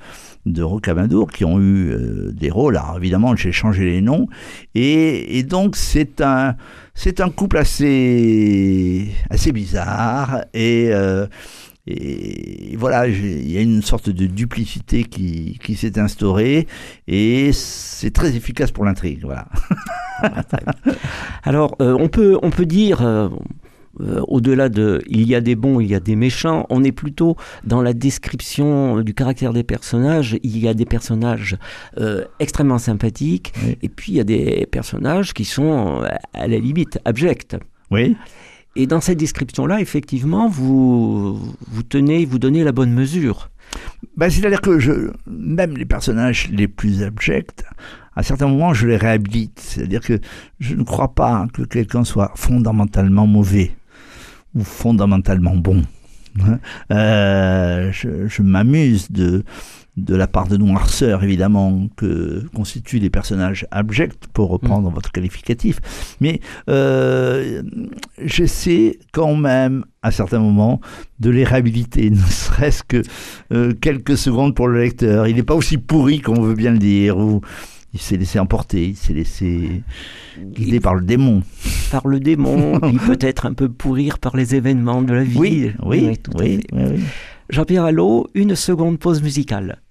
de 0.45 0.63
Rocamadour, 0.63 1.31
qui 1.31 1.45
ont 1.45 1.59
eu 1.59 1.91
euh, 1.91 2.31
des 2.33 2.49
rôles. 2.49 2.75
Alors 2.75 2.97
évidemment, 2.97 3.35
j'ai 3.37 3.53
changé 3.53 3.85
les 3.85 4.01
noms. 4.01 4.27
Et, 4.75 5.37
et 5.37 5.43
donc, 5.43 5.77
c'est 5.77 6.19
un, 6.19 6.55
c'est 6.93 7.21
un 7.21 7.29
couple 7.29 7.57
assez, 7.57 9.09
assez 9.29 9.53
bizarre 9.53 10.43
et. 10.53 10.89
euh, 10.91 11.25
et 11.91 12.75
voilà, 12.77 13.07
il 13.07 13.51
y 13.51 13.57
a 13.57 13.61
une 13.61 13.81
sorte 13.81 14.11
de 14.11 14.27
duplicité 14.27 15.03
qui, 15.03 15.57
qui 15.63 15.73
s'est 15.73 15.97
instaurée 15.99 16.67
et 17.07 17.51
c'est 17.51 18.11
très 18.11 18.35
efficace 18.35 18.69
pour 18.69 18.85
l'intrigue. 18.85 19.21
Voilà. 19.23 19.47
Alors, 21.43 21.75
euh, 21.81 21.97
on, 21.99 22.07
peut, 22.07 22.37
on 22.43 22.51
peut 22.51 22.67
dire, 22.67 23.01
euh, 23.01 23.29
euh, 24.01 24.21
au-delà 24.27 24.69
de 24.69 25.01
il 25.07 25.27
y 25.27 25.33
a 25.33 25.41
des 25.41 25.55
bons, 25.55 25.79
il 25.79 25.87
y 25.87 25.95
a 25.95 25.99
des 25.99 26.15
méchants, 26.15 26.67
on 26.69 26.83
est 26.83 26.91
plutôt 26.91 27.35
dans 27.63 27.81
la 27.81 27.93
description 27.93 29.01
du 29.01 29.15
caractère 29.15 29.51
des 29.51 29.63
personnages. 29.63 30.37
Il 30.43 30.59
y 30.59 30.67
a 30.67 30.75
des 30.75 30.85
personnages 30.85 31.57
extrêmement 32.39 32.77
sympathiques 32.77 33.51
et 33.81 33.89
puis 33.89 34.11
il 34.11 34.15
y 34.15 34.21
a 34.21 34.25
des 34.25 34.67
personnages 34.71 35.33
qui 35.33 35.43
sont 35.43 36.03
à 36.33 36.47
la 36.47 36.59
limite 36.59 36.99
abjects. 37.03 37.57
Oui. 37.89 38.15
Et 38.75 38.87
dans 38.87 39.01
cette 39.01 39.17
description-là, 39.17 39.81
effectivement, 39.81 40.47
vous, 40.47 41.35
vous 41.67 41.83
tenez, 41.83 42.25
vous 42.25 42.39
donnez 42.39 42.63
la 42.63 42.71
bonne 42.71 42.93
mesure. 42.93 43.49
Ben, 44.15 44.29
C'est-à-dire 44.29 44.61
que 44.61 44.79
je, 44.79 45.11
même 45.27 45.77
les 45.77 45.85
personnages 45.85 46.49
les 46.51 46.67
plus 46.67 47.03
abjects, 47.03 47.63
à 48.15 48.23
certains 48.23 48.47
moments, 48.47 48.73
je 48.73 48.87
les 48.87 48.97
réhabilite. 48.97 49.59
C'est-à-dire 49.59 50.01
que 50.01 50.19
je 50.59 50.75
ne 50.75 50.83
crois 50.83 51.13
pas 51.13 51.47
que 51.53 51.63
quelqu'un 51.63 52.03
soit 52.03 52.31
fondamentalement 52.35 53.27
mauvais 53.27 53.71
ou 54.55 54.63
fondamentalement 54.63 55.55
bon. 55.55 55.83
Hein. 56.41 56.59
Euh, 56.91 57.91
je, 57.91 58.27
je 58.27 58.41
m'amuse 58.41 59.11
de, 59.11 59.43
de 59.97 60.15
la 60.15 60.27
part 60.27 60.47
de 60.47 60.57
noirceur, 60.57 61.23
évidemment, 61.23 61.87
que 61.97 62.45
constituent 62.55 62.99
les 62.99 63.09
personnages 63.09 63.67
abjects, 63.71 64.27
pour 64.33 64.49
reprendre 64.49 64.89
mm. 64.89 64.93
votre 64.93 65.11
qualificatif. 65.11 65.79
Mais 66.21 66.39
euh, 66.69 67.61
j'essaie 68.23 68.99
quand 69.11 69.35
même, 69.35 69.85
à 70.01 70.11
certains 70.11 70.39
moments, 70.39 70.79
de 71.19 71.29
les 71.29 71.43
réhabiliter, 71.43 72.09
ne 72.09 72.17
serait-ce 72.17 72.83
que 72.83 73.01
euh, 73.51 73.73
quelques 73.73 74.17
secondes 74.17 74.55
pour 74.55 74.67
le 74.67 74.79
lecteur. 74.79 75.27
Il 75.27 75.35
n'est 75.35 75.43
pas 75.43 75.55
aussi 75.55 75.77
pourri 75.77 76.21
qu'on 76.21 76.41
veut 76.41 76.55
bien 76.55 76.71
le 76.71 76.79
dire, 76.79 77.17
ou 77.17 77.41
il 77.93 77.99
s'est 77.99 78.17
laissé 78.17 78.39
emporter, 78.39 78.89
il 78.89 78.95
s'est 78.95 79.13
laissé 79.13 79.81
guider 80.39 80.79
par 80.79 80.95
le 80.95 81.01
démon. 81.01 81.41
Par 81.91 82.07
le 82.07 82.19
démon, 82.19 82.79
il 82.91 82.99
peut 82.99 83.17
être 83.19 83.45
un 83.45 83.53
peu 83.53 83.67
pourrir 83.67 84.19
par 84.19 84.37
les 84.37 84.55
événements 84.55 85.01
de 85.01 85.13
la 85.13 85.23
vie. 85.23 85.37
Oui, 85.37 85.71
oui, 85.83 86.19
oui. 86.35 86.59
oui 86.71 87.03
Jean-Pierre 87.49 87.85
Allot, 87.85 88.27
une 88.35 88.55
seconde 88.55 88.99
pause 88.99 89.23
musicale. 89.23 89.81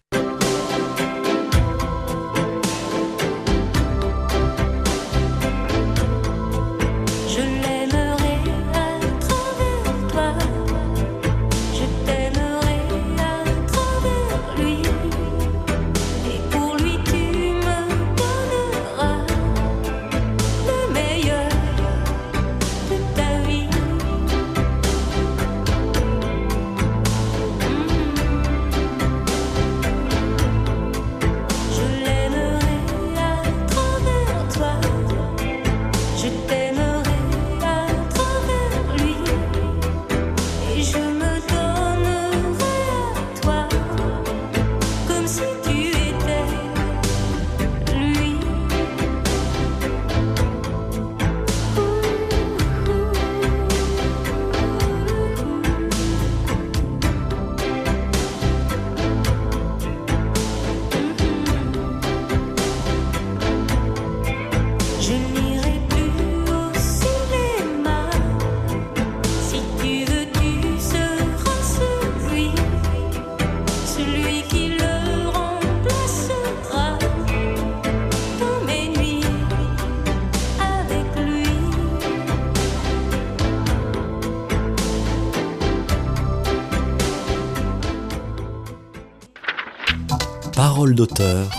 D'auteur. 90.95 91.51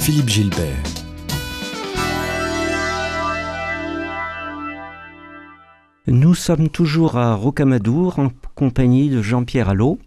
Philippe 0.00 0.28
Gilbert. 0.28 0.82
Nous 6.06 6.34
sommes 6.34 6.68
toujours 6.68 7.16
à 7.16 7.34
Rocamadour 7.34 8.18
en 8.18 8.30
compagnie 8.54 9.08
de 9.08 9.22
Jean-Pierre 9.22 9.70
Allot. 9.70 9.98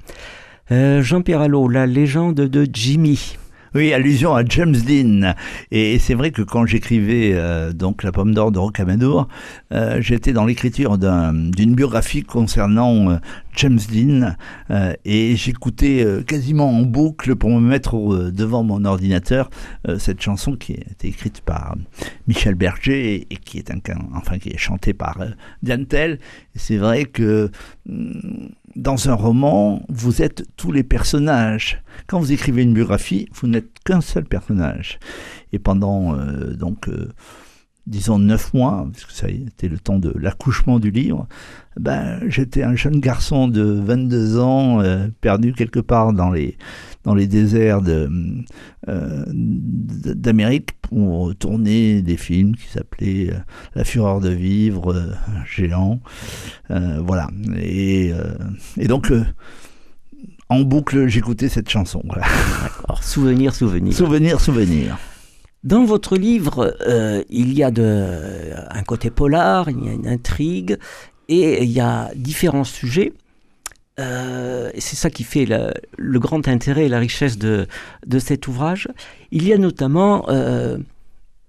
Euh, 0.72 1.02
Jean-Pierre 1.02 1.42
Allot, 1.42 1.68
la 1.68 1.88
légende 1.88 2.36
de 2.36 2.68
Jimmy. 2.72 3.38
Oui, 3.78 3.94
allusion 3.94 4.34
à 4.34 4.44
James 4.44 4.72
Dean. 4.76 5.36
Et 5.70 6.00
c'est 6.00 6.16
vrai 6.16 6.32
que 6.32 6.42
quand 6.42 6.66
j'écrivais 6.66 7.34
euh, 7.36 7.74
donc 7.74 8.02
La 8.02 8.12
Pomme 8.12 8.34
d'Or 8.34 8.52
de 8.52 8.58
Rocamadour, 8.58 9.28
euh, 9.72 10.02
j'étais 10.02 10.34
dans 10.34 10.46
l'écriture 10.46 10.98
d'une 10.98 11.76
biographie 11.76 12.24
concernant 12.24 13.12
euh, 13.12 13.18
James 13.56 13.80
Dean 13.92 14.36
et 15.04 15.36
j'écoutais 15.36 16.06
quasiment 16.28 16.70
en 16.70 16.84
boucle 16.84 17.36
pour 17.36 17.50
me 17.50 17.60
mettre 17.60 17.96
devant 18.30 18.64
mon 18.64 18.86
ordinateur 18.86 19.50
cette 19.98 20.22
chanson 20.22 20.56
qui 20.56 20.74
a 20.74 20.92
été 20.92 21.08
écrite 21.08 21.42
par 21.42 21.76
Michel 22.28 22.54
Berger 22.54 23.26
et, 23.32 23.36
qui 23.38 23.58
est 23.58 23.72
enfin 24.14 24.38
qui 24.38 24.50
est 24.50 24.60
chantée 24.60 24.94
par 24.94 25.18
Diane 25.64 25.88
Tell. 25.88 26.20
C'est 26.54 26.78
vrai 26.78 27.06
que 27.06 27.50
dans 28.76 29.10
un 29.10 29.14
roman, 29.14 29.82
vous 29.90 30.22
êtes 30.22 30.46
tous 30.58 30.72
les 30.72 30.84
personnages. 30.84 31.82
Quand 32.08 32.20
vous 32.20 32.32
écrivez 32.32 32.64
une 32.64 32.74
biographie, 32.74 33.28
vous 33.34 33.48
n'êtes 33.48 33.80
qu'un 33.86 34.02
seul 34.02 34.26
personnage. 34.26 35.00
Et 35.54 35.60
pendant 35.60 36.16
euh, 36.16 36.54
donc 36.54 36.90
euh, 36.90 37.10
disons 37.88 38.20
neuf 38.20 38.54
mois, 38.54 38.88
parce 38.92 39.06
que 39.06 39.14
ça 39.14 39.26
a 39.28 39.30
été 39.30 39.68
le 39.70 39.80
temps 39.80 39.98
de 39.98 40.14
l'accouchement 40.20 40.78
du 40.80 40.92
livre, 40.92 41.28
ben, 41.80 42.20
j'étais 42.28 42.64
un 42.64 42.76
jeune 42.76 43.00
garçon 43.00 43.48
de 43.48 43.62
22 43.64 44.38
ans, 44.40 44.82
euh, 44.82 45.08
perdu 45.22 45.54
quelque 45.54 45.80
part 45.80 46.14
dans 46.14 46.30
les, 46.30 46.58
dans 47.04 47.16
les 47.16 47.28
déserts 47.28 47.82
d'Amérique 48.86 50.74
pour 50.82 51.36
tourner 51.36 52.02
des 52.02 52.18
films 52.18 52.56
qui 52.56 52.68
s'appelaient 52.68 53.32
La 53.74 53.84
fureur 53.84 54.20
de 54.20 54.30
vivre, 54.30 55.14
Géant. 55.46 56.00
voilà. 56.70 57.30
Et, 57.58 58.12
et 58.78 58.88
donc 58.88 59.12
en 60.50 60.62
boucle, 60.62 61.08
j'écoutais 61.08 61.50
cette 61.50 61.70
chanson. 61.70 62.02
D'accord, 62.16 63.04
souvenir, 63.04 63.54
souvenir. 63.54 63.94
Souvenir, 63.94 64.40
souvenir. 64.40 64.98
Dans 65.64 65.86
votre 65.86 66.18
livre, 66.18 66.76
euh, 66.82 67.24
il 67.30 67.54
y 67.54 67.64
a 67.64 67.68
un 67.68 68.84
côté 68.84 69.10
polar, 69.10 69.70
il 69.70 69.86
y 69.86 69.90
a 69.90 69.94
une 69.94 70.08
intrigue, 70.08 70.78
et 71.30 71.64
il 71.64 71.72
y 71.72 71.80
a 71.80 72.12
différents 72.16 72.64
sujets. 72.64 73.14
Euh, 74.00 74.70
c'est 74.78 74.96
ça 74.96 75.10
qui 75.10 75.24
fait 75.24 75.48
le 75.98 76.20
grand 76.20 76.48
intérêt 76.48 76.86
et 76.86 76.90
la 76.90 77.00
richesse 77.00 77.38
de, 77.38 77.68
de 78.06 78.20
cet 78.20 78.48
ouvrage. 78.48 78.88
Il 79.32 79.48
y 79.48 79.54
a 79.54 79.58
notamment 79.58 80.30
euh, 80.30 80.78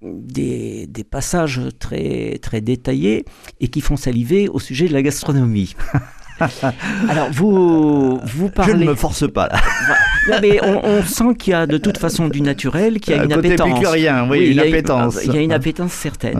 des, 0.03 0.87
des, 0.87 1.05
passages 1.05 1.61
très, 1.79 2.39
très 2.41 2.61
détaillés 2.63 3.27
et 3.61 3.69
qui 3.69 3.83
font 3.83 3.97
saliver 3.97 4.49
au 4.49 4.59
sujet 4.59 4.89
de 4.89 4.95
la 4.95 5.03
gastronomie. 5.03 5.75
Alors, 7.09 7.28
vous, 7.32 8.20
vous 8.24 8.49
parlez. 8.51 8.72
Je 8.72 8.76
ne 8.78 8.84
me 8.84 8.95
force 8.95 9.30
pas 9.30 9.49
là. 9.49 10.41
mais 10.41 10.61
on, 10.62 11.03
sent 11.03 11.34
qu'il 11.39 11.53
y 11.53 11.55
a 11.55 11.66
de 11.66 11.78
toute 11.78 11.99
façon 11.99 12.28
du 12.28 12.41
naturel, 12.41 13.01
qu'il 13.01 13.16
y 13.16 13.18
a 13.18 13.24
une 13.24 13.34
côté 13.34 13.49
appétence. 13.49 13.70
Épicurien, 13.70 14.28
oui, 14.28 14.53
une 14.53 14.61
appétence. 14.61 15.18
Il 15.24 15.34
y 15.34 15.39
a 15.39 15.41
une 15.41 15.53
appétence 15.53 15.93
certaine. 15.93 16.39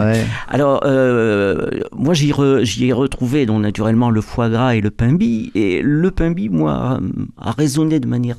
Alors, 0.49 0.83
euh, 0.85 1.69
moi, 1.97 2.15
j'y 2.15 2.31
ai 2.87 2.93
retrouvé 2.93 3.47
donc 3.47 3.63
naturellement 3.63 4.11
le 4.11 4.21
foie 4.21 4.49
gras 4.49 4.75
et 4.75 4.81
le 4.81 4.91
pain 4.91 5.13
bi. 5.13 5.51
Et 5.55 5.81
le 5.83 6.11
pain 6.11 6.31
bi, 6.31 6.49
moi, 6.49 7.01
a 7.41 7.53
résonné 7.53 8.01
de 8.01 8.07
manière 8.07 8.37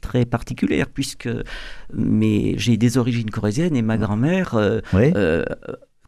très 0.00 0.24
particulière 0.24 0.86
puisque 0.92 1.28
mais 1.92 2.54
j'ai 2.58 2.76
des 2.76 2.98
origines 2.98 3.30
corésiennes 3.30 3.76
et 3.76 3.82
ma 3.82 3.96
grand-mère 3.96 4.54
euh, 4.54 4.80
euh, 4.94 5.44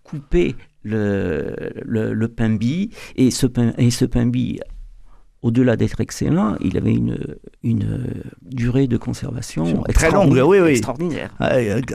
couper 0.04 0.54
le, 0.82 1.54
le, 1.84 2.12
le 2.14 2.28
pain 2.28 2.50
bis 2.50 2.90
et 3.16 3.30
ce 3.30 3.46
pain, 3.46 3.72
et 3.78 3.90
ce 3.90 4.04
au-delà 5.42 5.76
d'être 5.76 6.00
excellent, 6.00 6.56
il 6.60 6.76
avait 6.76 6.92
une, 6.94 7.16
une 7.62 8.06
durée 8.42 8.88
de 8.88 8.96
conservation 8.96 9.64
très 9.94 10.10
longue, 10.10 10.26
extraordinaire- 10.36 10.48
oui, 10.48 10.58
oui. 10.60 10.70
extraordinaire. 10.70 11.30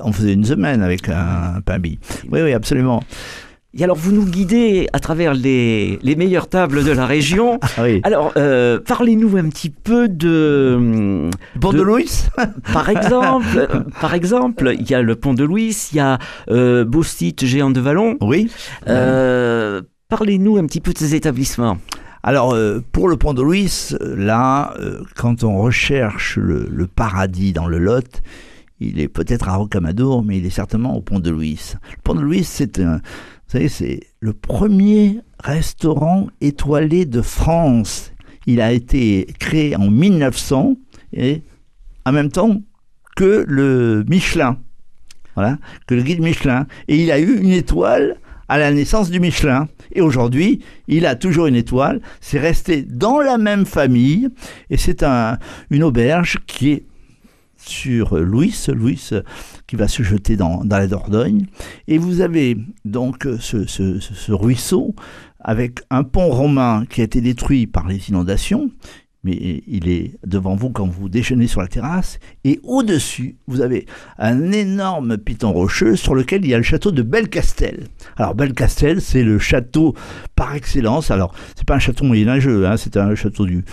On 0.04 0.12
faisait 0.14 0.34
une 0.34 0.46
semaine 0.46 0.82
avec 0.82 1.10
un 1.10 1.60
pain 1.66 1.80
bis. 1.80 1.98
Oui, 2.32 2.42
oui, 2.42 2.54
absolument. 2.54 3.04
Et 3.76 3.84
alors, 3.84 3.96
vous 3.98 4.12
nous 4.12 4.26
guidez 4.26 4.88
à 4.94 5.00
travers 5.00 5.34
les, 5.34 5.98
les 6.04 6.16
meilleures 6.16 6.48
tables 6.48 6.84
de 6.84 6.92
la 6.92 7.06
région. 7.08 7.60
Ah 7.78 7.82
oui. 7.84 8.02
Alors, 8.04 8.32
euh, 8.38 8.80
parlez-nous 8.80 9.36
un 9.36 9.50
petit 9.50 9.72
peu 9.72 10.08
de, 10.08 11.30
Pont 11.60 11.72
de, 11.72 11.78
de- 11.80 11.82
Louis 11.84 12.10
par 12.72 12.90
exemple, 12.90 13.46
euh, 13.58 13.80
par 14.00 14.14
exemple, 14.14 14.76
il 14.80 14.88
y 14.90 14.94
a 14.94 15.02
le 15.02 15.16
pont 15.16 15.34
de 15.34 15.44
Louis, 15.44 15.76
il 15.92 15.96
y 15.98 16.00
a 16.00 16.20
euh, 16.52 16.86
Beaustit, 16.86 17.36
géant 17.42 17.72
de 17.72 17.80
Vallon. 17.80 18.18
Oui. 18.22 18.52
Euh, 18.88 19.82
Parlez-nous 20.10 20.58
un 20.58 20.66
petit 20.68 20.82
peu 20.82 20.94
de 20.94 20.98
ces 21.00 21.16
établissements. 21.16 21.80
Alors, 22.22 22.54
euh, 22.54 22.84
pour 22.92 23.10
le 23.10 23.18
pont 23.18 23.34
de 23.34 23.42
Louis, 23.42 23.90
euh, 24.00 24.16
là, 24.16 24.76
euh, 24.80 25.02
quand 25.16 25.44
on 25.44 25.58
recherche 25.58 26.38
le, 26.38 26.68
le 26.70 26.86
paradis 26.88 27.54
dans 27.54 27.68
le 27.68 27.80
Lot, 27.80 28.22
il 28.80 29.00
est 29.00 29.08
peut-être 29.08 29.50
à 29.50 29.56
Rocamadour, 29.56 30.24
mais 30.24 30.38
il 30.38 30.46
est 30.46 30.50
certainement 30.52 30.96
au 30.96 31.02
pont 31.02 31.20
de 31.20 31.30
Louis. 31.32 31.60
Le 31.92 31.98
pont 32.04 32.14
de 32.14 32.22
Louis, 32.22 32.44
c'est 32.44 32.80
un, 32.80 33.00
savez, 33.54 33.70
c'est 33.70 34.00
le 34.20 34.34
premier 34.34 35.20
restaurant 35.44 36.28
étoilé 36.42 37.06
de 37.06 37.22
France. 37.22 38.12
Il 38.48 38.62
a 38.62 38.72
été 38.72 39.28
créé 39.40 39.76
en 39.76 39.92
1900 39.92 40.76
et 41.14 41.44
en 42.06 42.12
même 42.12 42.32
temps 42.32 42.62
que 43.16 43.46
le 43.48 44.04
Michelin. 44.08 44.58
Voilà, 45.36 45.60
que 45.88 45.94
le 45.94 46.02
guide 46.02 46.22
Michelin. 46.22 46.66
Et 46.88 47.02
il 47.04 47.12
a 47.12 47.20
eu 47.20 47.40
une 47.40 47.52
étoile 47.52 48.18
à 48.50 48.58
la 48.58 48.72
naissance 48.72 49.12
du 49.12 49.20
Michelin. 49.20 49.68
Et 49.92 50.02
aujourd'hui, 50.02 50.64
il 50.88 51.06
a 51.06 51.16
toujours 51.16 51.46
une 51.46 51.56
étoile. 51.56 52.02
C'est 52.22 52.40
resté 52.40 52.82
dans 52.82 53.20
la 53.20 53.38
même 53.38 53.68
famille. 53.68 54.30
Et 54.72 54.78
c'est 54.78 55.04
un, 55.04 55.38
une 55.70 55.84
auberge 55.84 56.40
qui 56.48 56.72
est 56.72 56.86
sur 57.56 58.18
Louis, 58.18 58.56
Louis 58.68 59.12
qui 59.74 59.78
va 59.80 59.88
se 59.88 60.04
jeter 60.04 60.38
dans, 60.38 60.62
la 60.70 60.86
Dordogne. 60.86 61.48
Et 61.88 61.98
vous 61.98 62.22
avez 62.22 62.56
donc 62.86 63.26
euh, 63.26 63.40
ce 63.40 64.32
ruisseau 64.32 64.94
avec 65.40 65.80
un 65.90 66.04
pont 66.04 66.30
romain 66.30 66.86
qui 66.88 67.02
a 67.02 67.04
été 67.04 67.22
détruit 67.22 67.66
par 67.66 67.88
les 67.88 68.08
inondations. 68.10 68.70
Mais 69.24 69.64
il 69.68 69.88
est 69.90 70.16
devant 70.26 70.56
vous 70.56 70.70
quand 70.70 70.88
vous 70.88 71.08
déjeunez 71.08 71.48
sur 71.48 71.62
la 71.62 71.68
terrasse. 71.68 72.20
Et 72.44 72.60
au-dessus, 72.64 73.38
vous 73.48 73.62
avez 73.62 73.86
un 74.18 74.52
énorme 74.52 75.18
piton 75.18 75.54
rocheux 75.54 75.96
sur 75.96 76.14
lequel 76.14 76.44
il 76.44 76.52
y 76.52 76.54
a 76.54 76.58
le 76.58 76.64
château 76.64 76.92
de 76.92 77.02
Belcastel. 77.02 77.88
Alors 78.18 78.36
Belcastel, 78.36 79.02
c'est 79.02 79.24
le 79.24 79.40
château 79.40 79.96
par 80.36 80.56
excellence. 80.56 81.12
Alors, 81.12 81.34
c'est 81.56 81.66
pas 81.66 81.76
un 81.76 81.80
château 81.80 82.06
moyenâgeux, 82.06 82.68
hein, 82.68 82.78
c'est 82.78 82.98
un 82.98 83.16
château 83.16 83.46
du, 83.46 83.64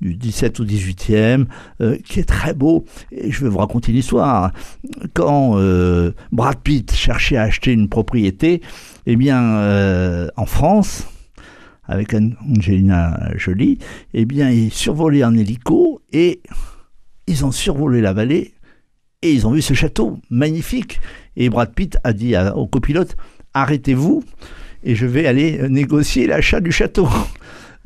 du 0.00 0.14
17 0.14 0.60
au 0.60 0.64
18e, 0.64 1.46
euh, 1.80 1.96
qui 2.04 2.20
est 2.20 2.28
très 2.28 2.54
beau. 2.54 2.84
Et 3.12 3.30
je 3.30 3.44
vais 3.44 3.50
vous 3.50 3.58
raconter 3.58 3.92
une 3.92 3.98
histoire. 3.98 4.52
Quand 5.14 5.52
euh, 5.56 6.12
Brad 6.32 6.58
Pitt 6.58 6.92
cherchait 6.92 7.36
à 7.36 7.42
acheter 7.42 7.72
une 7.72 7.88
propriété, 7.88 8.62
eh 9.06 9.16
bien, 9.16 9.42
euh, 9.42 10.28
en 10.36 10.46
France, 10.46 11.06
avec 11.86 12.14
An- 12.14 12.30
Angelina 12.48 13.30
Jolie, 13.36 13.78
eh 14.14 14.24
bien, 14.24 14.50
ils 14.50 14.72
survolaient 14.72 15.24
en 15.24 15.34
hélico 15.34 16.00
et 16.12 16.40
ils 17.26 17.44
ont 17.44 17.52
survolé 17.52 18.00
la 18.00 18.12
vallée 18.12 18.52
et 19.22 19.32
ils 19.32 19.46
ont 19.46 19.52
vu 19.52 19.62
ce 19.62 19.74
château 19.74 20.18
magnifique. 20.30 21.00
Et 21.36 21.48
Brad 21.48 21.72
Pitt 21.74 21.98
a 22.04 22.12
dit 22.12 22.34
au 22.54 22.66
copilote 22.66 23.16
Arrêtez-vous 23.54 24.22
et 24.84 24.94
je 24.94 25.06
vais 25.06 25.26
aller 25.26 25.68
négocier 25.68 26.26
l'achat 26.26 26.60
du 26.60 26.72
château. 26.72 27.08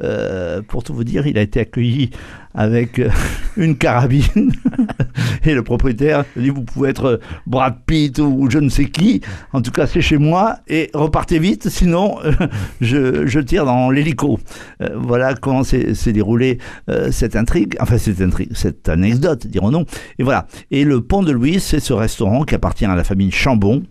Euh, 0.03 0.63
pour 0.63 0.83
tout 0.83 0.95
vous 0.95 1.05
dire, 1.05 1.27
il 1.27 1.39
a 1.39 1.43
été 1.43 1.61
accueilli 1.61 2.11
avec 2.55 2.99
euh, 2.99 3.11
une 3.57 3.77
carabine 3.77 4.53
et 5.45 5.55
le 5.55 5.63
propriétaire 5.63 6.25
dit 6.37 6.51
vous 6.51 6.63
pouvez 6.65 6.91
être 6.91 7.21
Brad 7.47 7.77
Pitt 7.87 8.19
ou 8.19 8.49
je 8.51 8.59
ne 8.59 8.69
sais 8.69 8.87
qui, 8.87 9.21
en 9.53 9.63
tout 9.63 9.71
cas 9.71 9.87
c'est 9.87 10.01
chez 10.01 10.19
moi 10.19 10.59
et 10.69 10.91
repartez 10.95 11.39
vite 11.39 11.69
sinon 11.69 12.19
euh, 12.25 12.33
je, 12.81 13.41
tire 13.41 13.65
dans 13.65 13.91
l'hélico. 13.91 14.39
Euh, 14.83 14.91
voilà 14.97 15.35
comment 15.35 15.63
s'est 15.65 16.13
déroulée 16.13 16.59
euh, 16.89 17.11
cette 17.11 17.37
intrigue, 17.37 17.77
enfin 17.81 17.99
cette 17.99 18.21
cette 18.55 18.89
anecdote 18.89 19.47
dirons-nous. 19.47 19.85
Et 20.19 20.23
voilà. 20.23 20.47
Et 20.71 20.85
le 20.85 21.01
Pont 21.01 21.23
de 21.23 21.33
Louis, 21.33 21.61
c'est 21.61 21.81
ce 21.81 21.93
restaurant 21.93 22.45
qui 22.45 22.55
appartient 22.55 22.85
à 22.85 22.95
la 22.95 23.05
famille 23.05 23.31
Chambon. 23.31 23.83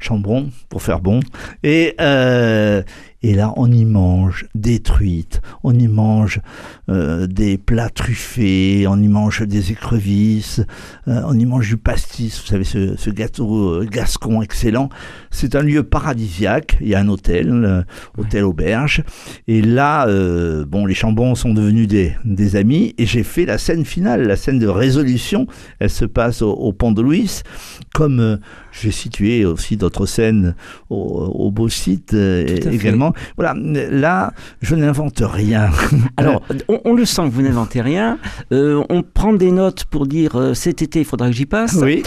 Chambon, 0.00 0.50
pour 0.68 0.82
faire 0.82 1.00
bon. 1.00 1.20
Et, 1.62 1.94
euh, 2.00 2.82
et 3.22 3.34
là, 3.34 3.52
on 3.56 3.70
y 3.70 3.84
mange 3.84 4.46
des 4.54 4.78
truites, 4.78 5.40
on 5.64 5.76
y 5.76 5.88
mange 5.88 6.40
euh, 6.88 7.26
des 7.26 7.58
plats 7.58 7.90
truffés, 7.90 8.86
on 8.88 8.96
y 9.00 9.08
mange 9.08 9.42
des 9.42 9.72
écrevisses, 9.72 10.62
euh, 11.08 11.22
on 11.26 11.36
y 11.36 11.44
mange 11.44 11.68
du 11.68 11.76
pastis, 11.76 12.40
vous 12.40 12.46
savez, 12.46 12.62
ce, 12.62 12.96
ce 12.96 13.10
gâteau 13.10 13.74
euh, 13.74 13.86
gascon 13.90 14.40
excellent. 14.40 14.88
C'est 15.30 15.56
un 15.56 15.62
lieu 15.62 15.82
paradisiaque. 15.82 16.78
Il 16.80 16.88
y 16.88 16.94
a 16.94 17.00
un 17.00 17.08
hôtel, 17.08 17.84
hôtel 18.16 18.44
auberge. 18.44 19.02
Et 19.46 19.62
là, 19.62 20.06
bon, 20.64 20.86
les 20.86 20.94
Chambons 20.94 21.34
sont 21.34 21.52
devenus 21.52 21.86
des, 21.86 22.14
des 22.24 22.56
amis. 22.56 22.94
Et 22.98 23.06
j'ai 23.06 23.22
fait 23.22 23.44
la 23.44 23.58
scène 23.58 23.84
finale, 23.84 24.26
la 24.26 24.36
scène 24.36 24.58
de 24.58 24.66
résolution. 24.66 25.46
Elle 25.80 25.90
se 25.90 26.06
passe 26.06 26.40
au, 26.42 26.50
au 26.50 26.72
Pont 26.72 26.92
de 26.92 27.02
Louis. 27.02 27.42
Comme 27.94 28.38
j'ai 28.72 28.90
situé 28.90 29.44
aussi 29.44 29.76
d'autres 29.76 30.06
scènes 30.06 30.54
au, 30.90 30.96
au 30.96 31.50
beau 31.50 31.68
site 31.68 32.14
euh, 32.14 32.46
Voilà, 33.36 33.54
là, 33.56 34.32
je 34.60 34.74
n'invente 34.74 35.22
rien. 35.24 35.70
Alors, 36.16 36.42
on, 36.68 36.80
on 36.84 36.94
le 36.94 37.04
sent 37.04 37.22
que 37.24 37.30
vous 37.30 37.42
n'inventez 37.42 37.80
rien. 37.80 38.18
Euh, 38.52 38.82
on 38.88 39.02
prend 39.02 39.32
des 39.32 39.50
notes 39.52 39.84
pour 39.84 40.06
dire 40.06 40.36
euh, 40.36 40.54
cet 40.54 40.82
été, 40.82 41.00
il 41.00 41.04
faudra 41.04 41.28
que 41.28 41.34
j'y 41.34 41.46
passe. 41.46 41.74
oui. 41.82 42.02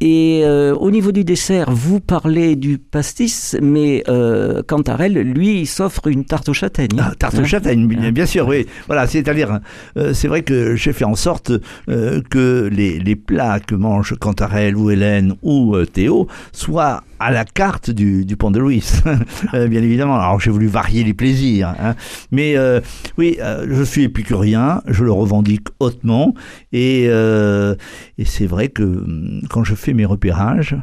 Et 0.00 0.42
euh, 0.44 0.74
au 0.76 0.92
niveau 0.92 1.10
du 1.10 1.24
dessert, 1.24 1.72
vous 1.72 1.98
parlez 1.98 2.54
du 2.54 2.78
pastis, 2.78 3.56
mais 3.60 4.04
euh, 4.08 4.62
Cantarel, 4.62 5.14
lui, 5.14 5.60
il 5.60 5.66
s'offre 5.66 6.06
une 6.06 6.24
tarte 6.24 6.48
aux 6.48 6.54
châtaignes. 6.54 6.98
Ah, 7.00 7.12
tarte 7.18 7.34
aux 7.34 7.40
Hein 7.40 7.44
châtaignes, 7.44 7.88
bien, 7.88 8.12
bien 8.12 8.26
sûr, 8.26 8.46
oui. 8.46 8.66
Voilà, 8.86 9.08
c'est-à-dire, 9.08 9.58
euh, 9.96 10.14
c'est 10.14 10.28
vrai 10.28 10.42
que 10.42 10.76
j'ai 10.76 10.92
fait 10.92 11.04
en 11.04 11.16
sorte 11.16 11.50
euh, 11.88 12.20
que 12.30 12.68
les, 12.72 13.00
les 13.00 13.16
plats 13.16 13.58
que 13.58 13.74
mangent 13.74 14.14
Cantarel 14.20 14.76
ou 14.76 14.90
Hélène 14.90 15.34
ou 15.42 15.74
euh, 15.74 15.84
Théo 15.84 16.28
soient 16.52 17.02
à 17.20 17.32
la 17.32 17.44
carte 17.44 17.90
du, 17.90 18.24
du 18.24 18.36
Pont 18.36 18.52
de 18.52 18.60
Louis, 18.60 18.84
Euh, 19.54 19.66
bien 19.66 19.82
évidemment. 19.82 20.16
Alors 20.16 20.38
j'ai 20.40 20.50
voulu 20.50 20.66
varier 20.66 21.04
les 21.04 21.14
plaisirs, 21.14 21.74
hein. 21.80 21.94
mais 22.30 22.56
euh, 22.56 22.80
oui, 23.16 23.38
euh, 23.40 23.66
je 23.70 23.82
suis 23.82 24.04
épicurien, 24.04 24.82
je 24.86 25.04
le 25.04 25.12
revendique 25.12 25.66
hautement, 25.80 26.34
et, 26.72 27.06
euh, 27.08 27.74
et 28.18 28.24
c'est 28.24 28.46
vrai 28.46 28.68
que 28.68 28.82
hum, 28.82 29.42
quand 29.48 29.64
je 29.64 29.74
fais 29.74 29.94
mes 29.94 30.04
repérages 30.04 30.76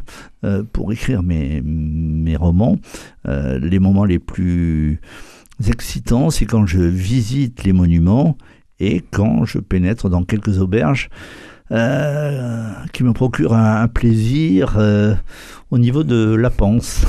euh, 0.44 0.64
pour 0.64 0.92
écrire 0.92 1.22
mes, 1.22 1.62
mes 1.62 2.36
romans, 2.36 2.78
euh, 3.28 3.60
les 3.60 3.80
moments 3.80 4.06
les 4.06 4.20
plus 4.20 5.00
excitants, 5.68 6.30
c'est 6.30 6.46
quand 6.46 6.66
je 6.66 6.82
visite 6.82 7.64
les 7.64 7.74
monuments 7.74 8.38
et 8.80 9.02
quand 9.12 9.46
je 9.46 9.60
pénètre 9.60 10.10
dans 10.10 10.24
quelques 10.24 10.60
auberges 10.60 11.10
euh, 11.72 12.70
qui 12.94 13.04
me 13.04 13.14
procurent 13.14 13.56
un, 13.56 13.82
un 13.82 13.88
plaisir 13.88 14.76
euh, 14.78 15.16
au 15.72 15.78
niveau 15.78 16.04
de 16.04 16.36
la 16.36 16.50
panse. 16.50 17.04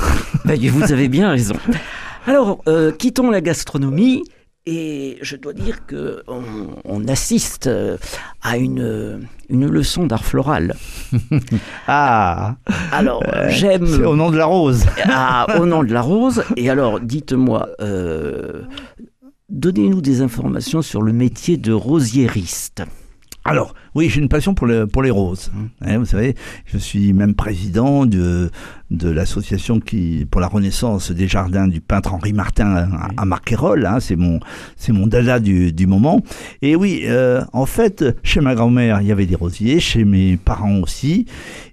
Ben, 0.45 0.57
vous 0.69 0.91
avez 0.91 1.09
bien 1.09 1.29
raison. 1.29 1.55
Alors, 2.25 2.61
euh, 2.67 2.91
quittons 2.91 3.29
la 3.29 3.41
gastronomie. 3.41 4.23
Et 4.69 5.17
je 5.21 5.37
dois 5.37 5.53
dire 5.53 5.85
que 5.85 6.23
on, 6.27 6.43
on 6.83 7.07
assiste 7.07 7.67
euh, 7.67 7.95
à 8.41 8.57
une, 8.57 9.25
une 9.49 9.65
leçon 9.65 10.05
d'art 10.05 10.25
floral. 10.25 10.75
Ah, 11.87 12.57
Alors, 12.91 13.23
c'est 13.25 13.51
j'aime 13.51 14.05
au 14.05 14.17
nom 14.17 14.29
de 14.29 14.35
la 14.37 14.45
rose. 14.45 14.85
Ah, 15.05 15.47
au 15.57 15.65
nom 15.65 15.83
de 15.83 15.93
la 15.93 16.01
rose. 16.01 16.43
Et 16.57 16.69
alors, 16.69 16.99
dites-moi, 16.99 17.69
euh, 17.79 18.63
donnez-nous 19.47 20.01
des 20.01 20.21
informations 20.21 20.81
sur 20.81 21.01
le 21.01 21.13
métier 21.13 21.55
de 21.55 21.71
rosiériste. 21.71 22.83
Alors, 23.47 23.73
oui, 23.95 24.09
j'ai 24.09 24.19
une 24.19 24.27
passion 24.27 24.53
pour, 24.53 24.67
le, 24.67 24.87
pour 24.87 25.01
les 25.03 25.09
roses. 25.09 25.51
Hein, 25.81 25.99
vous 25.99 26.05
savez, 26.05 26.35
je 26.65 26.77
suis 26.77 27.13
même 27.13 27.33
président 27.33 28.05
de, 28.05 28.51
de 28.91 29.09
l'association 29.09 29.79
qui 29.79 30.27
pour 30.29 30.41
la 30.41 30.47
renaissance 30.47 31.11
des 31.11 31.29
jardins 31.29 31.69
du 31.69 31.79
peintre 31.79 32.13
Henri 32.13 32.33
Martin 32.33 32.75
à, 32.75 33.09
à 33.15 33.25
Marquerolles. 33.25 33.85
Hein, 33.85 34.01
c'est 34.01 34.17
mon, 34.17 34.41
c'est 34.75 34.91
mon 34.91 35.07
dada 35.07 35.39
du, 35.39 35.71
du 35.71 35.87
moment. 35.87 36.21
Et 36.61 36.75
oui, 36.75 37.03
euh, 37.05 37.41
en 37.53 37.65
fait, 37.65 38.03
chez 38.21 38.41
ma 38.41 38.53
grand-mère, 38.53 38.99
il 39.01 39.07
y 39.07 39.13
avait 39.13 39.25
des 39.25 39.35
rosiers, 39.35 39.79
chez 39.79 40.03
mes 40.03 40.35
parents 40.35 40.79
aussi. 40.81 41.25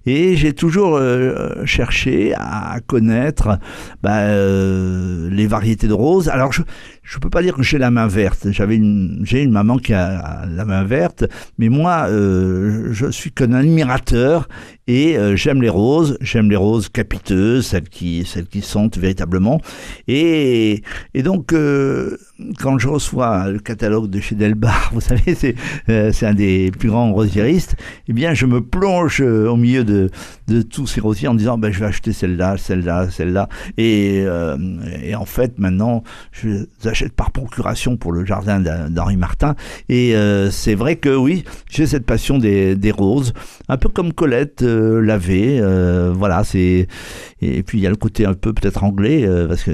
Et 0.05 0.37
j'ai 0.37 0.53
toujours 0.53 0.95
euh, 0.95 1.65
cherché 1.65 2.33
à 2.35 2.79
connaître 2.87 3.59
bah, 4.01 4.19
euh, 4.19 5.29
les 5.29 5.45
variétés 5.45 5.89
de 5.89 5.93
roses. 5.93 6.29
Alors, 6.29 6.53
je 6.53 6.61
je 7.05 7.19
peux 7.19 7.29
pas 7.29 7.41
dire 7.41 7.55
que 7.55 7.63
j'ai 7.63 7.77
la 7.77 7.91
main 7.91 8.07
verte. 8.07 8.51
J'avais 8.51 8.75
une, 8.75 9.21
j'ai 9.23 9.43
une 9.43 9.51
maman 9.51 9.77
qui 9.77 9.93
a 9.93 10.45
la 10.47 10.65
main 10.65 10.83
verte, 10.83 11.23
mais 11.57 11.69
moi, 11.69 12.07
euh, 12.09 12.89
je 12.91 13.11
suis 13.11 13.31
qu'un 13.31 13.53
admirateur 13.53 14.49
Et 14.87 15.17
euh, 15.17 15.35
j'aime 15.35 15.63
les 15.63 15.69
roses, 15.69 16.15
j'aime 16.21 16.49
les 16.49 16.55
roses 16.55 16.89
capiteuses, 16.89 17.65
celles 17.65 17.89
qui, 17.89 18.23
celles 18.25 18.45
qui 18.45 18.61
sentent 18.61 18.97
véritablement. 18.99 19.59
Et, 20.07 20.83
et 21.15 21.23
donc, 21.23 21.53
euh, 21.53 22.17
quand 22.59 22.77
je 22.77 22.87
reçois 22.87 23.49
le 23.49 23.57
catalogue 23.57 24.11
de 24.11 24.19
chez 24.19 24.35
Delbar, 24.35 24.89
vous 24.93 25.01
savez, 25.01 25.33
c'est 25.33 25.55
euh, 25.89 26.11
un 26.21 26.33
des 26.35 26.69
plus 26.77 26.89
grands 26.89 27.11
rosiéristes, 27.13 27.75
eh 28.07 28.13
bien, 28.13 28.35
je 28.35 28.45
me 28.45 28.61
plonge 28.61 29.21
euh, 29.21 29.47
au 29.49 29.55
milieu 29.55 29.83
de, 29.83 30.11
de 30.47 30.61
tous 30.61 30.85
ces 30.85 31.01
rosiers 31.01 31.27
en 31.29 31.33
disant, 31.33 31.57
ben, 31.57 31.71
je 31.71 31.79
vais 31.79 31.87
acheter 31.87 32.13
celle-là, 32.13 32.57
celle-là, 32.57 33.09
celle-là. 33.09 33.49
Et, 33.77 34.23
et 35.03 35.15
en 35.15 35.25
fait, 35.25 35.57
maintenant, 35.57 36.03
je 36.31 36.47
les 36.49 36.87
achète 36.87 37.13
par 37.13 37.31
procuration 37.31 37.97
pour 37.97 38.11
le 38.11 38.23
jardin 38.23 38.59
d'Hen- 38.59 38.89
d'Henri 38.89 39.17
Martin. 39.17 39.55
Et 39.89 40.13
c'est 40.51 40.75
vrai 40.75 40.97
que 40.97 41.15
oui, 41.15 41.43
j'ai 41.69 41.87
cette 41.87 42.05
passion 42.05 42.37
des, 42.37 42.75
des 42.75 42.91
roses, 42.91 43.33
un 43.67 43.77
peu 43.77 43.89
comme 43.89 44.13
Colette 44.13 44.63
euh, 44.75 45.01
l'avait. 45.01 45.59
euh, 45.61 46.13
voilà, 46.15 46.43
c'est 46.43 46.87
et 47.41 47.63
puis 47.63 47.79
il 47.79 47.81
y 47.81 47.87
a 47.87 47.89
le 47.89 47.95
côté 47.95 48.25
un 48.25 48.33
peu 48.33 48.53
peut-être 48.53 48.83
anglais 48.83 49.25
euh, 49.25 49.47
parce 49.47 49.63
que 49.63 49.71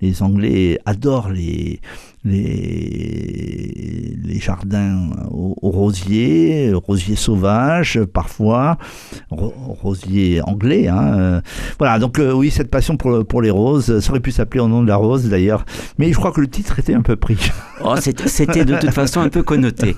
les 0.00 0.22
Anglais 0.22 0.78
adorent 0.84 1.30
les 1.30 1.80
les, 2.24 4.16
les 4.24 4.38
jardins 4.40 5.10
aux, 5.30 5.54
rosiers, 5.62 6.72
rosiers 6.72 7.16
sauvages 7.16 8.00
parfois, 8.12 8.78
ro- 9.30 9.54
rosiers 9.82 10.40
anglais. 10.42 10.88
Hein, 10.88 11.18
euh. 11.18 11.40
voilà, 11.78 11.98
donc 11.98 12.18
euh, 12.18 12.32
oui, 12.32 12.50
cette 12.50 12.70
passion 12.70 12.96
pour, 12.96 13.26
pour 13.26 13.42
les 13.42 13.50
roses, 13.50 14.00
ça 14.00 14.10
aurait 14.10 14.20
pu 14.20 14.30
s'appeler 14.30 14.60
au 14.60 14.68
nom 14.68 14.82
de 14.82 14.88
la 14.88 14.96
rose 14.96 15.28
d'ailleurs, 15.28 15.64
mais 15.98 16.12
je 16.12 16.16
crois 16.16 16.32
que 16.32 16.40
le 16.40 16.48
titre 16.48 16.78
était 16.78 16.94
un 16.94 17.02
peu 17.02 17.16
pris. 17.16 17.38
Oh, 17.84 17.94
c'était 17.98 18.64
de 18.64 18.76
toute 18.76 18.90
façon 18.90 19.20
un 19.20 19.28
peu 19.28 19.42
connoté. 19.42 19.94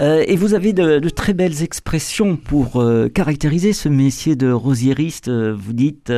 Euh, 0.00 0.24
et 0.26 0.36
vous 0.36 0.54
avez 0.54 0.72
de, 0.72 1.08
très 1.08 1.34
belles 1.34 1.62
expressions 1.62 2.36
pour 2.36 2.82
caractériser 3.14 3.72
ce 3.72 3.88
métier 3.88 4.36
de 4.36 4.50
rosiériste. 4.50 5.28
Euh, 5.28 5.54
Vous 5.58 5.72
dites 5.72 6.12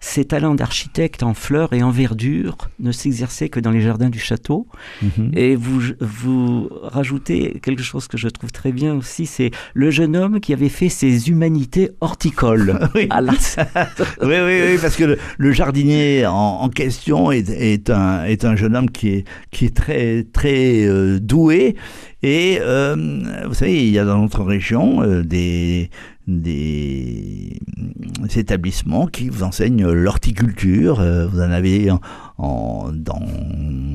ses 0.00 0.24
talents 0.24 0.54
d'architecte 0.54 1.22
en 1.22 1.34
fleurs 1.34 1.72
et 1.72 1.82
en 1.82 1.90
verdure 1.90 2.56
ne 2.80 2.92
s'exerçaient 2.92 3.48
que 3.48 3.60
dans 3.60 3.70
les 3.70 3.80
jardins 3.80 4.08
du 4.08 4.18
château. 4.18 4.66
Et 5.34 5.56
vous, 5.56 5.80
vous 6.00 6.68
rajoutez 6.82 7.58
quelque 7.62 7.82
chose 7.82 8.08
que 8.08 8.16
je 8.16 8.28
trouve 8.28 8.52
très 8.52 8.72
bien 8.72 8.94
aussi, 8.94 9.26
c'est 9.26 9.50
le 9.74 9.90
jeune 9.90 10.16
homme 10.16 10.40
qui 10.40 10.52
avait 10.52 10.68
fait 10.68 10.88
ses 10.88 11.28
humanités 11.28 11.90
horticoles. 12.00 12.78
Oui. 12.94 13.08
Oui, 14.22 14.34
oui, 14.44 14.60
oui, 14.66 14.78
parce 14.80 14.96
que 14.96 15.04
le, 15.04 15.18
le 15.38 15.52
jardinier 15.52 16.26
en, 16.26 16.32
en 16.32 16.68
question 16.68 17.30
est, 17.30 17.48
est, 17.50 17.90
un, 17.90 18.24
est 18.24 18.44
un 18.44 18.56
jeune 18.56 18.74
homme 18.74 18.90
qui 18.90 19.08
est, 19.08 19.24
qui 19.50 19.66
est 19.66 19.76
très, 19.76 20.24
très 20.32 20.86
euh, 20.86 21.18
doué. 21.20 21.76
Et 22.22 22.58
euh, 22.60 22.96
vous 23.46 23.54
savez, 23.54 23.86
il 23.86 23.90
y 23.90 23.98
a 23.98 24.04
dans 24.04 24.18
notre 24.18 24.42
région 24.42 25.02
euh, 25.02 25.22
des, 25.22 25.90
des 26.26 27.58
établissements 28.36 29.06
qui 29.06 29.28
vous 29.28 29.42
enseignent 29.42 29.86
l'horticulture. 29.86 31.00
Euh, 31.00 31.26
vous 31.26 31.38
en 31.40 31.50
avez 31.50 31.90
en, 32.38 32.90
dans 32.92 33.20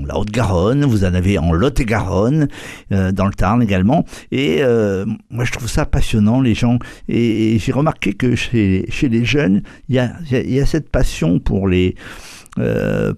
la 0.08 0.18
Haute-Garonne, 0.18 0.86
vous 0.86 1.04
en 1.04 1.14
avez 1.14 1.38
en 1.38 1.52
Lot-et-Garonne, 1.52 2.48
euh, 2.92 3.12
dans 3.12 3.26
le 3.26 3.34
Tarn 3.34 3.62
également. 3.62 4.06
Et 4.32 4.58
euh, 4.62 5.06
moi, 5.30 5.44
je 5.46 5.52
trouve 5.52 5.68
ça 5.70 5.86
passionnant, 5.86 6.42
les 6.42 6.54
gens. 6.56 6.80
Et, 7.08 7.58
j'ai 7.60 7.72
remarqué 7.72 8.14
que 8.14 8.36
chez, 8.36 8.86
chez 8.90 9.10
les 9.10 9.26
jeunes, 9.26 9.62
il 9.90 9.96
y 9.96 10.00
a, 10.00 10.14
y 10.32 10.60
a- 10.60 10.66
cette 10.66 10.90
passion 10.90 11.40
pour 11.40 11.68
les, 11.68 11.96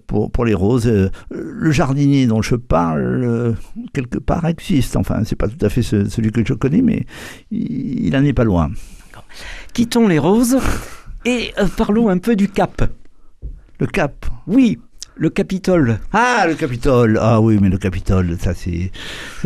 pour, 0.07 0.31
pour 0.31 0.45
les 0.45 0.53
roses. 0.55 0.91
Le 1.29 1.71
jardinier 1.71 2.25
dont 2.25 2.41
je 2.41 2.55
parle, 2.55 3.55
quelque 3.93 4.17
part, 4.17 4.45
existe. 4.45 4.95
Enfin, 4.95 5.21
c'est 5.23 5.35
pas 5.35 5.47
tout 5.47 5.63
à 5.63 5.69
fait 5.69 5.83
ce- 5.83 6.09
celui 6.09 6.31
que 6.31 6.43
je 6.45 6.53
connais, 6.53 6.81
mais 6.81 7.05
il, 7.51 8.07
il 8.07 8.15
en 8.17 8.23
est 8.23 8.33
pas 8.33 8.43
loin. 8.43 8.71
Quittons 9.73 10.07
les 10.07 10.19
roses 10.19 10.57
et 11.25 11.53
euh, 11.59 11.67
parlons 11.77 12.09
un 12.09 12.17
peu 12.17 12.35
du 12.35 12.49
Cap. 12.49 12.83
Le 13.79 13.87
Cap. 13.87 14.25
Oui, 14.47 14.79
le 15.15 15.29
Capitole. 15.29 15.99
Ah, 16.11 16.45
le 16.47 16.55
Capitole. 16.55 17.19
Ah 17.21 17.41
oui, 17.41 17.57
mais 17.61 17.69
le 17.69 17.77
Capitole, 17.77 18.37
ça 18.39 18.53
c'est, 18.53 18.91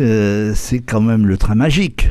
euh, 0.00 0.52
c'est 0.54 0.80
quand 0.80 1.00
même 1.00 1.26
le 1.26 1.36
train 1.36 1.54
magique. 1.54 2.10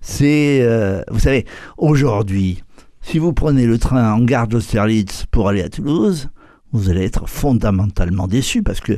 C'est, 0.00 0.60
euh, 0.62 1.02
vous 1.10 1.18
savez, 1.18 1.46
aujourd'hui, 1.76 2.62
si 3.00 3.18
vous 3.18 3.32
prenez 3.32 3.66
le 3.66 3.78
train 3.78 4.12
en 4.12 4.20
gare 4.20 4.48
d'Austerlitz 4.48 5.26
pour 5.30 5.48
aller 5.48 5.62
à 5.62 5.68
Toulouse, 5.68 6.28
vous 6.72 6.90
allez 6.90 7.04
être 7.04 7.28
fondamentalement 7.28 8.26
déçu 8.26 8.62
parce 8.62 8.80
que 8.80 8.92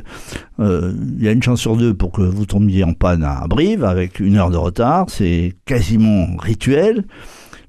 euh, 0.59 0.93
il 1.17 1.23
y 1.23 1.27
a 1.27 1.31
une 1.31 1.41
chance 1.41 1.61
sur 1.61 1.77
deux 1.77 1.93
pour 1.93 2.11
que 2.11 2.21
vous 2.21 2.45
tombiez 2.45 2.83
en 2.83 2.93
panne 2.93 3.23
à 3.23 3.45
Brive 3.47 3.83
avec 3.83 4.19
une 4.19 4.37
heure 4.37 4.49
de 4.49 4.57
retard. 4.57 5.05
C'est 5.09 5.53
quasiment 5.65 6.35
rituel. 6.37 7.05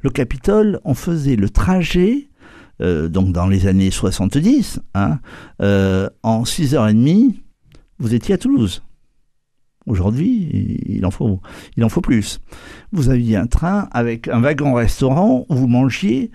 Le 0.02 0.10
Capitole, 0.10 0.80
on 0.84 0.94
faisait 0.94 1.36
le 1.36 1.48
trajet, 1.48 2.28
euh, 2.80 3.08
donc 3.08 3.32
dans 3.32 3.46
les 3.46 3.66
années 3.68 3.90
70, 3.90 4.80
hein, 4.94 5.20
euh, 5.60 6.10
en 6.22 6.42
6h30, 6.42 7.36
vous 7.98 8.14
étiez 8.14 8.34
à 8.34 8.38
Toulouse. 8.38 8.82
Aujourd'hui, 9.86 10.80
il 10.86 11.06
en 11.06 11.10
faut, 11.10 11.40
il 11.76 11.84
en 11.84 11.88
faut 11.88 12.00
plus. 12.00 12.40
Vous 12.92 13.10
aviez 13.10 13.36
un 13.36 13.46
train 13.46 13.88
avec 13.92 14.28
un 14.28 14.40
wagon-restaurant 14.40 15.46
où 15.48 15.54
vous 15.54 15.68
mangiez 15.68 16.30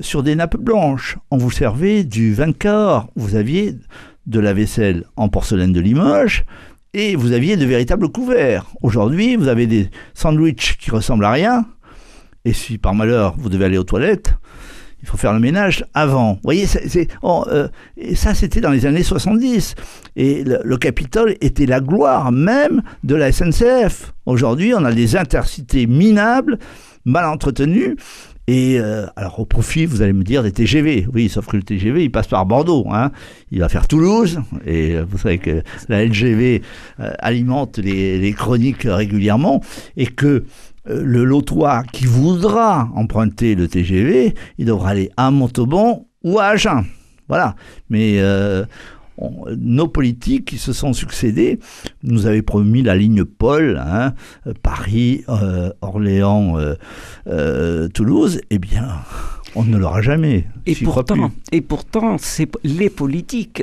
sur 0.00 0.22
des 0.22 0.34
nappes 0.34 0.56
blanches. 0.56 1.18
On 1.30 1.38
vous 1.38 1.50
servait 1.50 2.04
du 2.04 2.34
vin 2.34 2.52
de. 2.52 3.08
Vous 3.16 3.34
aviez 3.34 3.76
de 4.26 4.40
la 4.40 4.52
vaisselle 4.52 5.04
en 5.16 5.28
porcelaine 5.28 5.72
de 5.72 5.80
Limoges 5.80 6.44
et 6.94 7.16
vous 7.16 7.32
aviez 7.32 7.56
de 7.56 7.64
véritables 7.64 8.10
couverts. 8.10 8.66
Aujourd'hui, 8.82 9.36
vous 9.36 9.48
avez 9.48 9.66
des 9.66 9.90
sandwichs 10.14 10.76
qui 10.78 10.90
ressemblent 10.90 11.24
à 11.24 11.32
rien. 11.32 11.66
Et 12.48 12.54
si 12.54 12.78
par 12.78 12.94
malheur 12.94 13.34
vous 13.36 13.50
devez 13.50 13.66
aller 13.66 13.76
aux 13.76 13.84
toilettes, 13.84 14.32
il 15.02 15.08
faut 15.08 15.18
faire 15.18 15.34
le 15.34 15.38
ménage 15.38 15.84
avant. 15.92 16.32
Vous 16.32 16.40
voyez, 16.44 16.64
oh, 17.20 17.44
euh, 17.48 17.68
ça 18.14 18.32
c'était 18.32 18.62
dans 18.62 18.70
les 18.70 18.86
années 18.86 19.02
70. 19.02 19.74
Et 20.16 20.44
le, 20.44 20.60
le 20.64 20.76
Capitole 20.78 21.36
était 21.42 21.66
la 21.66 21.80
gloire 21.80 22.32
même 22.32 22.80
de 23.04 23.14
la 23.14 23.32
SNCF. 23.32 24.14
Aujourd'hui, 24.24 24.72
on 24.74 24.82
a 24.86 24.92
des 24.92 25.14
intercités 25.14 25.86
minables, 25.86 26.58
mal 27.04 27.26
entretenues. 27.26 27.96
Et 28.46 28.80
euh, 28.80 29.04
alors 29.14 29.40
au 29.40 29.44
profit, 29.44 29.84
vous 29.84 30.00
allez 30.00 30.14
me 30.14 30.24
dire 30.24 30.42
des 30.42 30.52
TGV. 30.52 31.06
Oui, 31.12 31.28
sauf 31.28 31.46
que 31.48 31.58
le 31.58 31.62
TGV, 31.62 32.04
il 32.04 32.10
passe 32.10 32.28
par 32.28 32.46
Bordeaux. 32.46 32.86
Hein. 32.90 33.12
Il 33.50 33.60
va 33.60 33.68
faire 33.68 33.86
Toulouse. 33.86 34.40
Et 34.64 34.96
euh, 34.96 35.04
vous 35.06 35.18
savez 35.18 35.36
que 35.36 35.62
la 35.90 36.02
LGV 36.02 36.62
alimente 37.18 37.76
les, 37.76 38.18
les 38.18 38.32
chroniques 38.32 38.84
régulièrement. 38.84 39.60
Et 39.98 40.06
que 40.06 40.44
le 40.86 41.24
lotois 41.24 41.82
qui 41.92 42.06
voudra 42.06 42.88
emprunter 42.94 43.54
le 43.54 43.68
TGV, 43.68 44.34
il 44.58 44.66
devra 44.66 44.90
aller 44.90 45.10
à 45.16 45.30
Montauban 45.30 46.06
ou 46.24 46.38
à 46.38 46.44
Agen. 46.46 46.84
Voilà. 47.28 47.54
Mais 47.90 48.16
euh, 48.20 48.64
on- 49.18 49.44
nos 49.56 49.88
politiques 49.88 50.46
qui 50.46 50.58
se 50.58 50.72
sont 50.72 50.92
succédés 50.92 51.58
nous 52.02 52.26
avaient 52.26 52.42
promis 52.42 52.82
la 52.82 52.96
ligne 52.96 53.24
Paul, 53.24 53.82
hein, 53.84 54.14
euh, 54.46 54.54
Paris, 54.62 55.24
euh, 55.28 55.70
Orléans, 55.82 56.58
euh, 56.58 56.74
euh, 57.26 57.88
Toulouse. 57.88 58.40
Eh 58.50 58.58
bien, 58.58 58.88
on 59.54 59.64
ne 59.64 59.76
l'aura 59.76 60.00
jamais. 60.00 60.46
Et 60.66 60.74
pourtant, 60.76 61.28
plus. 61.28 61.36
et 61.52 61.60
pourtant, 61.60 62.16
c'est 62.18 62.48
les 62.64 62.90
politiques. 62.90 63.62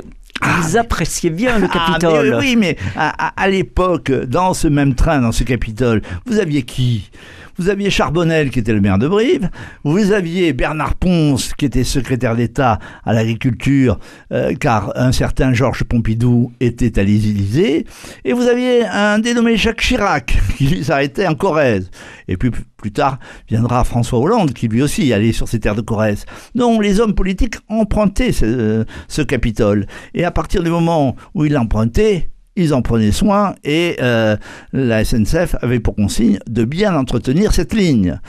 Ils 0.68 0.76
appréciaient 0.78 1.30
bien 1.30 1.58
le 1.58 1.66
Ah, 1.70 1.86
Capitole. 1.88 2.30
mais 2.30 2.36
oui, 2.36 2.56
mais 2.56 2.76
à, 2.96 3.26
à- 3.28 3.32
à 3.42 3.48
l'époque, 3.48 4.10
dans 4.10 4.54
ce 4.54 4.68
même 4.68 4.94
train, 4.94 5.20
dans 5.20 5.32
ce 5.32 5.44
Capitole, 5.44 6.02
vous 6.26 6.38
aviez 6.38 6.62
qui? 6.62 7.10
Vous 7.58 7.70
aviez 7.70 7.88
Charbonnel, 7.88 8.50
qui 8.50 8.58
était 8.58 8.74
le 8.74 8.82
maire 8.82 8.98
de 8.98 9.08
Brive. 9.08 9.48
Vous 9.82 10.12
aviez 10.12 10.52
Bernard 10.52 10.94
Ponce, 10.94 11.54
qui 11.54 11.64
était 11.64 11.84
secrétaire 11.84 12.36
d'État 12.36 12.78
à 13.02 13.14
l'agriculture, 13.14 13.98
euh, 14.30 14.54
car 14.54 14.92
un 14.94 15.10
certain 15.10 15.54
Georges 15.54 15.84
Pompidou 15.84 16.52
était 16.60 16.98
à 16.98 17.02
l'Élysée. 17.02 17.86
Et 18.26 18.34
vous 18.34 18.46
aviez 18.46 18.84
un 18.84 19.18
dénommé 19.20 19.56
Jacques 19.56 19.80
Chirac, 19.80 20.36
qui 20.58 20.84
s'arrêtait 20.84 21.26
en 21.26 21.34
Corrèze. 21.34 21.90
Et 22.28 22.36
puis 22.36 22.50
plus 22.76 22.92
tard 22.92 23.18
viendra 23.48 23.84
François 23.84 24.18
Hollande, 24.18 24.52
qui 24.52 24.68
lui 24.68 24.82
aussi 24.82 25.10
allait 25.14 25.32
sur 25.32 25.48
ces 25.48 25.58
terres 25.58 25.74
de 25.74 25.80
Corrèze. 25.80 26.26
Donc 26.54 26.82
les 26.82 27.00
hommes 27.00 27.14
politiques 27.14 27.56
empruntaient 27.68 28.32
ce, 28.32 28.84
ce 29.08 29.22
Capitole. 29.22 29.86
Et 30.12 30.24
à 30.24 30.30
partir 30.30 30.62
du 30.62 30.68
moment 30.68 31.16
où 31.34 31.46
ils 31.46 31.52
l'empruntaient, 31.52 32.28
ils 32.56 32.74
en 32.74 32.82
prenaient 32.82 33.12
soin 33.12 33.54
et 33.64 33.96
euh, 34.00 34.36
la 34.72 35.04
SNCF 35.04 35.56
avait 35.60 35.80
pour 35.80 35.94
consigne 35.94 36.38
de 36.48 36.64
bien 36.64 36.94
entretenir 36.96 37.52
cette 37.52 37.74
ligne. 37.74 38.20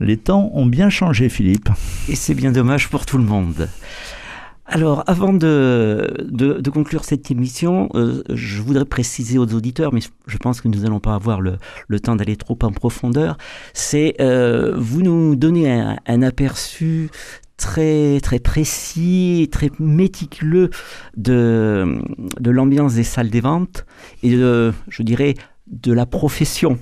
Les 0.00 0.16
temps 0.16 0.50
ont 0.54 0.66
bien 0.66 0.90
changé, 0.90 1.28
Philippe. 1.28 1.70
Et 2.08 2.16
c'est 2.16 2.34
bien 2.34 2.52
dommage 2.52 2.88
pour 2.88 3.06
tout 3.06 3.18
le 3.18 3.24
monde. 3.24 3.68
Alors, 4.68 5.04
avant 5.06 5.32
de, 5.32 6.60
conclure 6.72 7.04
cette 7.04 7.30
émission, 7.30 7.88
euh, 7.94 8.22
je 8.28 8.60
voudrais 8.60 8.84
préciser 8.84 9.38
aux 9.38 9.46
auditeurs, 9.54 9.94
mais 9.94 10.00
je 10.26 10.36
pense 10.38 10.60
que 10.60 10.66
nous 10.66 10.80
n'allons 10.80 10.98
pas 10.98 11.14
avoir 11.14 11.40
le, 11.40 11.58
temps 12.00 12.16
d'aller 12.16 12.36
trop 12.36 12.58
en 12.62 12.72
profondeur, 12.72 13.38
c'est 13.74 14.16
euh, 14.20 14.74
vous 14.76 15.02
nous 15.02 15.36
donnez 15.36 15.70
un 15.70 16.22
aperçu 16.22 17.10
très 17.56 18.20
très 18.20 18.38
précis, 18.38 19.48
très 19.50 19.70
méticuleux 19.78 20.70
de, 21.16 21.98
de 22.40 22.50
l'ambiance 22.50 22.94
des 22.94 23.04
salles 23.04 23.30
des 23.30 23.40
ventes 23.40 23.86
et 24.22 24.30
de, 24.36 24.72
je 24.88 25.02
dirais, 25.02 25.34
de 25.66 25.92
la 25.92 26.06
profession. 26.06 26.78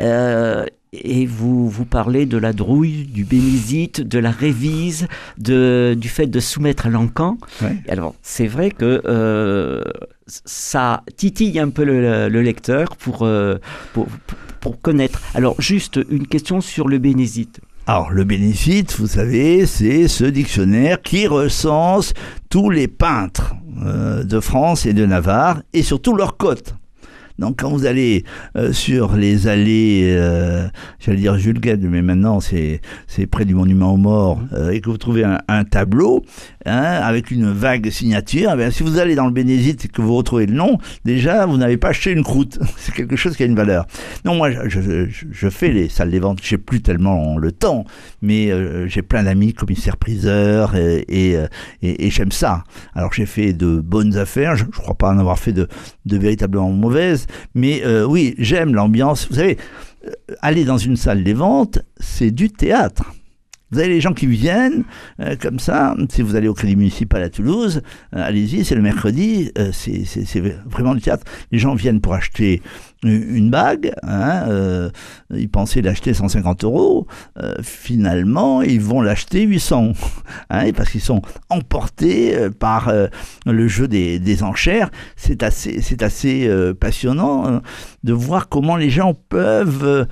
Euh, 0.00 0.64
et 0.92 1.24
vous, 1.24 1.68
vous 1.68 1.84
parlez 1.84 2.26
de 2.26 2.36
la 2.36 2.52
drouille, 2.52 3.04
du 3.04 3.24
bénésite, 3.24 4.00
de 4.00 4.18
la 4.18 4.32
révise, 4.32 5.06
de, 5.38 5.94
du 5.96 6.08
fait 6.08 6.26
de 6.26 6.40
soumettre 6.40 6.86
à 6.86 6.90
l'encan. 6.90 7.38
Ouais. 7.62 7.76
Alors, 7.88 8.16
c'est 8.22 8.48
vrai 8.48 8.70
que 8.72 9.00
euh, 9.06 9.84
ça 10.26 11.04
titille 11.16 11.60
un 11.60 11.68
peu 11.70 11.84
le, 11.84 12.28
le 12.28 12.42
lecteur 12.42 12.96
pour, 12.96 13.22
euh, 13.22 13.58
pour, 13.92 14.06
pour- 14.06 14.38
pour 14.60 14.80
connaître. 14.82 15.22
Alors, 15.34 15.58
juste 15.58 15.98
une 16.10 16.26
question 16.26 16.60
sur 16.60 16.86
le 16.86 16.98
bénézite. 16.98 17.60
Alors, 17.92 18.12
le 18.12 18.22
bénéfice, 18.22 19.00
vous 19.00 19.08
savez, 19.08 19.66
c'est 19.66 20.06
ce 20.06 20.22
dictionnaire 20.22 21.02
qui 21.02 21.26
recense 21.26 22.12
tous 22.48 22.70
les 22.70 22.86
peintres 22.86 23.56
euh, 23.84 24.22
de 24.22 24.38
France 24.38 24.86
et 24.86 24.92
de 24.92 25.04
Navarre 25.04 25.60
et 25.72 25.82
surtout 25.82 26.14
leurs 26.14 26.36
côtes. 26.36 26.76
Donc, 27.40 27.56
quand 27.60 27.70
vous 27.70 27.86
allez 27.86 28.24
euh, 28.56 28.72
sur 28.72 29.16
les 29.16 29.48
allées, 29.48 30.12
euh, 30.14 30.68
j'allais 30.98 31.18
dire 31.18 31.36
Jules 31.38 31.58
Gued, 31.60 31.82
mais 31.82 32.02
maintenant 32.02 32.38
c'est 32.40 32.80
c'est 33.06 33.26
près 33.26 33.44
du 33.44 33.54
monument 33.54 33.94
aux 33.94 33.96
morts, 33.96 34.40
euh, 34.52 34.70
et 34.70 34.80
que 34.80 34.90
vous 34.90 34.98
trouvez 34.98 35.24
un, 35.24 35.38
un 35.48 35.64
tableau 35.64 36.22
hein, 36.66 36.72
avec 37.02 37.30
une 37.30 37.50
vague 37.50 37.90
signature, 37.90 38.50
eh 38.52 38.56
bien, 38.56 38.70
si 38.70 38.82
vous 38.82 38.98
allez 38.98 39.14
dans 39.14 39.26
le 39.26 39.32
Bénézite 39.32 39.86
et 39.86 39.88
que 39.88 40.02
vous 40.02 40.14
retrouvez 40.14 40.46
le 40.46 40.52
nom, 40.54 40.78
déjà 41.04 41.46
vous 41.46 41.56
n'avez 41.56 41.78
pas 41.78 41.88
acheté 41.88 42.12
une 42.12 42.22
croûte. 42.22 42.58
C'est 42.76 42.94
quelque 42.94 43.16
chose 43.16 43.36
qui 43.36 43.42
a 43.42 43.46
une 43.46 43.56
valeur. 43.56 43.86
Non, 44.24 44.34
moi 44.36 44.50
je, 44.68 45.06
je, 45.08 45.48
fais 45.48 45.68
les 45.72 45.88
salles 45.88 46.10
des 46.10 46.20
ventes, 46.20 46.40
j'ai 46.42 46.58
plus 46.58 46.82
tellement 46.82 47.38
le 47.38 47.52
temps, 47.52 47.84
mais 48.22 48.50
j'ai 48.88 49.02
plein 49.02 49.22
d'amis 49.24 49.54
commissaires 49.54 49.96
priseurs 49.96 50.76
et, 50.76 51.04
et, 51.08 51.36
et- 51.82 52.06
et 52.06 52.10
j'aime 52.10 52.32
ça. 52.32 52.64
Alors 52.94 53.12
j'ai 53.12 53.26
fait 53.26 53.52
de 53.54 53.80
bonnes 53.80 54.16
affaires, 54.18 54.56
je, 54.56 54.64
je 54.72 54.78
crois 54.78 54.94
pas 54.94 55.10
en 55.10 55.18
avoir 55.18 55.38
fait 55.38 55.52
de, 55.52 55.66
de 56.06 56.16
véritablement 56.18 56.70
mauvaises, 56.70 57.26
mais 57.54 57.82
euh, 57.84 58.04
oui, 58.04 58.34
j'aime 58.38 58.74
l'ambiance. 58.74 59.28
Vous 59.28 59.36
savez, 59.36 59.58
euh, 60.06 60.10
aller 60.40 60.64
dans 60.64 60.78
une 60.78 60.96
salle 60.96 61.24
des 61.24 61.34
ventes, 61.34 61.80
c'est 61.98 62.30
du 62.30 62.50
théâtre. 62.50 63.12
Vous 63.70 63.78
avez 63.78 63.88
les 63.88 64.00
gens 64.00 64.14
qui 64.14 64.26
viennent 64.26 64.82
euh, 65.20 65.36
comme 65.40 65.60
ça. 65.60 65.94
Si 66.10 66.22
vous 66.22 66.34
allez 66.34 66.48
au 66.48 66.54
Crédit 66.54 66.74
Municipal 66.74 67.22
à 67.22 67.30
Toulouse, 67.30 67.82
allez-y, 68.12 68.64
c'est 68.64 68.74
le 68.74 68.82
mercredi. 68.82 69.52
c'est 69.72 70.40
vraiment 70.66 70.94
du 70.94 71.00
théâtre. 71.00 71.24
Les 71.52 71.58
gens 71.58 71.74
viennent 71.74 72.00
pour 72.00 72.14
acheter 72.14 72.62
une 73.02 73.50
bague. 73.50 73.92
Hein, 74.02 74.44
euh, 74.48 74.90
ils 75.34 75.48
pensaient 75.48 75.82
l'acheter 75.82 76.12
150 76.14 76.64
euros. 76.64 77.06
Euh, 77.38 77.54
finalement, 77.62 78.62
ils 78.62 78.80
vont 78.80 79.00
l'acheter 79.00 79.42
800. 79.42 79.92
Hein, 80.52 80.72
parce 80.76 80.90
qu'ils 80.90 81.00
sont 81.00 81.22
emportés 81.48 82.36
euh, 82.36 82.50
par 82.50 82.92
le 83.46 83.68
jeu 83.68 83.86
des, 83.88 84.42
enchères. 84.42 84.90
C'est 85.16 85.42
assez, 85.42 85.80
c'est 85.80 86.02
assez 86.02 86.50
passionnant 86.78 87.46
hein, 87.46 87.62
de 88.04 88.12
voir 88.12 88.48
comment 88.48 88.76
les 88.76 88.90
gens 88.90 89.14
peuvent 89.28 90.06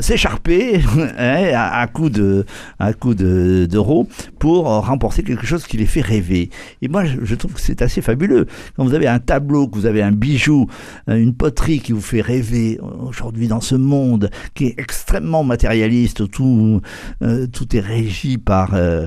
s'écharper 0.00 0.80
à, 1.18 1.80
à 1.80 1.86
coup 1.86 2.08
de 2.08 2.44
à 2.78 2.92
coup 2.92 3.14
de- 3.14 3.66
d'euros 3.70 4.08
pour 4.38 4.64
remporter 4.66 5.22
quelque 5.22 5.46
chose 5.46 5.66
qui 5.66 5.76
les 5.76 5.86
fait 5.86 6.00
rêver. 6.00 6.50
Et 6.82 6.88
moi, 6.88 7.04
je, 7.04 7.24
je 7.24 7.34
trouve 7.34 7.52
que 7.52 7.60
c'est 7.60 7.82
assez 7.82 8.00
fabuleux. 8.00 8.46
Quand 8.76 8.84
vous 8.84 8.94
avez 8.94 9.06
un 9.08 9.18
tableau, 9.18 9.68
que 9.68 9.76
vous 9.76 9.86
avez 9.86 10.02
un 10.02 10.12
bijou, 10.12 10.66
une 11.06 11.34
poterie 11.34 11.80
qui 11.86 11.92
vous 11.92 12.00
fait 12.00 12.20
rêver 12.20 12.80
aujourd'hui 12.98 13.46
dans 13.46 13.60
ce 13.60 13.76
monde 13.76 14.28
qui 14.54 14.64
est 14.66 14.74
extrêmement 14.76 15.44
matérialiste, 15.44 16.28
tout 16.28 16.80
euh, 17.22 17.46
tout 17.46 17.76
est 17.76 17.80
régi 17.80 18.38
par 18.38 18.74
euh, 18.74 19.06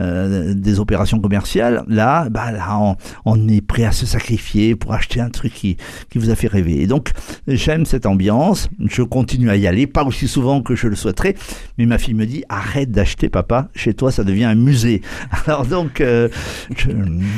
euh, 0.00 0.52
des 0.52 0.80
opérations 0.80 1.20
commerciales. 1.20 1.84
Là, 1.86 2.28
bah, 2.28 2.50
là, 2.50 2.80
on, 2.80 2.96
on 3.26 3.46
est 3.46 3.60
prêt 3.60 3.84
à 3.84 3.92
se 3.92 4.06
sacrifier 4.06 4.74
pour 4.74 4.92
acheter 4.92 5.20
un 5.20 5.30
truc 5.30 5.54
qui 5.54 5.76
qui 6.10 6.18
vous 6.18 6.30
a 6.30 6.34
fait 6.34 6.48
rêver. 6.48 6.82
Et 6.82 6.88
donc, 6.88 7.12
j'aime 7.46 7.86
cette 7.86 8.06
ambiance. 8.06 8.68
Je 8.84 9.02
continue 9.02 9.48
à 9.48 9.56
y 9.56 9.68
aller, 9.68 9.86
pas 9.86 10.02
aussi 10.02 10.26
souvent 10.26 10.62
que 10.62 10.74
je 10.74 10.88
le 10.88 10.96
souhaiterais, 10.96 11.36
mais 11.78 11.86
ma 11.86 11.98
fille 11.98 12.14
me 12.14 12.26
dit 12.26 12.42
arrête 12.48 12.90
d'acheter, 12.90 13.28
papa. 13.28 13.68
Chez 13.76 13.94
toi, 13.94 14.10
ça 14.10 14.24
devient 14.24 14.46
un 14.46 14.56
musée. 14.56 15.00
Alors 15.46 15.64
donc, 15.64 16.02
je- 16.02 16.30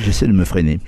j'essaie 0.02 0.26
de 0.26 0.32
me 0.32 0.46
freiner. 0.46 0.80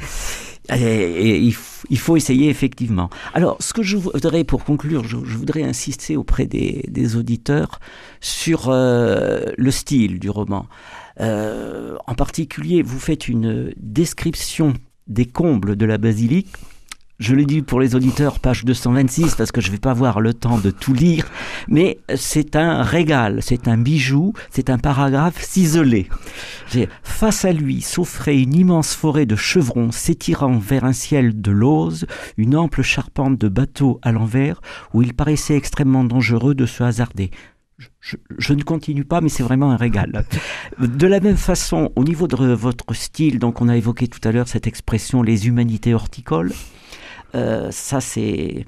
Et 0.69 1.39
il, 1.39 1.99
faut 1.99 2.17
essayer 2.17 2.49
effectivement. 2.49 3.11
Alors, 3.35 3.57
ce 3.61 3.73
que 3.73 3.83
je 3.83 3.97
voudrais, 3.97 4.45
pour 4.45 4.65
conclure, 4.65 5.05
je, 5.05 5.17
voudrais 5.17 5.63
insister 5.63 6.17
auprès 6.17 6.47
des, 6.47 6.85
des 6.89 7.17
auditeurs 7.17 7.81
sur 8.21 8.69
euh, 8.69 9.47
le 9.57 9.71
style 9.71 10.21
du 10.21 10.31
roman. 10.31 10.67
Euh, 11.21 11.97
en 12.07 12.15
particulier, 12.15 12.83
vous 12.83 13.01
faites 13.01 13.29
une 13.29 13.73
description 13.77 14.75
des 15.09 15.27
combles 15.27 15.77
de 15.77 15.87
la 15.87 15.99
basilique. 15.99 16.55
Je 17.21 17.35
l'ai 17.35 17.45
dit 17.45 17.61
pour 17.61 17.81
les 17.81 17.95
auditeurs, 17.95 18.41
page 18.41 18.65
226, 18.65 19.35
parce 19.35 19.53
que 19.53 19.61
je 19.61 19.67
ne 19.67 19.73
vais 19.73 19.79
pas 19.79 19.91
avoir 19.91 20.21
le 20.23 20.33
temps 20.33 20.57
de 20.57 20.71
tout 20.71 20.95
lire, 20.95 21.27
mais 21.69 21.99
c'est 22.17 22.57
un 22.57 22.83
régal, 22.83 23.41
c'est 23.43 23.69
un 23.69 23.77
bijou, 23.77 24.33
c'est 24.51 24.71
un 24.71 24.79
paragraphe 24.79 25.43
ciselé. 25.45 26.09
Face 27.03 27.45
à 27.45 27.53
lui 27.53 27.83
s'offrait 27.83 28.41
une 28.41 28.55
immense 28.55 28.95
forêt 28.95 29.27
de 29.27 29.37
chevrons 29.37 29.93
s'étirant 29.93 30.57
vers 30.57 30.85
un 30.85 30.95
ciel 30.95 31.39
de 31.43 31.51
lauze, 31.51 32.07
une 32.39 32.57
ample 32.57 32.81
charpente 32.81 33.37
de 33.39 33.49
bateaux 33.49 34.01
à 34.03 34.13
l'envers, 34.13 34.63
où 34.95 35.03
il 35.03 35.13
paraissait 35.13 35.57
extrêmement 35.57 36.05
dangereux 36.05 36.55
de 36.55 36.65
se 36.65 36.83
hasarder. 36.83 37.31
Je- 38.01 38.17
je 38.39 38.55
ne 38.55 38.63
continue 38.63 39.05
pas, 39.05 39.21
mais 39.21 39.29
c'est 39.29 39.43
vraiment 39.43 39.71
un 39.71 39.77
régal. 39.77 40.25
De 40.79 41.07
la 41.07 41.21
même 41.21 41.37
façon, 41.37 41.93
au 41.97 42.05
niveau 42.05 42.27
de 42.29 42.37
votre 42.55 42.95
style, 42.95 43.39
donc 43.39 43.61
on 43.61 43.69
a 43.69 43.77
évoqué 43.77 44.09
tout 44.09 44.27
à 44.27 44.33
l'heure 44.33 44.49
cette 44.49 44.67
expression 44.67 45.23
les 45.23 45.49
humanités 45.49 45.93
horticoles. 45.93 46.53
Euh, 47.35 47.69
ça, 47.71 48.01
c'est 48.01 48.65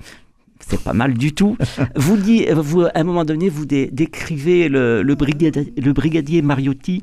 c'est 0.68 0.80
pas 0.82 0.92
mal 0.92 1.14
du 1.14 1.32
tout. 1.34 1.56
Vous 1.96 2.16
dit, 2.16 2.46
vous, 2.54 2.82
à 2.82 2.92
un 2.94 3.04
moment 3.04 3.24
donné, 3.24 3.48
vous 3.48 3.66
dé- 3.66 3.90
décrivez 3.92 4.68
le, 4.68 5.02
le, 5.02 5.14
brigadier, 5.92 6.40
Mariotti, 6.40 7.02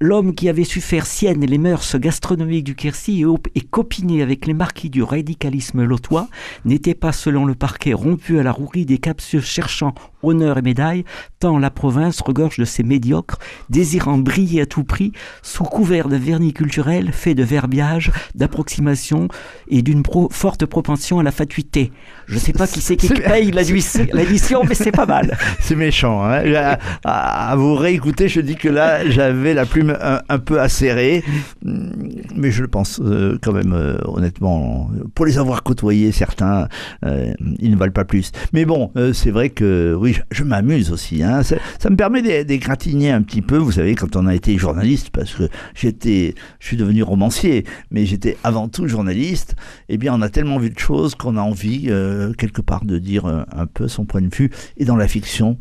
l'homme 0.00 0.34
qui 0.34 0.48
avait 0.48 0.64
su 0.64 0.80
faire 0.80 1.06
sienne 1.06 1.46
les 1.46 1.58
mœurs 1.58 1.96
gastronomiques 1.98 2.64
du 2.64 2.74
Quercy 2.74 3.24
et 3.54 3.60
copiner 3.60 4.22
avec 4.22 4.46
les 4.46 4.54
marquis 4.54 4.90
du 4.90 5.02
radicalisme 5.04 5.84
lotois, 5.84 6.28
n'était 6.64 6.96
pas, 6.96 7.12
selon 7.12 7.44
le 7.46 7.54
parquet, 7.54 7.92
rompu 7.92 8.40
à 8.40 8.42
la 8.42 8.50
rouerie 8.50 8.86
des 8.86 8.98
captieux 8.98 9.40
cherchant 9.40 9.94
honneur 10.22 10.58
et 10.58 10.62
médaille, 10.62 11.04
tant 11.40 11.58
la 11.58 11.70
province 11.70 12.20
regorge 12.20 12.58
de 12.58 12.64
ces 12.64 12.82
médiocres, 12.82 13.38
désirant 13.70 14.18
briller 14.18 14.62
à 14.62 14.66
tout 14.66 14.84
prix, 14.84 15.12
sous 15.42 15.64
couvert 15.64 16.08
de 16.08 16.16
vernis 16.16 16.52
culturel, 16.52 17.10
fait 17.12 17.34
de 17.34 17.42
verbiage, 17.42 18.10
d'approximation 18.34 19.28
et 19.68 19.82
d'une 19.82 20.02
pro- 20.02 20.28
forte 20.30 20.66
propension 20.66 21.18
à 21.18 21.22
la 21.22 21.32
fatuité. 21.32 21.92
Je 22.26 22.38
sais 22.38 22.52
pas 22.52 22.66
qui 22.66 22.80
c'est 22.80 22.96
qui 22.96 23.08
paye 23.08 23.50
l'addition, 23.50 24.62
mais 24.68 24.74
c'est 24.74 24.92
pas 24.92 25.06
mal. 25.06 25.36
C'est 25.60 25.76
méchant. 25.76 26.22
Hein 26.24 26.76
à, 27.04 27.54
vous 27.56 27.74
réécouter, 27.74 28.28
je 28.28 28.40
dis 28.40 28.56
que 28.56 28.68
là, 28.68 29.08
j'avais 29.08 29.54
la 29.54 29.66
plume 29.66 29.96
un, 30.00 30.20
un 30.28 30.38
peu 30.38 30.60
acérée, 30.60 31.22
Hum, 31.64 31.92
mais 32.34 32.50
je 32.50 32.62
le 32.62 32.68
pense 32.68 33.00
euh, 33.04 33.38
quand 33.42 33.52
même 33.52 33.72
euh, 33.72 33.96
honnêtement. 34.04 34.90
Pour 35.14 35.26
les 35.26 35.38
avoir 35.38 35.62
côtoyés, 35.62 36.12
certains, 36.12 36.68
euh, 37.04 37.32
ils 37.58 37.70
ne 37.70 37.76
valent 37.76 37.92
pas 37.92 38.04
plus. 38.04 38.32
Mais 38.52 38.64
bon, 38.64 38.90
c'est 39.12 39.30
vrai 39.30 39.50
que 39.50 39.94
oui, 39.98 40.11
je, 40.12 40.20
je 40.30 40.44
m'amuse 40.44 40.90
aussi. 40.92 41.22
Hein. 41.22 41.42
Ça, 41.42 41.56
ça 41.78 41.90
me 41.90 41.96
permet 41.96 42.22
d'é- 42.22 42.44
d'égratigner 42.44 43.10
un 43.10 43.22
petit 43.22 43.42
peu. 43.42 43.56
Vous 43.56 43.72
savez, 43.72 43.94
quand 43.94 44.14
on 44.16 44.26
a 44.26 44.34
été 44.34 44.56
journaliste, 44.58 45.10
parce 45.10 45.34
que 45.34 45.48
j'étais, 45.74 46.34
je 46.60 46.66
suis 46.66 46.76
devenu 46.76 47.02
romancier, 47.02 47.64
mais 47.90 48.06
j'étais 48.06 48.36
avant 48.44 48.68
tout 48.68 48.86
journaliste. 48.88 49.56
Eh 49.88 49.98
bien, 49.98 50.14
on 50.14 50.22
a 50.22 50.28
tellement 50.28 50.58
vu 50.58 50.70
de 50.70 50.78
choses 50.78 51.14
qu'on 51.14 51.36
a 51.36 51.40
envie 51.40 51.86
euh, 51.88 52.32
quelque 52.34 52.60
part 52.62 52.84
de 52.84 52.98
dire 52.98 53.26
euh, 53.26 53.42
un 53.56 53.66
peu 53.66 53.88
son 53.88 54.04
point 54.04 54.20
de 54.22 54.34
vue. 54.34 54.50
Et 54.76 54.84
dans 54.84 54.96
la 54.96 55.08
fiction, 55.08 55.56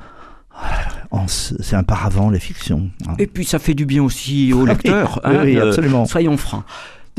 on 1.11 1.27
se- 1.27 1.55
c'est 1.61 1.75
un 1.75 1.83
paravent, 1.83 2.29
la 2.29 2.39
fiction. 2.39 2.89
hein. 3.07 3.13
Et 3.19 3.27
puis 3.27 3.45
ça 3.45 3.59
fait 3.59 3.73
du 3.73 3.85
bien 3.85 4.03
aussi 4.03 4.53
au 4.53 4.65
lecteur. 4.65 5.19
oui, 5.25 5.35
oui, 5.43 5.57
euh, 5.57 5.67
absolument. 5.69 6.05
soyons 6.05 6.37
francs. 6.37 6.63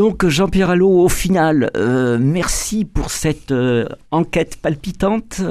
Donc 0.02 0.26
Jean-Pierre 0.26 0.70
Allot, 0.70 1.04
au 1.04 1.08
final, 1.08 1.70
euh, 1.76 2.18
merci 2.20 2.84
pour 2.84 3.12
cette 3.12 3.52
euh, 3.52 3.86
enquête 4.10 4.58
palpitante 4.60 5.42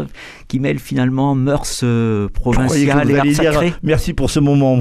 qui 0.49 0.59
mêle 0.59 0.77
finalement 0.77 1.35
mœurs 1.35 1.79
euh, 1.85 2.27
provinciales 2.27 3.09
et 3.11 3.17
art 3.17 3.25
sacré. 3.33 3.73
merci 3.81 4.11
pour 4.11 4.29
ce 4.29 4.41
moment. 4.41 4.79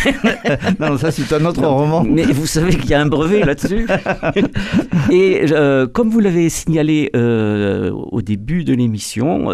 non, 0.80 0.96
ça 0.96 1.10
c'est 1.10 1.30
un 1.34 1.44
autre 1.44 1.66
roman. 1.66 2.04
Mais 2.04 2.22
vous 2.22 2.46
savez 2.46 2.74
qu'il 2.74 2.88
y 2.88 2.94
a 2.94 3.00
un 3.02 3.06
brevet 3.06 3.44
là-dessus. 3.44 3.86
Et 5.10 5.44
euh, 5.52 5.86
comme 5.86 6.08
vous 6.08 6.20
l'avez 6.20 6.48
signalé 6.48 7.10
au 7.12 8.22
début 8.22 8.64
de 8.64 8.72
l'émission, 8.72 9.50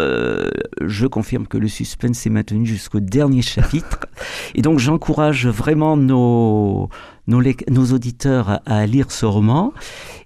je 0.79 1.05
confirme 1.05 1.47
que 1.47 1.57
le 1.57 1.67
suspense 1.67 2.25
est 2.25 2.29
maintenu 2.29 2.65
jusqu'au 2.65 3.01
dernier 3.01 3.41
chapitre. 3.41 4.05
Et 4.55 4.61
donc 4.61 4.79
j'encourage 4.79 5.47
vraiment 5.47 5.97
nos, 5.97 6.87
nos, 7.27 7.41
auditeurs 7.93 8.49
à, 8.49 8.61
à 8.65 8.85
lire 8.85 9.11
ce 9.11 9.25
roman. 9.25 9.73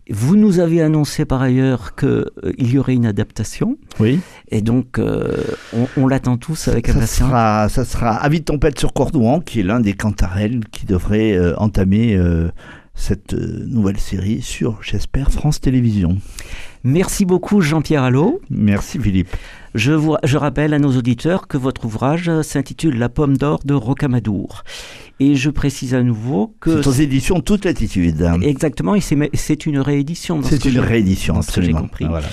Vous 0.10 0.36
nous 0.38 0.60
avez 0.60 0.82
annoncé 0.82 1.26
par 1.26 1.42
ailleurs 1.42 1.96
qu'il 1.96 2.72
y 2.72 2.78
aurait 2.78 2.94
une 2.94 3.06
adaptation. 3.06 3.78
Oui. 4.00 4.20
Et 4.50 4.62
donc 4.62 5.00
euh, 5.00 5.44
on, 5.74 5.88
on 5.98 6.08
l'attend 6.08 6.38
tous 6.38 6.68
avec 6.70 6.90
impatience. 6.90 7.30
ça 7.30 7.86
sera 7.86 8.16
Avis 8.16 8.40
de 8.40 8.46
tempête 8.46 8.80
sur 8.80 8.94
Cordouan, 8.94 9.42
qui 9.42 9.60
est 9.60 9.64
l'un 9.64 9.80
des 9.80 9.94
cantarelles 9.94 10.62
qui 10.72 10.86
devrait 10.86 11.34
euh, 11.34 11.58
entamer 11.58 12.16
euh, 12.16 12.50
cette 12.98 13.34
euh, 13.34 13.66
nouvelle 13.68 14.00
série 14.00 14.42
sur, 14.42 14.82
j'espère, 14.82 15.32
France 15.32 15.62
Télévisions. 15.62 16.18
Merci 16.88 17.26
beaucoup 17.26 17.60
Jean-Pierre 17.60 18.04
Allot. 18.04 18.40
Merci 18.50 18.98
Philippe. 18.98 19.36
Je, 19.76 19.92
vous, 19.92 20.16
je 20.24 20.38
rappelle 20.38 20.74
à 20.74 20.80
nos 20.80 20.96
auditeurs 20.96 21.50
que 21.50 21.58
votre 21.58 21.84
ouvrage 21.84 22.32
s'intitule 22.44 22.98
La 22.98 23.10
pomme 23.10 23.36
d'or 23.36 23.60
de 23.66 23.74
Rocamadour. 23.74 24.64
Et 25.20 25.36
je 25.36 25.50
précise 25.50 25.94
à 25.94 26.02
nouveau 26.02 26.56
que... 26.62 26.82
C'est 26.82 26.88
aux 26.88 26.94
éditions 26.94 27.42
Toute 27.42 27.66
Latitude. 27.66 28.26
Exactement, 28.42 28.96
et 28.96 29.02
c'est 29.02 29.66
une 29.66 29.80
réédition. 29.80 30.42
C'est 30.44 30.64
une 30.64 30.80
réédition, 30.80 31.36
absolument. 31.36 31.80
J'ai 31.80 31.84
compris. 31.84 32.06
Voilà. 32.06 32.28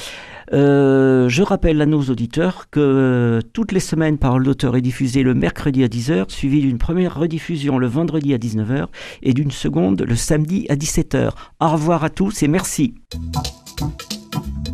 Euh, 0.53 1.29
je 1.29 1.43
rappelle 1.43 1.83
à 1.83 1.87
nos 1.87 2.03
auditeurs 2.03 2.67
que 2.71 3.41
toutes 3.55 3.73
les 3.73 3.81
semaines, 3.81 4.19
Parole 4.19 4.45
d'auteur 4.45 4.77
est 4.77 4.83
diffusée 4.83 5.25
le 5.25 5.35
mercredi 5.35 5.83
à 5.83 5.89
10h, 5.89 6.31
suivi 6.31 6.61
d'une 6.61 6.79
première 6.79 7.19
rediffusion 7.19 7.79
le 7.79 7.89
vendredi 7.89 8.33
à 8.33 8.39
19h 8.39 8.87
et 9.25 9.33
d'une 9.33 9.51
seconde 9.51 10.03
le 10.03 10.15
samedi 10.15 10.67
à 10.69 10.77
17h. 10.77 11.31
Au 11.61 11.69
revoir 11.71 12.05
à 12.05 12.11
tous 12.11 12.45
et 12.45 12.49
merci. 12.49 12.95
thank 14.35 14.69
you 14.69 14.74